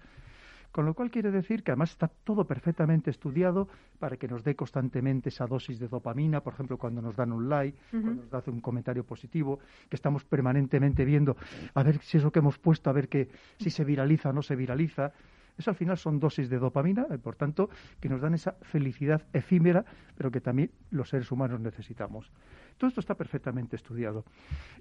Con 0.76 0.86
lo 0.86 0.94
cual 0.94 1.10
quiere 1.10 1.32
decir 1.32 1.64
que 1.64 1.72
además 1.72 1.92
está 1.92 2.10
todo 2.10 2.44
perfectamente 2.44 3.10
estudiado 3.10 3.70
para 3.98 4.18
que 4.18 4.28
nos 4.28 4.44
dé 4.44 4.58
constantemente 4.58 5.30
esa 5.30 5.48
dosis 5.48 5.80
de 5.80 5.88
dopamina, 5.88 6.42
por 6.42 6.52
ejemplo, 6.52 6.78
cuando 6.78 7.02
nos 7.02 7.16
dan 7.16 7.32
un 7.32 7.48
like, 7.48 7.78
cuando 7.92 8.24
nos 8.24 8.34
hace 8.34 8.52
un 8.52 8.60
comentario 8.60 9.06
positivo, 9.06 9.60
que 9.88 9.96
estamos 9.96 10.26
permanentemente 10.26 11.06
viendo 11.06 11.38
a 11.74 11.82
ver 11.82 12.02
si 12.02 12.18
eso 12.18 12.30
que 12.30 12.40
hemos 12.40 12.60
puesto, 12.60 12.90
a 12.90 12.94
ver 12.94 13.08
que 13.08 13.30
si 13.58 13.70
se 13.70 13.86
viraliza 13.86 14.32
o 14.32 14.34
no 14.34 14.42
se 14.42 14.58
viraliza. 14.58 15.14
Eso 15.58 15.70
al 15.70 15.78
final 15.78 15.98
son 15.98 16.20
dosis 16.20 16.50
de 16.50 16.60
dopamina, 16.60 17.08
eh, 17.10 17.20
por 17.20 17.38
tanto, 17.38 17.70
que 18.02 18.10
nos 18.10 18.20
dan 18.20 18.34
esa 18.34 18.58
felicidad 18.62 19.26
efímera, 19.32 19.86
pero 20.18 20.30
que 20.30 20.42
también 20.42 20.72
los 20.92 21.08
seres 21.08 21.32
humanos 21.32 21.62
necesitamos. 21.62 22.30
Todo 22.78 22.90
esto 22.90 23.00
está 23.00 23.16
perfectamente 23.16 23.78
estudiado. 23.78 24.26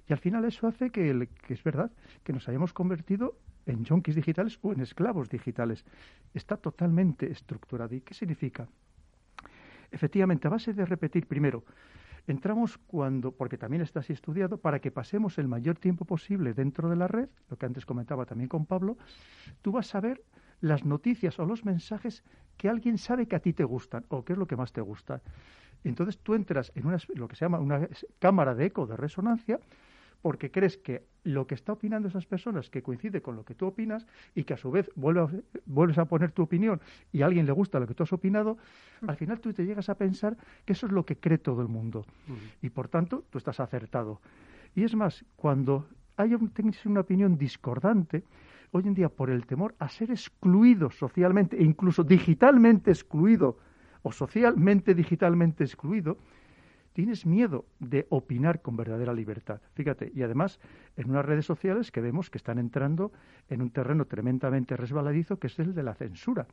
Y 0.09 0.11
al 0.11 0.19
final 0.19 0.43
eso 0.43 0.67
hace 0.67 0.89
que, 0.89 1.29
que 1.47 1.53
es 1.53 1.63
verdad, 1.63 1.89
que 2.25 2.33
nos 2.33 2.49
hayamos 2.49 2.73
convertido 2.73 3.37
en 3.65 3.85
junkies 3.85 4.15
digitales 4.15 4.59
o 4.61 4.73
en 4.73 4.81
esclavos 4.81 5.29
digitales. 5.29 5.85
Está 6.33 6.57
totalmente 6.57 7.31
estructurado. 7.31 7.95
¿Y 7.95 8.01
qué 8.01 8.13
significa? 8.13 8.67
Efectivamente, 9.91 10.47
a 10.47 10.51
base 10.51 10.73
de 10.73 10.85
repetir 10.85 11.27
primero, 11.27 11.63
entramos 12.27 12.77
cuando, 12.77 13.31
porque 13.31 13.57
también 13.57 13.81
está 13.81 13.99
así 13.99 14.13
estudiado, 14.13 14.57
para 14.57 14.79
que 14.79 14.91
pasemos 14.91 15.37
el 15.37 15.47
mayor 15.47 15.77
tiempo 15.77 16.05
posible 16.05 16.53
dentro 16.53 16.89
de 16.89 16.95
la 16.95 17.07
red, 17.07 17.29
lo 17.49 17.57
que 17.57 17.65
antes 17.65 17.85
comentaba 17.85 18.25
también 18.25 18.49
con 18.49 18.65
Pablo, 18.65 18.97
tú 19.61 19.71
vas 19.71 19.93
a 19.95 20.01
ver 20.01 20.23
las 20.61 20.85
noticias 20.85 21.39
o 21.39 21.45
los 21.45 21.65
mensajes 21.65 22.23
que 22.57 22.69
alguien 22.69 22.97
sabe 22.97 23.27
que 23.27 23.35
a 23.35 23.39
ti 23.39 23.53
te 23.53 23.63
gustan 23.63 24.05
o 24.09 24.23
qué 24.23 24.33
es 24.33 24.39
lo 24.39 24.47
que 24.47 24.55
más 24.55 24.71
te 24.71 24.81
gusta. 24.81 25.21
Entonces 25.83 26.17
tú 26.17 26.33
entras 26.33 26.71
en 26.75 26.87
una, 26.87 26.97
lo 27.13 27.27
que 27.27 27.35
se 27.35 27.45
llama 27.45 27.59
una 27.59 27.87
cámara 28.19 28.55
de 28.55 28.65
eco 28.65 28.87
de 28.87 28.97
resonancia 28.97 29.59
porque 30.25 30.49
crees 30.49 30.75
que 30.75 31.03
lo 31.23 31.45
que 31.45 31.53
está 31.53 31.73
opinando 31.73 32.07
esas 32.07 32.25
personas 32.25 32.71
que 32.71 32.81
coincide 32.81 33.21
con 33.21 33.35
lo 33.35 33.45
que 33.45 33.53
tú 33.53 33.67
opinas 33.67 34.07
y 34.33 34.43
que 34.43 34.55
a 34.55 34.57
su 34.57 34.71
vez 34.71 34.89
vuelves 34.95 35.99
a 35.99 36.05
poner 36.05 36.31
tu 36.31 36.41
opinión 36.41 36.81
y 37.13 37.21
a 37.21 37.27
alguien 37.27 37.45
le 37.45 37.51
gusta 37.51 37.79
lo 37.79 37.85
que 37.85 37.93
tú 37.93 38.01
has 38.01 38.11
opinado, 38.11 38.57
mm. 39.01 39.09
al 39.11 39.17
final 39.17 39.39
tú 39.39 39.53
te 39.53 39.63
llegas 39.63 39.87
a 39.87 39.93
pensar 39.93 40.35
que 40.65 40.73
eso 40.73 40.87
es 40.87 40.93
lo 40.93 41.05
que 41.05 41.17
cree 41.17 41.37
todo 41.37 41.61
el 41.61 41.67
mundo. 41.67 42.07
Mm. 42.25 42.65
Y 42.65 42.69
por 42.71 42.87
tanto, 42.87 43.23
tú 43.29 43.37
estás 43.37 43.59
acertado. 43.59 44.19
Y 44.73 44.83
es 44.83 44.95
más, 44.95 45.23
cuando 45.35 45.85
hay 46.17 46.33
un, 46.33 46.51
una 46.85 47.01
opinión 47.01 47.37
discordante, 47.37 48.23
hoy 48.71 48.87
en 48.87 48.95
día 48.95 49.09
por 49.09 49.29
el 49.29 49.45
temor 49.45 49.75
a 49.77 49.89
ser 49.89 50.09
excluido 50.09 50.89
socialmente 50.89 51.55
e 51.55 51.63
incluso 51.63 52.03
digitalmente 52.03 52.89
excluido 52.89 53.59
o 54.01 54.11
socialmente 54.11 54.95
digitalmente 54.95 55.63
excluido, 55.63 56.17
tienes 56.95 57.25
miedo 57.25 57.65
de 57.79 58.07
opinar 58.09 58.61
con 58.61 58.77
verdadera 58.77 59.13
libertad. 59.13 59.59
Fíjate, 59.73 60.13
y 60.15 60.23
además 60.23 60.61
en 60.95 61.09
unas 61.09 61.25
redes 61.25 61.45
sociales 61.45 61.91
que 61.91 61.99
vemos 61.99 62.29
que 62.29 62.37
están 62.37 62.57
entrando 62.57 63.11
en 63.49 63.61
un 63.61 63.69
terreno 63.69 64.05
tremendamente 64.05 64.77
resbaladizo 64.77 65.37
que 65.37 65.47
es 65.47 65.59
el 65.59 65.75
de 65.75 65.83
la 65.83 65.93
censura. 65.93 66.47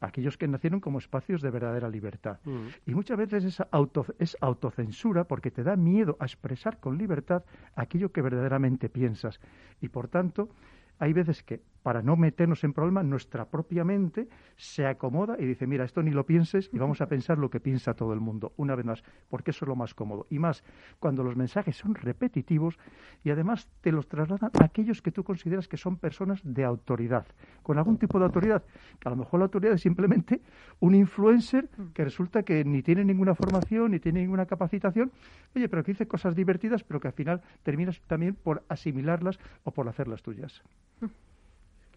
Aquellos 0.00 0.38
que 0.38 0.48
nacieron 0.48 0.80
como 0.80 0.98
espacios 0.98 1.42
de 1.42 1.50
verdadera 1.50 1.90
libertad. 1.90 2.38
Mm. 2.44 2.68
Y 2.86 2.94
muchas 2.94 3.18
veces 3.18 3.44
esa 3.44 3.68
auto, 3.70 4.06
es 4.18 4.36
autocensura 4.40 5.24
porque 5.24 5.50
te 5.50 5.62
da 5.62 5.76
miedo 5.76 6.16
a 6.20 6.24
expresar 6.24 6.80
con 6.80 6.96
libertad 6.96 7.44
aquello 7.74 8.12
que 8.12 8.22
verdaderamente 8.22 8.88
piensas. 8.88 9.40
Y 9.82 9.88
por 9.88 10.08
tanto, 10.08 10.48
hay 10.98 11.12
veces 11.12 11.42
que 11.42 11.60
para 11.86 12.02
no 12.02 12.16
meternos 12.16 12.64
en 12.64 12.72
problemas, 12.72 13.04
nuestra 13.04 13.44
propia 13.44 13.84
mente 13.84 14.26
se 14.56 14.84
acomoda 14.88 15.36
y 15.38 15.46
dice, 15.46 15.68
mira, 15.68 15.84
esto 15.84 16.02
ni 16.02 16.10
lo 16.10 16.26
pienses 16.26 16.68
y 16.72 16.78
vamos 16.78 17.00
a 17.00 17.06
pensar 17.06 17.38
lo 17.38 17.48
que 17.48 17.60
piensa 17.60 17.94
todo 17.94 18.12
el 18.12 18.18
mundo, 18.18 18.52
una 18.56 18.74
vez 18.74 18.84
más, 18.84 19.04
porque 19.28 19.52
eso 19.52 19.64
es 19.64 19.68
lo 19.68 19.76
más 19.76 19.94
cómodo. 19.94 20.26
Y 20.28 20.40
más, 20.40 20.64
cuando 20.98 21.22
los 21.22 21.36
mensajes 21.36 21.76
son 21.76 21.94
repetitivos 21.94 22.76
y 23.22 23.30
además 23.30 23.68
te 23.82 23.92
los 23.92 24.08
trasladan 24.08 24.50
a 24.60 24.64
aquellos 24.64 25.00
que 25.00 25.12
tú 25.12 25.22
consideras 25.22 25.68
que 25.68 25.76
son 25.76 25.96
personas 25.96 26.40
de 26.42 26.64
autoridad, 26.64 27.24
con 27.62 27.78
algún 27.78 27.98
tipo 27.98 28.18
de 28.18 28.24
autoridad, 28.24 28.64
que 28.98 29.08
a 29.08 29.12
lo 29.12 29.18
mejor 29.18 29.38
la 29.38 29.44
autoridad 29.44 29.74
es 29.74 29.82
simplemente 29.82 30.40
un 30.80 30.96
influencer 30.96 31.68
que 31.94 32.02
resulta 32.02 32.42
que 32.42 32.64
ni 32.64 32.82
tiene 32.82 33.04
ninguna 33.04 33.36
formación, 33.36 33.92
ni 33.92 34.00
tiene 34.00 34.22
ninguna 34.22 34.46
capacitación, 34.46 35.12
oye, 35.54 35.68
pero 35.68 35.84
que 35.84 35.92
dice 35.92 36.08
cosas 36.08 36.34
divertidas, 36.34 36.82
pero 36.82 36.98
que 36.98 37.06
al 37.06 37.14
final 37.14 37.42
terminas 37.62 38.02
también 38.08 38.34
por 38.34 38.64
asimilarlas 38.68 39.38
o 39.62 39.70
por 39.70 39.88
hacerlas 39.88 40.24
tuyas 40.24 40.64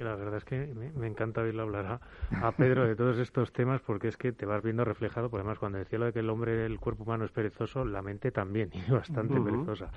la 0.04 0.16
verdad 0.16 0.38
es 0.38 0.46
que 0.46 0.68
me, 0.68 1.08
encanta 1.08 1.42
oírlo 1.42 1.64
hablar 1.64 2.00
a, 2.32 2.52
Pedro 2.52 2.88
de 2.88 2.96
todos 2.96 3.18
estos 3.18 3.52
temas 3.54 3.82
porque 3.82 4.08
es 4.08 4.18
que 4.18 4.32
te 4.32 4.46
vas 4.46 4.64
viendo 4.64 4.84
reflejado, 4.86 5.30
por 5.30 5.40
además 5.40 5.60
cuando 5.60 5.78
decía 5.78 6.00
lo 6.00 6.06
de 6.06 6.14
que 6.14 6.20
el 6.20 6.30
hombre, 6.30 6.66
el 6.66 6.80
cuerpo 6.80 7.04
humano 7.04 7.26
es 7.26 7.32
perezoso, 7.32 7.86
la 7.86 8.02
mente 8.02 8.32
también, 8.32 8.72
y 8.74 8.92
bastante 8.92 9.40
perezosa. 9.40 9.92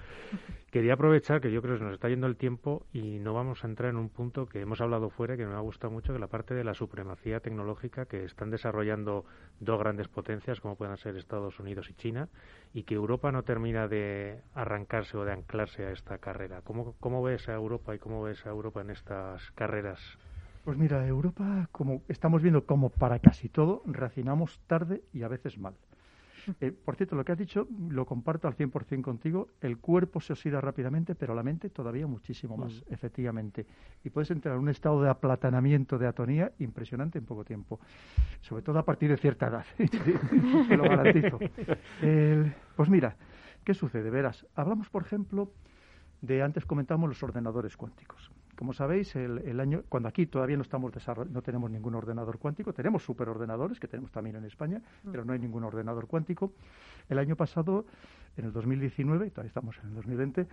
Quería 0.71 0.95
aprovechar 0.95 1.41
que 1.41 1.53
yo 1.53 1.61
creo 1.61 1.75
que 1.75 1.79
se 1.81 1.85
nos 1.85 1.95
está 1.95 2.09
yendo 2.09 2.27
el 2.27 2.37
tiempo 2.37 2.87
y 2.93 3.19
no 3.19 3.35
vamos 3.35 3.65
a 3.65 3.67
entrar 3.67 3.91
en 3.91 3.97
un 3.97 4.09
punto 4.09 4.47
que 4.47 4.61
hemos 4.61 4.81
hablado 4.81 5.11
fuera, 5.11 5.37
que 5.37 5.47
me 5.47 5.55
ha 5.55 5.61
gustado 5.61 5.93
mucho, 5.93 6.13
que 6.13 6.19
la 6.19 6.29
parte 6.29 6.55
de 6.55 6.65
la 6.65 6.75
supremacía 6.75 7.41
tecnológica 7.41 8.07
que 8.07 8.25
están 8.25 8.51
desarrollando 8.51 9.25
dos 9.61 9.79
grandes 9.79 10.09
potencias 10.09 10.61
como 10.61 10.77
puedan 10.77 10.97
ser 10.97 11.17
Estados 11.17 11.59
Unidos 11.61 11.89
y 11.91 11.95
China 11.95 12.29
y 12.75 12.85
que 12.85 12.95
Europa 12.95 13.31
no 13.33 13.43
termina 13.43 13.89
de 13.89 14.41
arrancarse 14.55 15.17
o 15.17 15.25
de 15.25 15.33
anclarse 15.33 15.85
a 15.85 15.91
esta 15.91 16.19
carrera. 16.19 16.63
¿Cómo, 16.63 16.95
cómo 17.01 17.23
ves 17.23 17.49
a 17.49 17.55
Europa 17.55 17.95
y 17.95 17.99
cómo 17.99 18.23
ves 18.23 18.47
a 18.47 18.51
Europa 18.51 18.81
en 18.81 18.91
estas 18.91 19.51
carreras? 19.53 19.92
Pues 20.65 20.79
mira, 20.79 21.05
Europa, 21.07 21.69
como 21.73 22.03
estamos 22.09 22.41
viendo, 22.41 22.65
como 22.67 22.91
para 22.91 23.19
casi 23.19 23.49
todo, 23.49 23.83
reaccionamos 23.85 24.61
tarde 24.67 25.03
y 25.13 25.23
a 25.23 25.29
veces 25.29 25.59
mal. 25.59 25.75
Eh, 26.61 26.73
por 26.73 26.97
cierto, 26.97 27.15
lo 27.15 27.25
que 27.25 27.33
has 27.33 27.39
dicho 27.39 27.69
lo 27.89 28.05
comparto 28.05 28.49
al 28.49 28.57
100% 28.57 29.03
contigo. 29.03 29.49
El 29.61 29.79
cuerpo 29.79 30.21
se 30.21 30.33
oxida 30.33 30.61
rápidamente, 30.61 31.15
pero 31.15 31.35
la 31.35 31.43
mente 31.43 31.71
todavía 31.71 32.07
muchísimo 32.07 32.57
más, 32.57 32.73
mm. 32.73 32.93
efectivamente. 32.93 33.67
Y 34.05 34.11
puedes 34.11 34.31
entrar 34.31 34.57
en 34.57 34.63
un 34.63 34.69
estado 34.69 35.03
de 35.03 35.09
aplatanamiento, 35.09 35.99
de 35.99 36.07
atonía 36.07 36.53
impresionante 36.59 37.19
en 37.19 37.27
poco 37.27 37.45
tiempo. 37.45 37.81
Sobre 38.41 38.63
todo 38.63 38.79
a 38.79 38.85
partir 38.85 39.11
de 39.11 39.17
cierta 39.19 39.47
edad, 39.47 39.65
te 40.69 40.77
lo 40.77 40.85
garantizo. 40.85 41.39
pues 42.77 42.89
mira, 42.89 43.17
¿qué 43.65 43.75
sucede? 43.75 44.11
Verás, 44.11 44.47
hablamos, 44.55 44.89
por 44.89 45.03
ejemplo, 45.03 45.53
de 46.21 46.43
antes 46.43 46.65
comentamos 46.65 47.09
los 47.09 47.23
ordenadores 47.23 47.77
cuánticos. 47.77 48.31
Como 48.63 48.75
sabéis, 48.75 49.17
el, 49.17 49.59
año, 49.59 49.83
cuando 49.89 50.09
aquí 50.09 50.27
todavía 50.27 50.57
no 50.57 50.63
estamos 50.63 50.93
no 51.33 51.43
tenemos 51.43 51.69
ningún 51.69 51.97
ordenador 51.97 52.39
cuántico, 52.39 52.73
tenemos 52.73 53.03
superordenadores 53.03 53.81
que 53.81 53.89
tenemos 53.89 54.13
también 54.13 54.37
en 54.37 54.45
España, 54.45 54.81
mm. 55.03 55.11
pero 55.11 55.25
no 55.25 55.33
hay 55.33 55.41
ningún 55.41 55.65
ordenador 55.65 56.07
cuántico. 56.07 56.53
El 57.09 57.19
año 57.19 57.35
pasado, 57.35 57.87
en 58.37 58.45
el 58.45 58.53
2019, 58.53 59.27
y 59.27 59.31
todavía 59.31 59.49
estamos 59.49 59.77
en 59.83 59.89
el 59.89 59.95
2020, 59.97 60.47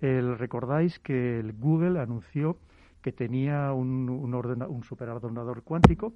el, 0.00 0.38
recordáis 0.38 0.98
que 0.98 1.38
el 1.38 1.52
Google 1.52 2.00
anunció 2.00 2.56
que 3.00 3.12
tenía 3.12 3.72
un, 3.72 4.10
un, 4.10 4.34
un 4.34 4.82
superordenador 4.82 5.62
cuántico. 5.62 6.14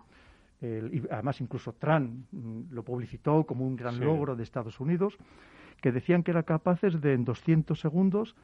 y 0.60 1.08
además 1.12 1.40
incluso 1.40 1.74
Tran 1.74 2.26
mm, 2.32 2.72
lo 2.72 2.82
publicitó 2.82 3.44
como 3.44 3.64
un 3.64 3.76
gran 3.76 4.00
logro 4.00 4.34
de 4.34 4.42
Estados 4.42 4.80
Unidos, 4.80 5.16
que 5.80 5.92
decían 5.92 6.24
que 6.24 6.32
eran 6.32 6.42
capaces 6.42 7.00
de 7.00 7.12
en 7.12 7.24
200 7.24 7.78
segundos 7.78 8.34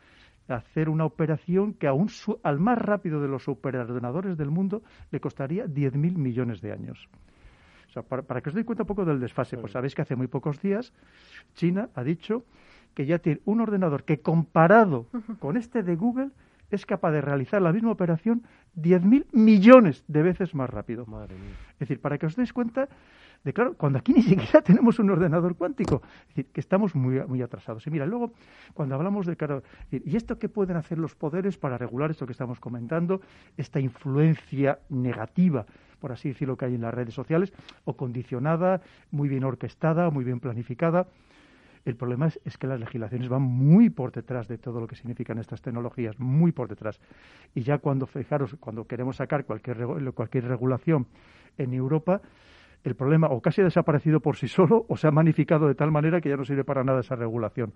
hacer 0.48 0.88
una 0.88 1.04
operación 1.04 1.74
que 1.74 1.86
aún 1.86 2.08
al 2.42 2.58
más 2.58 2.78
rápido 2.78 3.20
de 3.20 3.28
los 3.28 3.44
superordenadores 3.44 4.36
del 4.36 4.50
mundo 4.50 4.82
le 5.10 5.20
costaría 5.20 5.66
10.000 5.66 6.16
millones 6.16 6.60
de 6.60 6.72
años. 6.72 7.08
O 7.88 7.92
sea, 7.92 8.02
para, 8.02 8.40
que 8.40 8.48
os 8.48 8.54
deis 8.54 8.64
cuenta 8.64 8.84
un 8.84 8.88
poco 8.88 9.04
del 9.04 9.20
desfase, 9.20 9.58
pues 9.58 9.72
sabéis 9.72 9.94
que 9.94 10.02
hace 10.02 10.16
muy 10.16 10.26
pocos 10.26 10.60
días 10.60 10.92
China 11.54 11.90
ha 11.94 12.02
dicho 12.02 12.44
que 12.94 13.04
ya 13.06 13.18
tiene 13.18 13.40
un 13.44 13.60
ordenador 13.60 14.04
que 14.04 14.20
comparado 14.20 15.06
con 15.38 15.56
este 15.56 15.82
de 15.82 15.96
Google 15.96 16.30
es 16.70 16.86
capaz 16.86 17.12
de 17.12 17.20
realizar 17.20 17.60
la 17.60 17.72
misma 17.72 17.92
operación 17.92 18.44
10.000 18.76 19.26
millones 19.32 20.04
de 20.08 20.22
veces 20.22 20.54
más 20.54 20.70
rápido. 20.70 21.06
Es 21.74 21.78
decir, 21.80 22.00
para 22.00 22.18
que 22.18 22.26
os 22.26 22.36
deis 22.36 22.52
cuenta 22.52 22.88
de 23.44 23.52
claro, 23.52 23.74
cuando 23.74 23.98
aquí 23.98 24.12
ni 24.16 24.22
siquiera 24.22 24.62
tenemos 24.62 24.98
un 24.98 25.10
ordenador 25.10 25.56
cuántico, 25.56 26.02
es 26.22 26.28
decir, 26.28 26.46
que 26.52 26.60
estamos 26.60 26.94
muy, 26.94 27.20
muy 27.26 27.42
atrasados. 27.42 27.86
Y 27.86 27.90
mira, 27.90 28.06
luego, 28.06 28.32
cuando 28.74 28.94
hablamos 28.94 29.26
de, 29.26 29.36
claro, 29.36 29.62
¿y 29.90 30.16
esto 30.16 30.38
qué 30.38 30.48
pueden 30.48 30.76
hacer 30.76 30.98
los 30.98 31.14
poderes 31.14 31.58
para 31.58 31.76
regular 31.76 32.10
esto 32.10 32.26
que 32.26 32.32
estamos 32.32 32.60
comentando, 32.60 33.20
esta 33.56 33.80
influencia 33.80 34.78
negativa? 34.88 35.66
por 36.02 36.10
así 36.10 36.30
decirlo, 36.30 36.56
que 36.56 36.64
hay 36.64 36.74
en 36.74 36.80
las 36.80 36.92
redes 36.92 37.14
sociales, 37.14 37.52
o 37.84 37.96
condicionada, 37.96 38.82
muy 39.12 39.28
bien 39.28 39.44
orquestada, 39.44 40.10
muy 40.10 40.24
bien 40.24 40.40
planificada. 40.40 41.06
El 41.84 41.96
problema 41.96 42.28
es, 42.28 42.58
que 42.58 42.66
las 42.66 42.78
legislaciones 42.78 43.28
van 43.28 43.42
muy 43.42 43.90
por 43.90 44.12
detrás 44.12 44.46
de 44.46 44.58
todo 44.58 44.80
lo 44.80 44.86
que 44.86 44.94
significan 44.94 45.38
estas 45.38 45.60
tecnologías, 45.60 46.18
muy 46.18 46.52
por 46.52 46.68
detrás. 46.68 47.00
Y 47.54 47.62
ya 47.62 47.78
cuando, 47.78 48.06
fijaros, 48.06 48.56
cuando 48.60 48.86
queremos 48.86 49.16
sacar 49.16 49.44
cualquier, 49.44 49.84
cualquier 50.14 50.44
regulación 50.44 51.06
en 51.58 51.74
Europa, 51.74 52.20
el 52.84 52.94
problema 52.94 53.28
o 53.28 53.40
casi 53.40 53.60
ha 53.60 53.64
desaparecido 53.64 54.20
por 54.20 54.36
sí 54.36 54.48
solo 54.48 54.86
o 54.88 54.96
se 54.96 55.08
ha 55.08 55.10
magnificado 55.10 55.66
de 55.66 55.74
tal 55.74 55.90
manera 55.90 56.20
que 56.20 56.28
ya 56.28 56.36
no 56.36 56.44
sirve 56.44 56.64
para 56.64 56.84
nada 56.84 57.00
esa 57.00 57.16
regulación 57.16 57.72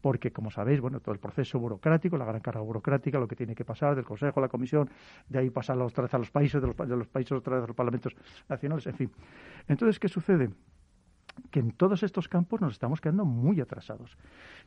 porque, 0.00 0.32
como 0.32 0.50
sabéis, 0.50 0.80
bueno, 0.80 1.00
todo 1.00 1.12
el 1.12 1.20
proceso 1.20 1.58
burocrático, 1.58 2.16
la 2.16 2.24
gran 2.24 2.40
carga 2.40 2.60
burocrática, 2.60 3.18
lo 3.18 3.28
que 3.28 3.36
tiene 3.36 3.54
que 3.54 3.64
pasar 3.64 3.94
del 3.94 4.04
Consejo 4.04 4.40
a 4.40 4.44
la 4.44 4.48
Comisión, 4.48 4.88
de 5.28 5.38
ahí 5.38 5.50
pasar 5.50 5.78
otra 5.78 6.04
vez 6.04 6.14
a 6.14 6.18
los 6.18 6.30
países, 6.30 6.60
de 6.60 6.68
los, 6.68 6.76
de 6.76 6.96
los 6.96 7.08
países 7.08 7.32
otra 7.32 7.56
vez 7.56 7.64
a 7.64 7.66
los 7.66 7.76
parlamentos 7.76 8.14
nacionales, 8.48 8.86
en 8.86 8.94
fin. 8.94 9.10
Entonces, 9.68 9.98
¿qué 9.98 10.08
sucede? 10.08 10.50
Que 11.50 11.60
en 11.60 11.72
todos 11.72 12.02
estos 12.02 12.28
campos 12.28 12.60
nos 12.60 12.72
estamos 12.72 13.00
quedando 13.00 13.24
muy 13.24 13.60
atrasados. 13.60 14.16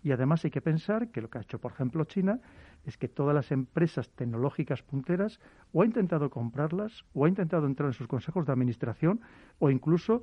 Y 0.03 0.11
además 0.11 0.43
hay 0.45 0.51
que 0.51 0.61
pensar 0.61 1.09
que 1.09 1.21
lo 1.21 1.29
que 1.29 1.37
ha 1.37 1.41
hecho, 1.41 1.59
por 1.59 1.71
ejemplo, 1.71 2.05
China 2.05 2.39
es 2.85 2.97
que 2.97 3.07
todas 3.07 3.35
las 3.35 3.51
empresas 3.51 4.09
tecnológicas 4.09 4.81
punteras 4.83 5.39
o 5.71 5.81
ha 5.81 5.85
intentado 5.85 6.29
comprarlas 6.29 7.05
o 7.13 7.25
ha 7.25 7.29
intentado 7.29 7.65
entrar 7.67 7.87
en 7.87 7.93
sus 7.93 8.07
consejos 8.07 8.45
de 8.45 8.51
administración 8.51 9.21
o 9.59 9.69
incluso 9.69 10.21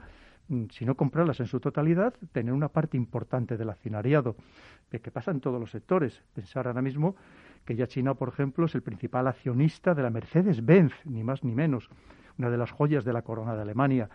Mm, 0.50 0.64
si 0.70 0.84
no 0.84 0.96
comprarlas 0.96 1.38
en 1.38 1.46
su 1.46 1.60
totalidad, 1.60 2.12
tener 2.32 2.52
una 2.52 2.68
parte 2.68 2.96
importante 2.96 3.56
del 3.56 3.70
accionariado, 3.70 4.34
que 4.90 5.10
pasa 5.12 5.30
en 5.30 5.40
todos 5.40 5.60
los 5.60 5.70
sectores. 5.70 6.24
Pensar 6.34 6.66
ahora 6.66 6.82
mismo 6.82 7.14
que 7.64 7.76
ya 7.76 7.86
China, 7.86 8.14
por 8.14 8.28
ejemplo, 8.28 8.66
es 8.66 8.74
el 8.74 8.82
principal 8.82 9.28
accionista 9.28 9.94
de 9.94 10.02
la 10.02 10.10
Mercedes-Benz, 10.10 10.92
ni 11.04 11.22
más 11.22 11.44
ni 11.44 11.54
menos, 11.54 11.88
una 12.36 12.50
de 12.50 12.58
las 12.58 12.72
joyas 12.72 13.04
de 13.04 13.12
la 13.12 13.22
corona 13.22 13.54
de 13.54 13.62
Alemania. 13.62 14.10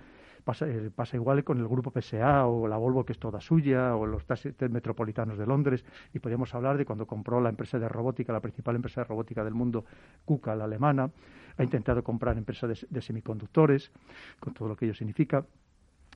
Pasa, 0.45 0.67
eh, 0.69 0.91
pasa, 0.95 1.17
igual 1.17 1.43
con 1.43 1.57
el 1.57 1.67
grupo 1.67 1.91
PSA 1.91 2.45
o 2.45 2.67
la 2.67 2.77
Volvo, 2.77 3.03
que 3.03 3.13
es 3.13 3.19
toda 3.19 3.41
suya, 3.41 3.95
o 3.95 4.05
los 4.05 4.25
taxis 4.25 4.53
metropolitanos 4.69 5.39
de 5.39 5.47
Londres. 5.47 5.83
Y 6.13 6.19
podríamos 6.19 6.53
hablar 6.53 6.77
de 6.77 6.85
cuando 6.85 7.07
compró 7.07 7.41
la 7.41 7.49
empresa 7.49 7.79
de 7.79 7.89
robótica, 7.89 8.31
la 8.31 8.41
principal 8.41 8.75
empresa 8.75 9.01
de 9.01 9.05
robótica 9.05 9.43
del 9.43 9.55
mundo, 9.55 9.85
KUKA, 10.23 10.55
la 10.55 10.65
alemana. 10.65 11.09
Ha 11.57 11.63
intentado 11.63 12.03
comprar 12.03 12.37
empresas 12.37 12.85
de 12.87 13.01
semiconductores, 13.01 13.91
con 14.39 14.53
todo 14.53 14.67
lo 14.67 14.75
que 14.75 14.85
ello 14.85 14.93
significa. 14.93 15.43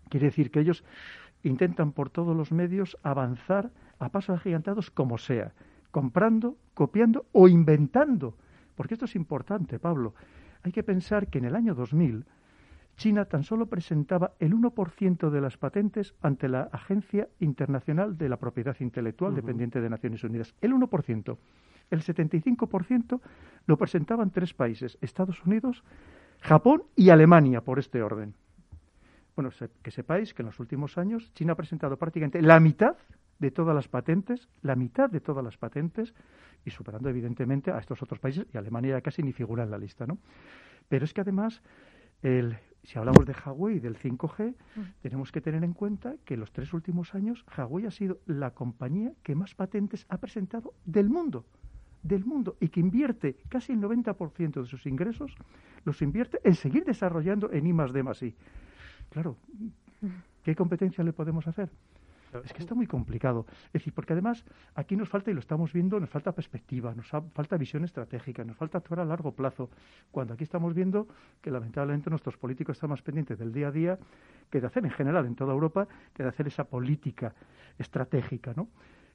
Quiere 0.09 0.27
decir 0.27 0.51
que 0.51 0.59
ellos 0.59 0.83
intentan 1.41 1.91
por 1.91 2.11
todos 2.11 2.37
los 2.37 2.51
medios 2.51 2.97
avanzar 3.01 3.71
a 3.97 4.09
pasos 4.09 4.37
agigantados 4.37 4.91
como 4.91 5.17
sea, 5.17 5.53
comprando, 5.89 6.55
copiando 6.75 7.25
o 7.31 7.47
inventando. 7.47 8.35
Porque 8.75 8.93
esto 8.93 9.05
es 9.05 9.15
importante, 9.15 9.79
Pablo. 9.79 10.13
Hay 10.61 10.71
que 10.71 10.83
pensar 10.83 11.27
que 11.27 11.39
en 11.39 11.45
el 11.45 11.55
año 11.55 11.73
2000 11.73 12.25
China 12.99 13.23
tan 13.23 13.43
solo 13.43 13.67
presentaba 13.67 14.33
el 14.39 14.53
1% 14.53 15.29
de 15.29 15.39
las 15.39 15.55
patentes 15.55 16.15
ante 16.21 16.49
la 16.49 16.63
Agencia 16.63 17.29
Internacional 17.39 18.17
de 18.17 18.27
la 18.27 18.35
Propiedad 18.35 18.75
Intelectual 18.81 19.33
dependiente 19.33 19.79
de 19.79 19.89
Naciones 19.89 20.21
Unidas. 20.25 20.53
El 20.59 20.73
1%. 20.73 21.37
El 21.91 22.01
75% 22.01 23.21
lo 23.67 23.77
presentaban 23.77 24.31
tres 24.31 24.53
países, 24.53 24.97
Estados 24.99 25.45
Unidos, 25.45 25.81
Japón 26.41 26.83
y 26.97 27.09
Alemania, 27.09 27.61
por 27.61 27.79
este 27.79 28.03
orden. 28.03 28.33
Bueno, 29.33 29.49
que 29.81 29.91
sepáis 29.91 30.33
que 30.33 30.41
en 30.41 30.47
los 30.47 30.59
últimos 30.59 30.97
años 30.97 31.31
China 31.33 31.53
ha 31.53 31.55
presentado 31.55 31.95
prácticamente 31.95 32.41
la 32.41 32.59
mitad 32.59 32.97
de 33.39 33.49
todas 33.49 33.73
las 33.73 33.87
patentes, 33.87 34.49
la 34.61 34.75
mitad 34.75 35.09
de 35.09 35.21
todas 35.21 35.41
las 35.41 35.57
patentes, 35.57 36.13
y 36.65 36.71
superando 36.71 37.07
evidentemente 37.07 37.71
a 37.71 37.77
estos 37.77 38.03
otros 38.03 38.19
países, 38.19 38.45
y 38.53 38.57
Alemania 38.57 38.97
ya 38.97 39.01
casi 39.01 39.23
ni 39.23 39.31
figura 39.31 39.63
en 39.63 39.71
la 39.71 39.77
lista, 39.77 40.05
¿no? 40.05 40.17
Pero 40.89 41.05
es 41.05 41.13
que 41.13 41.21
además, 41.21 41.61
el, 42.21 42.57
si 42.83 42.97
hablamos 42.97 43.25
de 43.25 43.33
Huawei 43.33 43.77
y 43.77 43.79
del 43.79 43.97
5G, 43.97 44.53
mm. 44.75 44.81
tenemos 45.01 45.31
que 45.31 45.41
tener 45.41 45.63
en 45.63 45.73
cuenta 45.73 46.15
que 46.25 46.35
en 46.35 46.39
los 46.41 46.51
tres 46.51 46.73
últimos 46.73 47.15
años 47.15 47.45
Huawei 47.57 47.85
ha 47.85 47.91
sido 47.91 48.19
la 48.25 48.51
compañía 48.51 49.13
que 49.23 49.35
más 49.35 49.55
patentes 49.55 50.05
ha 50.09 50.17
presentado 50.17 50.73
del 50.85 51.09
mundo 51.09 51.45
del 52.03 52.25
mundo 52.25 52.55
y 52.59 52.69
que 52.69 52.79
invierte 52.79 53.37
casi 53.49 53.73
el 53.73 53.81
90% 53.81 54.61
de 54.61 54.65
sus 54.65 54.85
ingresos, 54.85 55.35
los 55.83 56.01
invierte 56.01 56.39
en 56.43 56.55
seguir 56.55 56.85
desarrollando 56.85 57.51
en 57.51 57.67
I 57.67 57.73
más 57.73 57.93
D 57.93 58.03
más 58.03 58.21
I. 58.23 58.35
Claro, 59.09 59.37
¿qué 60.43 60.55
competencia 60.55 61.03
le 61.03 61.13
podemos 61.13 61.47
hacer? 61.47 61.69
Es 62.43 62.53
que 62.53 62.59
está 62.59 62.75
muy 62.75 62.87
complicado. 62.87 63.45
Es 63.67 63.73
decir, 63.73 63.93
porque 63.93 64.13
además 64.13 64.45
aquí 64.75 64.95
nos 64.95 65.09
falta, 65.09 65.31
y 65.31 65.33
lo 65.33 65.39
estamos 65.39 65.73
viendo, 65.73 65.99
nos 65.99 66.09
falta 66.09 66.31
perspectiva, 66.31 66.93
nos 66.93 67.07
falta 67.07 67.57
visión 67.57 67.83
estratégica, 67.83 68.43
nos 68.43 68.57
falta 68.57 68.77
actuar 68.77 69.01
a 69.01 69.05
largo 69.05 69.33
plazo. 69.33 69.69
Cuando 70.11 70.33
aquí 70.33 70.43
estamos 70.43 70.73
viendo 70.73 71.07
que 71.41 71.51
lamentablemente 71.51 72.09
nuestros 72.09 72.37
políticos 72.37 72.77
están 72.77 72.91
más 72.91 73.01
pendientes 73.01 73.37
del 73.39 73.51
día 73.51 73.69
a 73.69 73.71
día 73.71 73.99
que 74.49 74.61
de 74.61 74.67
hacer 74.67 74.83
en 74.85 74.91
general 74.91 75.25
en 75.25 75.35
toda 75.35 75.53
Europa, 75.53 75.87
que 76.13 76.23
de 76.23 76.29
hacer 76.29 76.47
esa 76.47 76.63
política 76.63 77.33
estratégica, 77.77 78.53
¿no? 78.55 78.67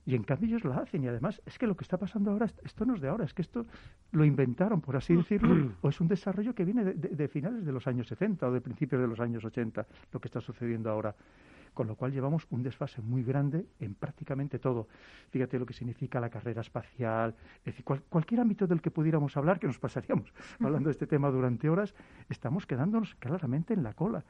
Y 0.07 0.15
en 0.15 0.23
cambio 0.23 0.49
ellos 0.49 0.65
lo 0.65 0.75
hacen. 0.75 1.03
Y 1.03 1.09
además 1.09 1.41
es 1.47 1.59
que 1.59 1.67
lo 1.67 1.77
que 1.77 1.85
está 1.85 1.97
pasando 1.97 2.31
ahora, 2.31 2.47
esto 2.63 2.85
no 2.85 2.95
es 2.95 3.01
de 3.01 3.09
ahora, 3.09 3.25
es 3.25 3.33
que 3.33 3.43
esto 3.43 3.67
lo 4.13 4.25
inventaron, 4.25 4.81
por 4.81 4.97
así 4.97 5.15
decirlo, 5.15 5.73
o 5.81 5.89
es 5.89 6.01
un 6.01 6.09
desarrollo 6.09 6.55
que 6.55 6.65
viene 6.65 6.85
de, 6.85 7.29
finales 7.29 7.65
de 7.65 7.73
los 7.73 7.87
años 7.87 8.07
70 8.09 8.47
o 8.47 8.53
de 8.53 8.61
principios 8.61 9.01
de 9.01 9.09
los 9.09 9.21
años 9.21 9.45
80, 9.45 9.87
lo 10.13 10.21
que 10.21 10.29
está 10.29 10.41
sucediendo 10.41 10.91
ahora. 10.91 11.15
Con 11.75 11.89
lo 11.89 11.97
cual 11.97 12.13
llevamos 12.13 12.47
un 12.51 12.63
desfase 12.63 13.03
muy 13.03 13.23
grande 13.25 13.67
en 13.81 13.95
prácticamente 13.95 14.59
todo. 14.59 14.89
Fíjate 15.31 15.59
lo 15.59 15.67
que 15.67 15.75
significa 15.75 16.21
la 16.21 16.31
carrera 16.31 16.61
espacial, 16.61 17.35
es 17.59 17.77
decir, 17.77 17.85
cualquier 17.85 18.41
ámbito 18.41 18.67
del 18.67 18.81
que 18.81 18.91
pudiéramos 18.91 19.37
hablar, 19.37 19.59
que 19.59 19.67
nos 19.67 19.79
pasaríamos 19.79 20.33
hablando 20.61 20.89
de 20.89 20.93
este 20.93 21.07
tema 21.07 21.31
durante 21.31 21.69
horas, 21.69 21.95
estamos 22.29 22.67
quedándonos 22.67 23.15
claramente 23.17 23.75
en 23.75 23.83
la 23.83 23.93
cola, 23.93 24.25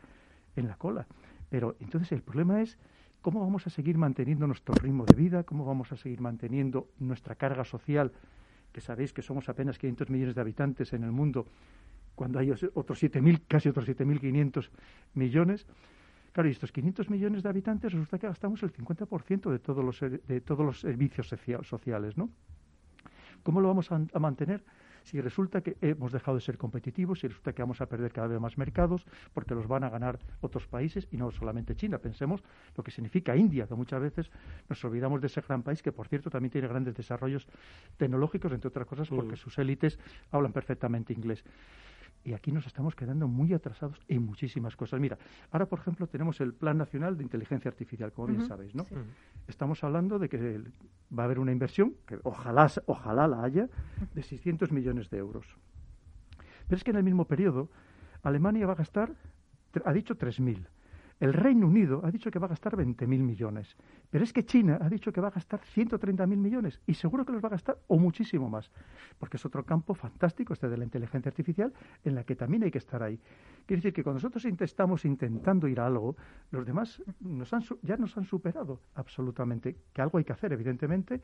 en 0.56 0.66
la 0.66 0.76
cola. 0.76 1.06
Pero 1.50 1.76
entonces 1.80 2.10
el 2.12 2.22
problema 2.22 2.62
es 2.62 2.78
¿Cómo 3.24 3.40
vamos 3.40 3.66
a 3.66 3.70
seguir 3.70 3.96
manteniendo 3.96 4.46
nuestro 4.46 4.74
ritmo 4.74 5.06
de 5.06 5.16
vida? 5.16 5.44
¿Cómo 5.44 5.64
vamos 5.64 5.90
a 5.92 5.96
seguir 5.96 6.20
manteniendo 6.20 6.90
nuestra 6.98 7.36
carga 7.36 7.64
social? 7.64 8.12
Que 8.70 8.82
sabéis 8.82 9.14
que 9.14 9.22
somos 9.22 9.48
apenas 9.48 9.78
500 9.78 10.10
millones 10.10 10.34
de 10.34 10.42
habitantes 10.42 10.92
en 10.92 11.04
el 11.04 11.10
mundo, 11.10 11.46
cuando 12.14 12.38
hay 12.38 12.50
otros 12.50 13.02
7.000, 13.02 13.44
casi 13.48 13.70
otros 13.70 13.88
7.500 13.88 14.68
millones. 15.14 15.66
Claro, 16.34 16.48
y 16.48 16.52
estos 16.52 16.72
500 16.72 17.08
millones 17.08 17.42
de 17.42 17.48
habitantes 17.48 17.92
resulta 17.92 18.18
que 18.18 18.26
gastamos 18.26 18.62
el 18.62 18.72
50% 18.72 19.50
de 19.50 19.58
todos 19.58 19.82
los, 19.82 20.00
de 20.00 20.40
todos 20.42 20.66
los 20.66 20.80
servicios 20.80 21.28
sociales, 21.62 22.18
¿no? 22.18 22.28
¿Cómo 23.42 23.60
lo 23.60 23.68
vamos 23.68 23.90
a 23.90 24.18
mantener? 24.18 24.62
si 25.04 25.20
resulta 25.20 25.60
que 25.60 25.76
hemos 25.80 26.12
dejado 26.12 26.36
de 26.36 26.40
ser 26.40 26.58
competitivos, 26.58 27.20
si 27.20 27.28
resulta 27.28 27.52
que 27.52 27.62
vamos 27.62 27.80
a 27.80 27.86
perder 27.86 28.12
cada 28.12 28.26
vez 28.26 28.40
más 28.40 28.58
mercados, 28.58 29.06
porque 29.32 29.54
los 29.54 29.68
van 29.68 29.84
a 29.84 29.90
ganar 29.90 30.18
otros 30.40 30.66
países 30.66 31.06
y 31.12 31.16
no 31.18 31.30
solamente 31.30 31.76
China. 31.76 31.98
Pensemos 31.98 32.42
lo 32.74 32.82
que 32.82 32.90
significa 32.90 33.36
India, 33.36 33.66
que 33.66 33.74
muchas 33.74 34.00
veces 34.00 34.30
nos 34.68 34.82
olvidamos 34.84 35.20
de 35.20 35.28
ese 35.28 35.42
gran 35.42 35.62
país 35.62 35.82
que, 35.82 35.92
por 35.92 36.08
cierto, 36.08 36.30
también 36.30 36.50
tiene 36.50 36.68
grandes 36.68 36.94
desarrollos 36.94 37.46
tecnológicos, 37.98 38.50
entre 38.52 38.68
otras 38.68 38.86
cosas, 38.86 39.08
porque 39.08 39.34
mm. 39.34 39.36
sus 39.36 39.58
élites 39.58 39.98
hablan 40.30 40.52
perfectamente 40.52 41.12
inglés. 41.12 41.44
Y 42.24 42.32
aquí 42.32 42.50
nos 42.52 42.66
estamos 42.66 42.94
quedando 42.94 43.28
muy 43.28 43.52
atrasados 43.52 44.00
en 44.08 44.24
muchísimas 44.24 44.76
cosas. 44.76 44.98
Mira, 44.98 45.18
ahora, 45.50 45.66
por 45.66 45.78
ejemplo, 45.78 46.06
tenemos 46.06 46.40
el 46.40 46.54
Plan 46.54 46.78
Nacional 46.78 47.18
de 47.18 47.22
Inteligencia 47.22 47.68
Artificial, 47.68 48.12
como 48.12 48.28
bien 48.28 48.46
sabéis, 48.46 48.74
¿no? 48.74 48.86
Estamos 49.46 49.84
hablando 49.84 50.18
de 50.18 50.30
que 50.30 50.62
va 51.16 51.24
a 51.24 51.26
haber 51.26 51.38
una 51.38 51.52
inversión, 51.52 51.94
que 52.06 52.18
ojalá, 52.22 52.70
ojalá 52.86 53.28
la 53.28 53.44
haya, 53.44 53.68
de 54.14 54.22
600 54.22 54.72
millones 54.72 55.10
de 55.10 55.18
euros. 55.18 55.46
Pero 56.66 56.76
es 56.78 56.82
que 56.82 56.92
en 56.92 56.96
el 56.96 57.04
mismo 57.04 57.26
periodo, 57.26 57.68
Alemania 58.22 58.66
va 58.66 58.72
a 58.72 58.76
gastar, 58.76 59.12
ha 59.84 59.92
dicho 59.92 60.16
3.000. 60.16 60.66
El 61.20 61.32
Reino 61.32 61.68
Unido 61.68 62.00
ha 62.04 62.10
dicho 62.10 62.30
que 62.30 62.38
va 62.38 62.46
a 62.46 62.50
gastar 62.50 62.76
20.000 62.76 63.06
millones, 63.06 63.76
pero 64.10 64.24
es 64.24 64.32
que 64.32 64.44
China 64.44 64.78
ha 64.80 64.88
dicho 64.88 65.12
que 65.12 65.20
va 65.20 65.28
a 65.28 65.30
gastar 65.30 65.60
130.000 65.60 66.26
millones 66.26 66.80
y 66.86 66.94
seguro 66.94 67.24
que 67.24 67.32
los 67.32 67.42
va 67.42 67.48
a 67.48 67.50
gastar 67.52 67.78
o 67.86 67.98
muchísimo 67.98 68.50
más, 68.50 68.70
porque 69.18 69.36
es 69.36 69.46
otro 69.46 69.64
campo 69.64 69.94
fantástico 69.94 70.52
este 70.52 70.68
de 70.68 70.76
la 70.76 70.84
inteligencia 70.84 71.28
artificial 71.28 71.72
en 72.04 72.16
la 72.16 72.24
que 72.24 72.34
también 72.34 72.64
hay 72.64 72.70
que 72.70 72.78
estar 72.78 73.02
ahí. 73.02 73.18
Quiere 73.64 73.80
decir 73.80 73.92
que 73.92 74.02
cuando 74.02 74.16
nosotros 74.18 74.44
estamos 74.60 75.04
intentando 75.04 75.68
ir 75.68 75.78
a 75.78 75.86
algo, 75.86 76.16
los 76.50 76.66
demás 76.66 77.00
nos 77.20 77.52
han, 77.52 77.62
ya 77.82 77.96
nos 77.96 78.16
han 78.18 78.24
superado 78.24 78.80
absolutamente, 78.96 79.76
que 79.92 80.02
algo 80.02 80.18
hay 80.18 80.24
que 80.24 80.32
hacer, 80.32 80.52
evidentemente, 80.52 81.20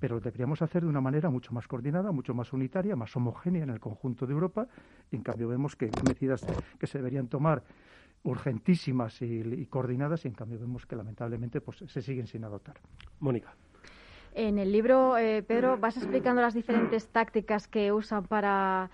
pero 0.00 0.20
deberíamos 0.20 0.62
hacer 0.62 0.82
de 0.82 0.88
una 0.88 1.02
manera 1.02 1.28
mucho 1.28 1.52
más 1.52 1.68
coordinada, 1.68 2.12
mucho 2.12 2.34
más 2.34 2.52
unitaria, 2.52 2.96
más 2.96 3.14
homogénea 3.14 3.62
en 3.62 3.70
el 3.70 3.80
conjunto 3.80 4.26
de 4.26 4.32
Europa. 4.32 4.66
en 5.12 5.22
cambio 5.22 5.48
vemos 5.48 5.76
que 5.76 5.90
medidas 6.06 6.44
que 6.78 6.86
se 6.86 6.98
deberían 6.98 7.28
tomar 7.28 7.62
urgentísimas 8.24 9.22
y, 9.22 9.66
coordinadas 9.66 10.24
y 10.24 10.28
en 10.28 10.34
cambio 10.34 10.58
vemos 10.58 10.86
que 10.86 10.96
lamentablemente 10.96 11.60
pues 11.60 11.84
se 11.86 12.02
siguen 12.02 12.26
sin 12.26 12.44
adoptar. 12.44 12.76
Mónica. 13.20 13.54
En 14.34 14.58
el 14.58 14.72
libro, 14.72 15.16
eh, 15.16 15.44
Pedro, 15.44 15.78
vas 15.78 15.96
explicando 15.96 16.42
las 16.42 16.54
diferentes 16.54 17.06
tácticas 17.06 17.68
que 17.68 17.92
usan 17.92 18.24
para 18.24 18.90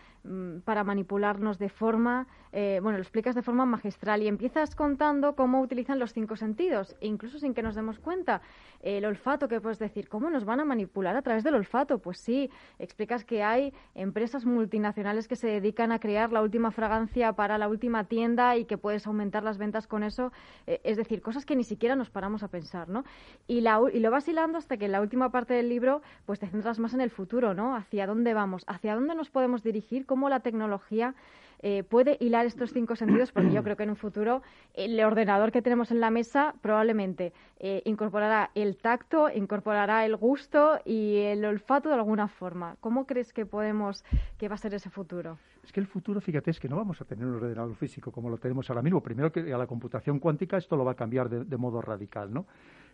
para 0.65 0.85
manipularnos 0.85 1.59
de 1.59 1.71
forma, 1.71 2.27
eh, 2.53 2.81
bueno, 2.83 2.99
lo 2.99 3.03
explicas 3.03 3.35
de 3.35 3.43
forma 3.43 3.65
magistral 3.65 4.23
y 4.23 4.29
empiezas 4.29 4.75
contando 4.75 5.35
cómo 5.35 5.61
utilizan 5.61 5.99
los 5.99 6.13
cinco 6.13 6.37
sentidos, 6.37 6.95
incluso 7.01 7.39
sin 7.39 7.55
que 7.55 7.63
nos 7.63 7.75
demos 7.75 7.99
cuenta. 7.99 8.43
El 8.81 9.05
olfato, 9.05 9.49
que 9.49 9.61
puedes 9.61 9.79
decir, 9.79 10.09
¿cómo 10.09 10.31
nos 10.31 10.45
van 10.45 10.61
a 10.61 10.65
manipular 10.65 11.17
a 11.17 11.23
través 11.23 11.45
del 11.45 11.55
olfato? 11.55 11.99
Pues 11.99 12.19
sí, 12.19 12.51
explicas 12.79 13.25
que 13.25 13.43
hay 13.43 13.73
empresas 13.95 14.45
multinacionales 14.45 15.27
que 15.27 15.37
se 15.37 15.49
dedican 15.49 15.93
a 15.93 15.99
crear 15.99 16.33
la 16.33 16.43
última 16.43 16.71
fragancia 16.71 17.33
para 17.33 17.57
la 17.57 17.69
última 17.69 18.05
tienda 18.05 18.57
y 18.57 18.67
que 18.67 18.79
puedes 18.79 19.07
aumentar 19.07 19.43
las 19.43 19.59
ventas 19.59 19.87
con 19.87 20.03
eso. 20.03 20.33
Eh, 20.67 20.81
es 20.85 20.97
decir, 20.97 21.23
cosas 21.23 21.47
que 21.47 21.57
ni 21.57 21.65
siquiera 21.65 21.97
nos 21.97 22.11
paramos 22.11 22.43
a 22.43 22.49
pensar, 22.49 22.89
¿no? 22.89 23.05
Y, 23.47 23.63
la, 23.63 23.81
y 23.93 24.01
lo 24.01 24.11
vas 24.11 24.29
hilando 24.29 24.59
hasta 24.59 24.77
que 24.77 24.87
en 24.87 24.93
la 24.93 25.01
última 25.01 25.31
parte 25.31 25.55
del 25.55 25.69
libro 25.69 26.03
pues 26.27 26.39
te 26.39 26.47
centras 26.47 26.79
más 26.79 26.95
en 26.95 27.01
el 27.01 27.11
futuro, 27.11 27.55
¿no? 27.55 27.75
Hacia 27.75 28.07
dónde 28.07 28.35
vamos, 28.35 28.65
hacia 28.67 28.95
dónde 28.95 29.15
nos 29.15 29.31
podemos 29.31 29.63
dirigir 29.63 30.07
cómo 30.11 30.29
la 30.29 30.41
tecnología 30.41 31.15
eh, 31.63 31.85
puede 31.85 32.17
hilar 32.19 32.45
estos 32.45 32.73
cinco 32.73 32.97
sentidos, 32.97 33.31
porque 33.31 33.53
yo 33.53 33.63
creo 33.63 33.77
que 33.77 33.85
en 33.85 33.91
un 33.91 33.97
futuro 33.97 34.43
el 34.75 34.99
ordenador 35.05 35.53
que 35.53 35.63
tenemos 35.63 35.93
en 35.93 36.01
la 36.01 36.11
mesa 36.11 36.53
probablemente 36.63 37.33
eh, 37.61 37.81
incorporará 37.85 38.51
el 38.57 38.77
tacto, 38.77 39.31
incorporará 39.33 40.05
el 40.05 40.17
gusto 40.17 40.81
y 40.85 41.19
el 41.19 41.45
olfato 41.45 41.89
de 41.89 41.95
alguna 41.95 42.27
forma. 42.27 42.75
¿Cómo 42.81 43.07
crees 43.07 43.33
que 43.33 43.47
podemos, 43.47 44.05
que 44.37 44.49
va 44.49 44.57
a 44.57 44.59
ser 44.59 44.75
ese 44.75 44.91
futuro? 44.91 45.39
Es 45.63 45.71
que 45.71 45.79
el 45.79 45.87
futuro, 45.87 46.21
fíjate, 46.21 46.51
es 46.51 46.59
que 46.59 46.69
no 46.69 46.75
vamos 46.75 47.01
a 47.01 47.05
tener 47.05 47.25
un 47.25 47.37
ordenador 47.37 47.77
físico 47.77 48.11
como 48.11 48.31
lo 48.31 48.39
tenemos 48.39 48.69
ahora 48.69 48.83
mismo. 48.83 49.01
Primero 49.01 49.31
que 49.31 49.53
a 49.53 49.59
la 49.59 49.69
computación 49.69 50.19
cuántica 50.19 50.57
esto 50.57 50.75
lo 50.75 50.85
va 50.85 50.93
a 50.93 50.97
cambiar 50.97 51.29
de, 51.29 51.57
modo 51.57 51.81
radical, 51.81 52.35
¿no? 52.35 52.47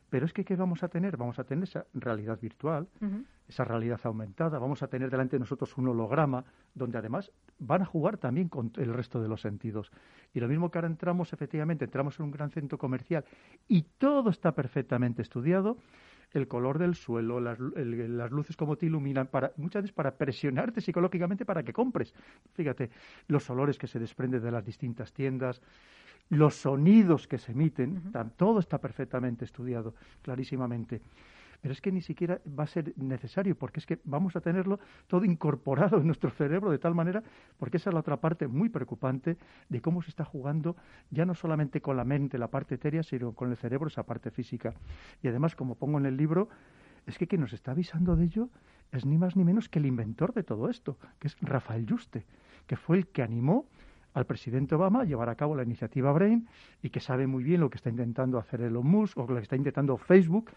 Pero 0.09 0.27
es 0.27 0.33
que, 0.33 0.45
¿qué 0.45 0.57
vamos 0.57 0.83
a 0.83 0.89
tener? 0.89 1.17
Vamos 1.17 1.39
a 1.39 1.45
tener 1.45 1.65
esa 1.65 1.87
realidad 1.95 2.39
virtual, 2.41 2.89
esa 3.49 3.65
realidad 3.65 4.01
aumentada, 4.05 4.59
vamos 4.59 4.83
a 4.83 4.89
tener 4.89 5.11
delante 5.11 5.37
de 5.37 5.41
nosotros 5.41 5.77
un 5.77 5.89
holograma, 5.89 6.45
donde 6.75 6.99
además 6.99 7.33
van 7.59 7.83
a 7.83 7.87
jugar 7.87 8.17
también 8.17 8.49
con 8.49 8.73
el 8.77 8.95
resto 8.95 9.21
de 9.21 9.29
los 9.29 9.41
sentidos. 9.41 9.91
Y 10.33 10.41
lo 10.41 10.49
mismo 10.49 10.71
que 10.71 10.79
ahora 10.79 10.89
entramos, 10.89 11.33
efectivamente, 11.33 11.85
entramos 11.85 12.19
en 12.19 12.27
un 12.27 12.31
gran 12.31 12.51
centro 12.51 12.79
comercial 12.79 13.25
y 13.69 13.83
todo 13.99 14.31
está 14.31 14.53
perfectamente 14.53 15.23
estudiado, 15.23 15.77
el 16.33 16.49
color 16.49 16.79
del 16.79 16.95
suelo, 16.95 17.41
las, 17.41 17.59
las, 17.59 18.31
luces 18.31 18.57
como 18.57 18.77
te 18.77 18.87
iluminan, 18.87 19.27
para, 19.29 19.53
muchas 19.57 19.83
veces 19.83 19.95
para 19.95 20.17
presionarte 20.17 20.81
psicológicamente 20.81 21.45
para 21.45 21.63
que 21.63 21.73
compres. 21.73 22.15
Fíjate, 22.55 22.91
los 23.29 23.49
olores 23.51 23.79
que 23.79 23.87
se 23.87 23.99
desprenden 23.99 24.43
de 24.43 24.51
las 24.51 24.65
distintas 24.65 25.13
tiendas, 25.13 25.63
los 26.29 26.57
sonidos 26.57 27.29
que 27.29 27.39
se 27.39 27.53
emiten, 27.53 28.03
todo 28.37 28.59
está 28.59 28.79
perfectamente 28.79 29.45
estudiado, 29.45 29.95
clarísimamente 30.23 31.01
pero 31.61 31.73
es 31.73 31.81
que 31.81 31.93
ni 31.93 32.01
siquiera 32.01 32.41
va 32.47 32.65
a 32.65 32.67
ser 32.67 32.93
necesario, 32.97 33.57
porque 33.57 33.81
es 33.81 33.87
que 33.87 33.99
vamos 34.05 34.37
a 34.37 34.41
tenerlo 34.41 34.79
todo 35.07 35.25
incorporado 35.25 35.99
en 35.99 36.07
nuestro 36.07 36.31
cerebro 36.31 36.71
de 36.71 36.79
tal 36.79 36.95
manera, 36.95 37.23
porque 37.59 37.77
esa 37.77 37.91
es 37.91 37.95
la 37.95 38.01
otra 38.01 38.19
parte 38.19 38.47
muy 38.47 38.69
preocupante 38.69 39.37
de 39.69 39.81
cómo 39.81 40.03
se 40.03 40.11
está 40.11 40.25
jugando 40.25 40.77
ya 41.11 41.25
no 41.25 41.35
solamente 41.35 41.81
con 41.81 41.97
la 41.97 42.05
mente, 42.05 42.39
la 42.39 42.49
parte 42.49 42.77
etérea, 42.77 43.03
sino 43.03 43.33
con 43.33 43.51
el 43.51 43.57
cerebro, 43.57 43.89
esa 43.89 44.05
parte 44.05 44.31
física. 44.31 44.75
Y 45.23 45.29
además, 45.29 45.57
como 45.57 45.75
pongo 45.75 45.99
en 45.99 46.07
el 46.07 46.17
libro, 46.17 46.49
es 47.07 47.19
que 47.19 47.27
quien 47.27 47.41
nos 47.41 47.53
está 47.53 47.73
avisando 47.73 48.17
de 48.17 48.25
ello 48.25 48.51
es 48.93 49.05
ni 49.05 49.19
más 49.19 49.37
ni 49.37 49.45
menos 49.45 49.69
que 49.69 49.79
el 49.79 49.87
inventor 49.87 50.33
de 50.33 50.43
todo 50.43 50.69
esto, 50.69 50.99
que 51.19 51.29
es 51.29 51.37
Rafael 51.41 51.87
Juste, 51.89 52.27
que 52.67 52.77
fue 52.77 52.99
el 52.99 53.09
que 53.09 53.23
animó 53.23 53.67
al 54.17 54.25
presidente 54.25 54.75
Obama 54.75 55.03
a 55.03 55.05
llevar 55.05 55.29
a 55.29 55.35
cabo 55.35 55.55
la 55.55 55.63
iniciativa 55.63 56.11
Brain 56.11 56.49
y 56.83 56.89
que 56.89 57.01
sabe 57.01 57.27
muy 57.27 57.45
bien 57.45 57.61
lo 57.61 57.69
que 57.69 57.77
está 57.77 57.91
intentando 57.91 58.39
hacer 58.39 58.63
Elon 58.63 58.87
Musk 58.87 59.19
o 59.19 59.27
lo 59.27 59.37
que 59.37 59.43
está 59.43 59.57
intentando 59.57 59.99
Facebook 59.99 60.51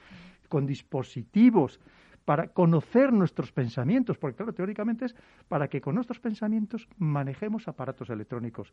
con 0.47 0.65
dispositivos 0.65 1.77
para 2.23 2.47
conocer 2.47 3.11
nuestros 3.11 3.51
pensamientos, 3.51 4.17
porque 4.17 4.37
claro, 4.37 4.53
teóricamente 4.53 5.05
es 5.05 5.15
para 5.49 5.67
que 5.67 5.81
con 5.81 5.95
nuestros 5.95 6.21
pensamientos 6.21 6.87
manejemos 6.99 7.67
aparatos 7.67 8.09
electrónicos. 8.09 8.71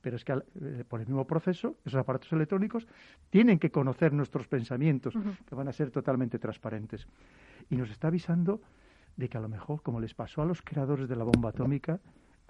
Pero 0.00 0.16
es 0.16 0.24
que 0.24 0.32
eh, 0.32 0.84
por 0.88 1.00
el 1.00 1.06
mismo 1.06 1.26
proceso, 1.26 1.76
esos 1.84 2.00
aparatos 2.00 2.32
electrónicos 2.32 2.86
tienen 3.28 3.58
que 3.58 3.70
conocer 3.70 4.14
nuestros 4.14 4.48
pensamientos, 4.48 5.14
que 5.46 5.54
van 5.54 5.68
a 5.68 5.72
ser 5.72 5.90
totalmente 5.90 6.38
transparentes. 6.38 7.06
Y 7.68 7.76
nos 7.76 7.90
está 7.90 8.08
avisando 8.08 8.62
de 9.16 9.28
que 9.28 9.36
a 9.36 9.40
lo 9.42 9.48
mejor, 9.50 9.82
como 9.82 10.00
les 10.00 10.14
pasó 10.14 10.40
a 10.40 10.46
los 10.46 10.62
creadores 10.62 11.06
de 11.06 11.16
la 11.16 11.24
bomba 11.24 11.50
atómica, 11.50 12.00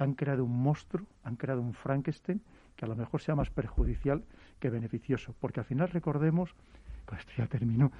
han 0.02 0.14
creado 0.14 0.44
un 0.44 0.62
monstruo, 0.62 1.06
han 1.24 1.36
creado 1.36 1.60
un 1.60 1.74
Frankenstein 1.74 2.40
que 2.76 2.84
a 2.84 2.88
lo 2.88 2.96
mejor 2.96 3.20
sea 3.20 3.34
más 3.34 3.50
perjudicial 3.50 4.24
que 4.58 4.70
beneficioso. 4.70 5.34
Porque 5.40 5.60
al 5.60 5.66
final 5.66 5.88
recordemos, 5.88 6.54
con 7.06 7.18
esto 7.18 7.32
ya 7.36 7.46
termino, 7.46 7.92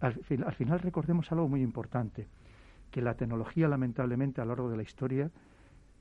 al, 0.00 0.14
final 0.14 0.80
recordemos 0.80 1.30
algo 1.32 1.48
muy 1.48 1.62
importante, 1.62 2.26
que 2.90 3.02
la 3.02 3.14
tecnología 3.14 3.68
lamentablemente 3.68 4.40
a 4.40 4.44
lo 4.44 4.50
largo 4.50 4.70
de 4.70 4.76
la 4.76 4.82
historia 4.82 5.30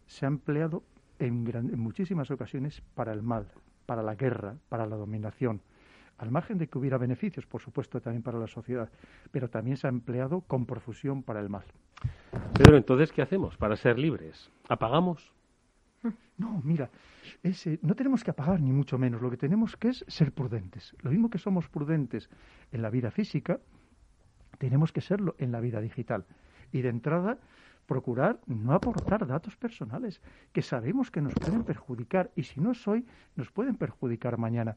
se 0.07 0.25
ha 0.25 0.27
empleado 0.27 0.83
en, 1.19 1.47
en 1.53 1.79
muchísimas 1.79 2.29
ocasiones 2.29 2.81
para 2.93 3.13
el 3.13 3.23
mal, 3.23 3.47
para 3.85 4.03
la 4.03 4.15
guerra, 4.15 4.55
para 4.69 4.85
la 4.85 4.95
dominación 4.95 5.61
al 6.17 6.31
margen 6.31 6.57
de 6.57 6.67
que 6.67 6.77
hubiera 6.77 6.97
beneficios, 6.97 7.45
por 7.45 7.61
supuesto, 7.61 7.99
también 7.99 8.23
para 8.23 8.39
la 8.39 8.47
sociedad, 8.47 8.89
pero 9.31 9.49
también 9.49 9.77
se 9.77 9.87
ha 9.87 9.89
empleado 9.89 10.41
con 10.41 10.65
profusión 10.65 11.23
para 11.23 11.39
el 11.39 11.49
mal. 11.49 11.65
Pedro, 12.57 12.77
entonces, 12.77 13.11
¿qué 13.11 13.21
hacemos 13.21 13.57
para 13.57 13.75
ser 13.75 13.99
libres? 13.99 14.49
¿Apagamos? 14.69 15.31
No, 16.37 16.61
mira, 16.63 16.89
no 17.81 17.95
tenemos 17.95 18.23
que 18.23 18.31
apagar 18.31 18.59
ni 18.59 18.71
mucho 18.71 18.97
menos. 18.97 19.21
Lo 19.21 19.29
que 19.29 19.37
tenemos 19.37 19.77
que 19.77 19.89
es 19.89 20.05
ser 20.07 20.31
prudentes. 20.33 20.95
Lo 21.01 21.11
mismo 21.11 21.29
que 21.29 21.37
somos 21.37 21.69
prudentes 21.69 22.29
en 22.71 22.81
la 22.81 22.89
vida 22.89 23.11
física, 23.11 23.59
tenemos 24.57 24.91
que 24.91 25.01
serlo 25.01 25.35
en 25.37 25.51
la 25.51 25.59
vida 25.59 25.79
digital. 25.81 26.25
Y 26.71 26.81
de 26.81 26.89
entrada, 26.89 27.39
procurar 27.85 28.39
no 28.47 28.73
aportar 28.73 29.25
datos 29.27 29.55
personales 29.55 30.21
que 30.51 30.61
sabemos 30.61 31.11
que 31.11 31.21
nos 31.21 31.33
pueden 31.33 31.63
perjudicar 31.63 32.31
y 32.35 32.43
si 32.43 32.59
no 32.59 32.71
es 32.71 32.87
hoy, 32.87 33.05
nos 33.35 33.51
pueden 33.51 33.75
perjudicar 33.75 34.37
mañana 34.37 34.75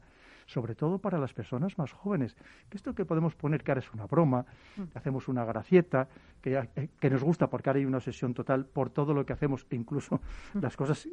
sobre 0.49 0.73
todo 0.73 0.97
para 0.97 1.19
las 1.19 1.31
personas 1.31 1.77
más 1.77 1.91
jóvenes. 1.91 2.35
Que 2.69 2.77
esto 2.77 2.95
que 2.95 3.05
podemos 3.05 3.35
poner 3.35 3.63
que 3.63 3.71
ahora 3.71 3.81
es 3.81 3.93
una 3.93 4.07
broma, 4.07 4.45
que 4.75 4.81
mm. 4.81 4.89
hacemos 4.95 5.27
una 5.27 5.45
gracieta, 5.45 6.07
que, 6.41 6.57
eh, 6.75 6.89
que 6.99 7.09
nos 7.09 7.23
gusta 7.23 7.47
porque 7.47 7.69
ahora 7.69 7.79
hay 7.79 7.85
una 7.85 7.97
obsesión 7.97 8.33
total 8.33 8.65
por 8.65 8.89
todo 8.89 9.13
lo 9.13 9.25
que 9.27 9.33
hacemos, 9.33 9.67
e 9.69 9.75
incluso 9.75 10.19
mm. 10.55 10.59
las 10.59 10.75
cosas 10.75 11.07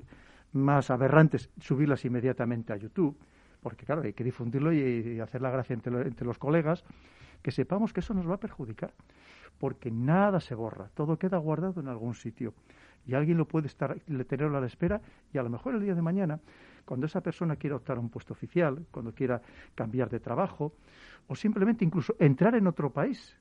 más 0.52 0.90
aberrantes, 0.90 1.50
subirlas 1.60 2.04
inmediatamente 2.06 2.72
a 2.72 2.76
YouTube, 2.76 3.14
porque 3.60 3.84
claro, 3.84 4.00
hay 4.02 4.14
que 4.14 4.24
difundirlo 4.24 4.72
y, 4.72 5.20
hacer 5.20 5.42
la 5.42 5.50
gracia 5.50 5.74
entre, 5.74 5.92
entre 6.02 6.26
los 6.26 6.38
colegas, 6.38 6.84
que 7.42 7.50
sepamos 7.50 7.92
que 7.92 8.00
eso 8.00 8.14
nos 8.14 8.28
va 8.28 8.36
a 8.36 8.40
perjudicar, 8.40 8.94
porque 9.58 9.90
nada 9.90 10.40
se 10.40 10.54
borra, 10.54 10.88
todo 10.94 11.18
queda 11.18 11.36
guardado 11.36 11.82
en 11.82 11.88
algún 11.88 12.14
sitio 12.14 12.54
y 13.06 13.14
alguien 13.14 13.38
lo 13.38 13.46
puede 13.46 13.68
estar 13.68 13.98
tenerlo 14.28 14.58
a 14.58 14.60
la 14.60 14.66
espera 14.66 15.00
y 15.32 15.38
a 15.38 15.42
lo 15.42 15.50
mejor 15.50 15.74
el 15.74 15.80
día 15.80 15.94
de 15.94 16.02
mañana 16.02 16.40
cuando 16.84 17.06
esa 17.06 17.20
persona 17.20 17.56
quiera 17.56 17.76
optar 17.76 17.96
a 17.96 18.00
un 18.00 18.10
puesto 18.10 18.32
oficial, 18.32 18.86
cuando 18.90 19.12
quiera 19.12 19.42
cambiar 19.74 20.08
de 20.08 20.20
trabajo 20.20 20.72
o 21.26 21.34
simplemente 21.34 21.84
incluso 21.84 22.14
entrar 22.18 22.54
en 22.54 22.66
otro 22.66 22.90
país 22.90 23.36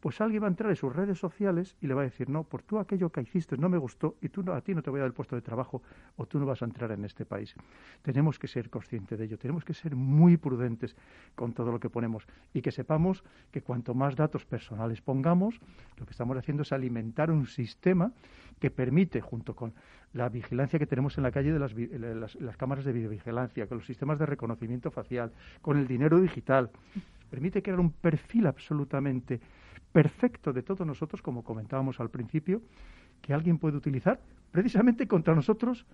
pues 0.00 0.20
alguien 0.20 0.42
va 0.42 0.46
a 0.46 0.50
entrar 0.50 0.70
en 0.70 0.76
sus 0.76 0.94
redes 0.94 1.18
sociales 1.18 1.76
y 1.80 1.86
le 1.86 1.94
va 1.94 2.00
a 2.00 2.04
decir, 2.04 2.28
no, 2.28 2.44
por 2.44 2.62
tú 2.62 2.78
aquello 2.78 3.10
que 3.10 3.20
hiciste 3.20 3.56
no 3.58 3.68
me 3.68 3.76
gustó 3.76 4.16
y 4.22 4.30
tú 4.30 4.42
no, 4.42 4.54
a 4.54 4.60
ti 4.62 4.74
no 4.74 4.82
te 4.82 4.90
voy 4.90 4.98
a 4.98 5.02
dar 5.02 5.08
el 5.08 5.12
puesto 5.12 5.36
de 5.36 5.42
trabajo 5.42 5.82
o 6.16 6.26
tú 6.26 6.38
no 6.38 6.46
vas 6.46 6.62
a 6.62 6.64
entrar 6.64 6.90
en 6.92 7.04
este 7.04 7.26
país. 7.26 7.54
Tenemos 8.02 8.38
que 8.38 8.48
ser 8.48 8.70
conscientes 8.70 9.18
de 9.18 9.26
ello, 9.26 9.38
tenemos 9.38 9.64
que 9.64 9.74
ser 9.74 9.94
muy 9.94 10.38
prudentes 10.38 10.96
con 11.34 11.52
todo 11.52 11.70
lo 11.70 11.78
que 11.78 11.90
ponemos 11.90 12.26
y 12.54 12.62
que 12.62 12.72
sepamos 12.72 13.22
que 13.50 13.60
cuanto 13.62 13.94
más 13.94 14.16
datos 14.16 14.46
personales 14.46 15.02
pongamos, 15.02 15.60
lo 15.98 16.06
que 16.06 16.12
estamos 16.12 16.36
haciendo 16.36 16.62
es 16.62 16.72
alimentar 16.72 17.30
un 17.30 17.46
sistema 17.46 18.12
que 18.58 18.70
permite, 18.70 19.20
junto 19.20 19.54
con 19.54 19.74
la 20.12 20.28
vigilancia 20.28 20.78
que 20.78 20.86
tenemos 20.86 21.16
en 21.18 21.24
la 21.24 21.30
calle 21.30 21.52
de 21.52 21.58
las, 21.58 22.34
las 22.36 22.56
cámaras 22.56 22.84
de 22.84 22.92
videovigilancia, 22.92 23.66
con 23.66 23.78
los 23.78 23.86
sistemas 23.86 24.18
de 24.18 24.26
reconocimiento 24.26 24.90
facial, 24.90 25.32
con 25.60 25.78
el 25.78 25.86
dinero 25.86 26.20
digital, 26.20 26.70
permite 27.30 27.62
crear 27.62 27.78
un 27.78 27.92
perfil 27.92 28.46
absolutamente 28.46 29.40
perfecto 29.92 30.52
de 30.52 30.62
todos 30.62 30.86
nosotros, 30.86 31.22
como 31.22 31.44
comentábamos 31.44 32.00
al 32.00 32.10
principio, 32.10 32.62
que 33.20 33.34
alguien 33.34 33.58
puede 33.58 33.76
utilizar 33.76 34.20
precisamente 34.50 35.06
contra 35.06 35.34
nosotros 35.34 35.86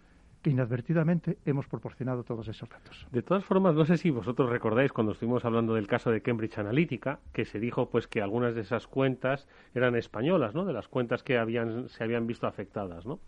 que 0.43 0.51
inadvertidamente 0.51 1.39
hemos 1.45 1.67
proporcionado 1.67 2.23
todos 2.23 2.47
esos 2.49 2.69
datos. 2.69 3.07
De 3.11 3.23
todas 3.23 3.45
formas, 3.45 3.75
no 3.75 3.85
sé 3.85 3.97
si 3.97 4.11
vosotros 4.11 4.51
recordáis 4.51 4.93
cuando 4.93 5.13
estuvimos 5.13 5.45
hablando 5.45 5.75
del 5.75 5.89
caso 5.89 6.11
de 6.11 6.23
Cambridge 6.23 6.59
Analytica, 6.59 7.19
que 7.33 7.45
se 7.45 7.59
dijo 7.59 7.91
pues 7.91 8.07
que 8.07 8.23
algunas 8.23 8.55
de 8.55 8.61
esas 8.61 8.87
cuentas 8.87 9.49
eran 9.75 9.97
españolas, 9.97 10.55
¿no? 10.55 10.65
De 10.65 10.73
las 10.73 10.89
cuentas 10.89 11.23
que 11.23 11.39
habían 11.39 11.89
se 11.89 12.05
habían 12.05 12.27
visto 12.27 12.47
afectadas, 12.47 13.07
¿no? 13.07 13.19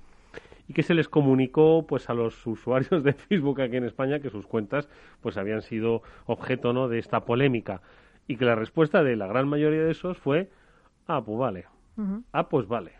Y 0.68 0.74
que 0.74 0.82
se 0.82 0.94
les 0.94 1.08
comunicó 1.08 1.86
pues 1.88 2.08
a 2.10 2.14
los 2.14 2.46
usuarios 2.46 3.02
de 3.02 3.14
Facebook 3.14 3.62
aquí 3.62 3.76
en 3.76 3.84
España 3.84 4.20
que 4.20 4.30
sus 4.30 4.46
cuentas 4.46 4.88
pues 5.20 5.36
habían 5.38 5.62
sido 5.62 6.02
objeto, 6.26 6.72
¿no? 6.72 6.88
de 6.88 6.98
esta 6.98 7.24
polémica 7.24 7.80
y 8.28 8.36
que 8.36 8.44
la 8.44 8.54
respuesta 8.54 9.02
de 9.02 9.16
la 9.16 9.26
gran 9.26 9.48
mayoría 9.48 9.82
de 9.82 9.90
esos 9.90 10.18
fue 10.18 10.50
Ah, 11.08 11.22
pues 11.24 11.38
vale. 11.38 11.64
Ah, 12.32 12.48
pues 12.48 12.68
vale. 12.68 12.92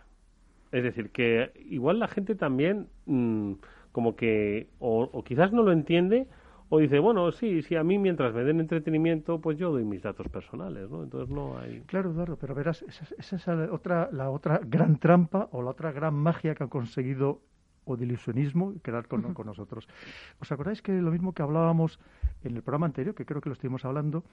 Es 0.71 0.83
decir, 0.83 1.09
que 1.11 1.51
igual 1.69 1.99
la 1.99 2.07
gente 2.07 2.35
también 2.35 2.87
mm, 3.05 3.53
como 3.91 4.15
que 4.15 4.67
o, 4.79 5.23
quizás 5.23 5.53
no 5.53 5.63
lo 5.63 5.71
entiende 5.71 6.27
o 6.67 6.79
dice, 6.79 6.99
bueno, 6.99 7.31
sí, 7.31 7.63
sí, 7.63 7.75
a 7.75 7.83
mí 7.83 7.97
mientras 7.97 8.33
me 8.33 8.43
den 8.43 8.59
entretenimiento, 8.59 9.39
pues 9.39 9.57
yo 9.57 9.71
doy 9.71 9.85
mis 9.85 10.03
datos 10.03 10.27
personales, 10.27 10.89
¿no? 10.89 11.03
Entonces 11.03 11.33
no 11.33 11.57
hay... 11.57 11.81
Claro, 11.87 12.13
claro, 12.13 12.37
pero 12.39 12.53
verás, 12.53 12.83
esa, 12.83 13.35
es 13.35 13.47
la 13.47 13.71
otra, 13.71 14.09
la 14.11 14.29
otra 14.29 14.59
gran 14.63 14.97
trampa 14.99 15.47
o 15.51 15.63
la 15.63 15.71
otra 15.71 15.91
gran 15.91 16.13
magia 16.13 16.53
que 16.53 16.65
ha 16.65 16.67
conseguido 16.67 17.41
o 17.89 17.97
de 17.97 18.05
ilusionismo 18.05 18.73
quedar 18.83 19.07
con, 19.07 19.33
con 19.33 19.45
nosotros. 19.47 19.87
¿Os 20.39 20.51
acordáis 20.51 20.81
que 20.81 20.93
lo 20.93 21.11
mismo 21.11 21.33
que 21.33 21.41
hablábamos 21.41 21.99
en 22.43 22.55
el 22.55 22.61
programa 22.61 22.85
anterior, 22.85 23.15
que 23.15 23.25
creo 23.25 23.41
que 23.41 23.49
lo 23.49 23.53
estuvimos 23.53 23.83
hablando, 23.83 24.23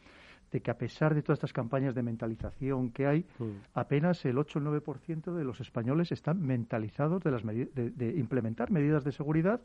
de 0.52 0.60
que 0.60 0.70
a 0.70 0.78
pesar 0.78 1.14
de 1.14 1.22
todas 1.22 1.38
estas 1.38 1.52
campañas 1.52 1.94
de 1.94 2.02
mentalización 2.02 2.90
que 2.90 3.06
hay, 3.06 3.24
mm. 3.38 3.74
apenas 3.74 4.24
el 4.24 4.38
8 4.38 4.58
o 4.58 4.62
el 4.62 4.82
9% 4.82 5.32
de 5.32 5.44
los 5.44 5.60
españoles 5.60 6.12
están 6.12 6.40
mentalizados 6.40 7.22
de, 7.22 7.30
las 7.30 7.42
de, 7.44 8.14
implementar 8.16 8.70
medidas 8.70 9.04
de 9.04 9.12
seguridad 9.12 9.60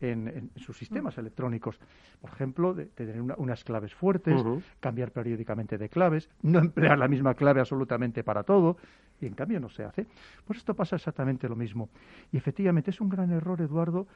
en, 0.00 0.50
sus 0.56 0.76
sistemas 0.76 1.16
mm. 1.16 1.20
electrónicos. 1.20 1.78
Por 2.20 2.30
ejemplo, 2.30 2.74
de, 2.74 2.86
tener 2.86 3.20
unas 3.20 3.64
claves 3.64 3.94
fuertes, 3.94 4.42
cambiar 4.80 5.12
periódicamente 5.12 5.78
de 5.78 5.88
claves, 5.88 6.28
no 6.42 6.58
emplear 6.60 6.98
la 6.98 7.08
misma 7.08 7.34
clave 7.34 7.60
absolutamente 7.60 8.24
para 8.24 8.42
todo, 8.42 8.76
y 9.20 9.26
en 9.26 9.34
cambio 9.34 9.60
no 9.60 9.68
se 9.68 9.84
hace. 9.84 10.06
Pues 10.46 10.58
esto 10.58 10.74
pasa 10.74 10.96
exactamente 10.96 11.48
lo 11.48 11.56
mismo. 11.56 11.88
Y 12.32 12.36
efectivamente 12.36 12.90
es 12.90 13.00
un 13.00 13.08
gran 13.08 13.30
error, 13.32 13.60
Eduardo, 13.60 14.06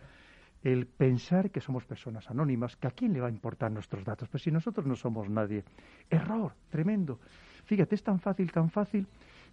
el 0.62 0.87
pensar 0.87 1.51
que 1.51 1.61
somos 1.61 1.85
personas 1.85 2.28
anónimas, 2.31 2.76
que 2.76 2.87
a 2.87 2.91
quién 2.91 3.12
le 3.12 3.20
va 3.20 3.28
a 3.28 3.31
importar 3.31 3.70
nuestros 3.70 4.05
datos, 4.05 4.28
pues 4.28 4.43
si 4.43 4.51
nosotros 4.51 4.87
no 4.87 4.95
somos 4.95 5.28
nadie. 5.31 5.64
Error, 6.11 6.53
tremendo. 6.68 7.18
Fíjate, 7.64 7.95
es 7.95 8.03
tan 8.03 8.20
fácil, 8.20 8.53
tan 8.53 8.70
fácil 8.70 9.07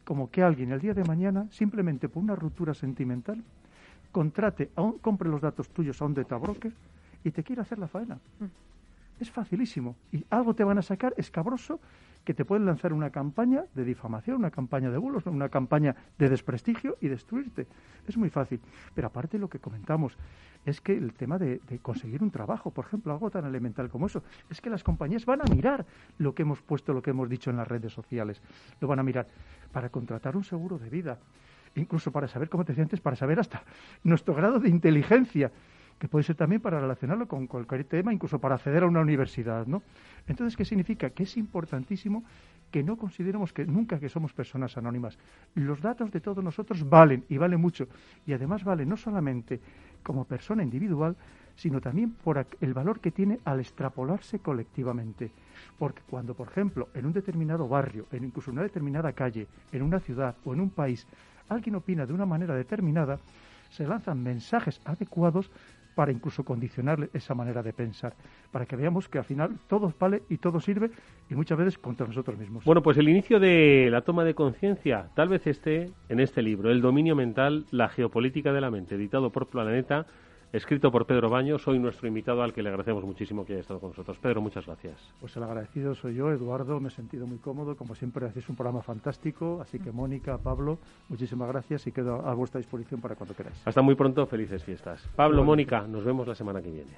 como 0.03 0.30
que 0.30 0.41
alguien 0.41 0.71
el 0.71 0.80
día 0.80 0.93
de 0.93 1.03
mañana, 1.03 1.47
simplemente 1.49 2.09
por 2.09 2.23
una 2.23 2.36
ruptura 2.36 2.73
sentimental, 2.73 3.43
contrate, 4.12 4.72
a 4.76 4.82
un, 4.82 4.99
compre 4.99 5.30
los 5.30 5.41
datos 5.41 5.70
tuyos 5.70 6.01
a 6.01 6.05
un 6.05 6.14
data 6.14 6.38
broker 6.38 6.72
y 7.24 7.32
te 7.32 7.43
quiere 7.43 7.62
hacer 7.62 7.80
la 7.80 7.88
faena. 7.88 8.16
Mm. 8.39 8.45
Es 9.20 9.32
facilísimo. 9.32 9.95
Y 10.12 10.24
algo 10.30 10.53
te 10.53 10.64
van 10.64 10.78
a 10.78 10.82
sacar 10.82 11.14
escabroso 11.18 11.80
que 12.28 12.34
te 12.34 12.43
pueden 12.43 12.66
lanzar 12.66 12.91
una 12.91 13.10
campaña 13.10 13.64
de 13.74 13.86
difamación, 13.86 14.36
una 14.36 14.51
campaña 14.51 14.91
de 14.91 14.97
bulos, 14.97 15.26
una 15.28 15.47
campaña 15.47 15.95
de 16.18 16.28
desprestigio 16.28 16.97
y 16.99 17.08
destruirte. 17.08 17.68
Es 18.05 18.18
muy 18.18 18.30
fácil. 18.30 18.60
Pero 18.93 19.08
aparte 19.08 19.39
lo 19.39 19.49
que 19.49 19.60
comentamos 19.60 20.18
es 20.66 20.82
que 20.82 20.91
el 20.91 21.14
tema 21.14 21.38
de, 21.38 21.62
conseguir 21.82 22.22
un 22.22 22.30
trabajo, 22.30 22.72
por 22.72 22.84
ejemplo, 22.84 23.14
algo 23.14 23.32
tan 23.32 23.45
elemental 23.45 23.89
como 23.89 24.08
eso, 24.08 24.24
es 24.49 24.60
que 24.60 24.70
las 24.70 24.84
compañías 24.84 25.26
van 25.26 25.39
a 25.39 25.45
mirar 25.45 25.86
lo 26.18 26.36
que 26.36 26.41
hemos 26.41 26.62
puesto, 26.62 26.91
lo 26.91 27.01
que 27.01 27.12
hemos 27.12 27.30
dicho 27.30 27.49
en 27.49 27.55
las 27.55 27.68
redes 27.68 27.93
sociales. 27.93 28.41
Lo 28.82 28.89
van 28.89 28.99
a 28.99 29.03
mirar 29.03 29.30
para 29.72 29.88
contratar 29.88 30.36
un 30.36 30.43
seguro 30.43 30.78
de 30.78 30.89
vida, 30.89 31.20
incluso 31.80 32.11
para 32.11 32.28
saber, 32.28 32.49
cómo 32.49 32.65
te 32.65 32.73
sientes, 32.73 32.99
para 32.99 33.15
saber 33.15 33.39
hasta 33.39 33.63
nuestro 34.03 34.34
grado 34.34 34.59
de 34.59 34.69
inteligencia 34.69 35.51
que 35.99 36.07
puede 36.07 36.23
ser 36.23 36.36
también 36.36 36.61
para 36.61 36.80
relacionarlo 36.80 37.28
con 37.28 37.47
cualquier 37.47 37.84
tema, 37.86 38.13
incluso 38.13 38.39
para 38.39 38.55
acceder 38.55 38.84
a 38.84 38.88
una 38.88 39.01
universidad, 39.01 39.65
¿no? 39.65 39.82
Entonces, 40.28 40.55
¿qué 40.55 40.63
significa? 40.63 41.09
Que 41.09 41.23
es 41.23 41.38
importantísimo 41.38 42.23
que 42.69 42.84
no 42.84 42.97
consideremos 42.97 43.53
que 43.53 43.65
nunca 43.65 43.99
que 43.99 44.09
somos 44.09 44.34
personas 44.34 44.78
anónimas. 44.78 45.17
Los 45.55 45.82
datos 45.82 46.11
de 46.11 46.19
todos 46.19 46.43
nosotros 46.43 46.88
valen 46.88 47.23
y 47.30 47.38
valen 47.38 47.59
mucho 47.59 47.88
y 48.25 48.34
además 48.34 48.63
valen 48.63 48.89
no 48.89 48.97
solamente 48.97 49.59
como 50.03 50.25
persona 50.25 50.63
individual, 50.63 51.15
sino 51.55 51.82
también 51.82 52.11
por 52.11 52.45
el 52.61 52.73
valor 52.73 52.99
que 52.99 53.11
tiene 53.11 53.39
al 53.43 53.59
extrapolarse 53.59 54.39
colectivamente. 54.39 55.32
Porque 55.80 56.03
cuando, 56.07 56.36
por 56.36 56.49
ejemplo, 56.49 56.89
en 56.93 57.07
un 57.07 57.13
determinado 57.13 57.67
barrio, 57.67 58.05
en 58.11 58.25
incluso 58.25 58.51
en 58.51 58.57
una 58.57 58.63
determinada 58.63 59.13
calle, 59.13 59.47
en 59.71 59.82
una 59.82 59.99
ciudad 59.99 60.36
o 60.45 60.53
en 60.53 60.61
un 60.61 60.69
país, 60.69 61.07
alguien 61.50 61.76
opina 61.76 62.06
de 62.06 62.14
una 62.14 62.26
manera 62.26 62.56
determinada, 62.56 63.20
se 63.70 63.86
lanzan 63.86 64.22
mensajes 64.22 64.82
adecuados 64.86 65.52
para 65.98 66.12
incluso 66.12 66.43
condicionar 66.43 67.10
esa 67.12 67.34
manera 67.34 67.64
de 67.64 67.74
pensar, 67.74 68.14
para 68.52 68.68
que 68.68 68.76
veamos 68.76 69.10
que 69.10 69.18
al 69.18 69.24
final 69.24 69.58
todo 69.68 69.91
vale 70.00 70.22
y 70.30 70.38
todo 70.38 70.60
sirve 70.60 70.91
y 71.28 71.34
muchas 71.34 71.58
veces 71.58 71.80
contra 71.80 72.06
nosotros 72.06 72.38
mismos. 72.38 72.64
Bueno, 72.66 72.84
pues 72.84 72.98
el 73.00 73.10
inicio 73.10 73.39
de 73.39 73.89
la 73.89 74.02
toma 74.02 74.24
de 74.24 74.36
conciencia 74.36 75.10
tal 75.16 75.30
vez 75.30 75.48
esté 75.48 75.89
en 76.08 76.20
este 76.20 76.43
libro, 76.43 76.70
El 76.70 76.82
dominio 76.82 77.16
mental, 77.16 77.66
la 77.72 77.89
geopolítica 77.89 78.54
de 78.54 78.62
la 78.62 78.70
mente, 78.70 78.93
editado 78.93 79.32
por 79.32 79.48
Planeta 79.48 80.06
escrito 80.52 80.91
por 80.91 81.06
Pedro 81.06 81.30
Baños, 81.30 81.62
soy 81.62 81.80
nuestro 81.80 82.08
invitado 82.08 82.41
al 82.41 82.54
que 82.54 82.62
le 82.62 82.70
agradecemos 82.70 83.04
muchísimo 83.04 83.45
que 83.45 83.54
haya 83.54 83.62
estado 83.62 83.80
con 83.80 83.89
nosotros. 83.89 84.18
Pedro, 84.20 84.41
muchas 84.41 84.66
gracias. 84.66 84.95
Pues 85.20 85.36
el 85.38 85.43
agradecido 85.43 85.95
soy 85.95 86.16
yo, 86.16 86.32
Eduardo, 86.32 86.80
me 86.80 86.89
he 86.89 86.91
sentido 86.91 87.28
muy 87.28 87.38
cómodo, 87.38 87.76
como 87.76 87.95
siempre 87.95 88.26
hacéis 88.26 88.48
un 88.50 88.56
programa 88.56 88.82
fantástico, 88.82 89.60
así 89.62 89.80
que 89.80 89.91
Mónica, 89.91 90.38
Pablo, 90.38 90.80
muchísimas 91.10 91.48
gracias 91.50 91.88
y 91.88 91.91
quedo 91.91 92.26
a 92.26 92.34
vuestra 92.34 92.60
disposición 92.60 93.02
para 93.02 93.16
cuando 93.16 93.36
queráis. 93.36 93.62
Hasta 93.66 93.82
muy 93.82 93.95
pronto, 93.95 94.26
felices 94.26 94.64
fiestas. 94.64 95.02
Pablo, 95.16 95.43
Mónica, 95.43 95.88
nos 95.88 96.04
vemos 96.04 96.28
la 96.28 96.36
semana 96.36 96.62
que 96.62 96.72
viene. 96.72 96.98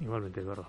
Igualmente, 0.00 0.40
Eduardo. 0.40 0.66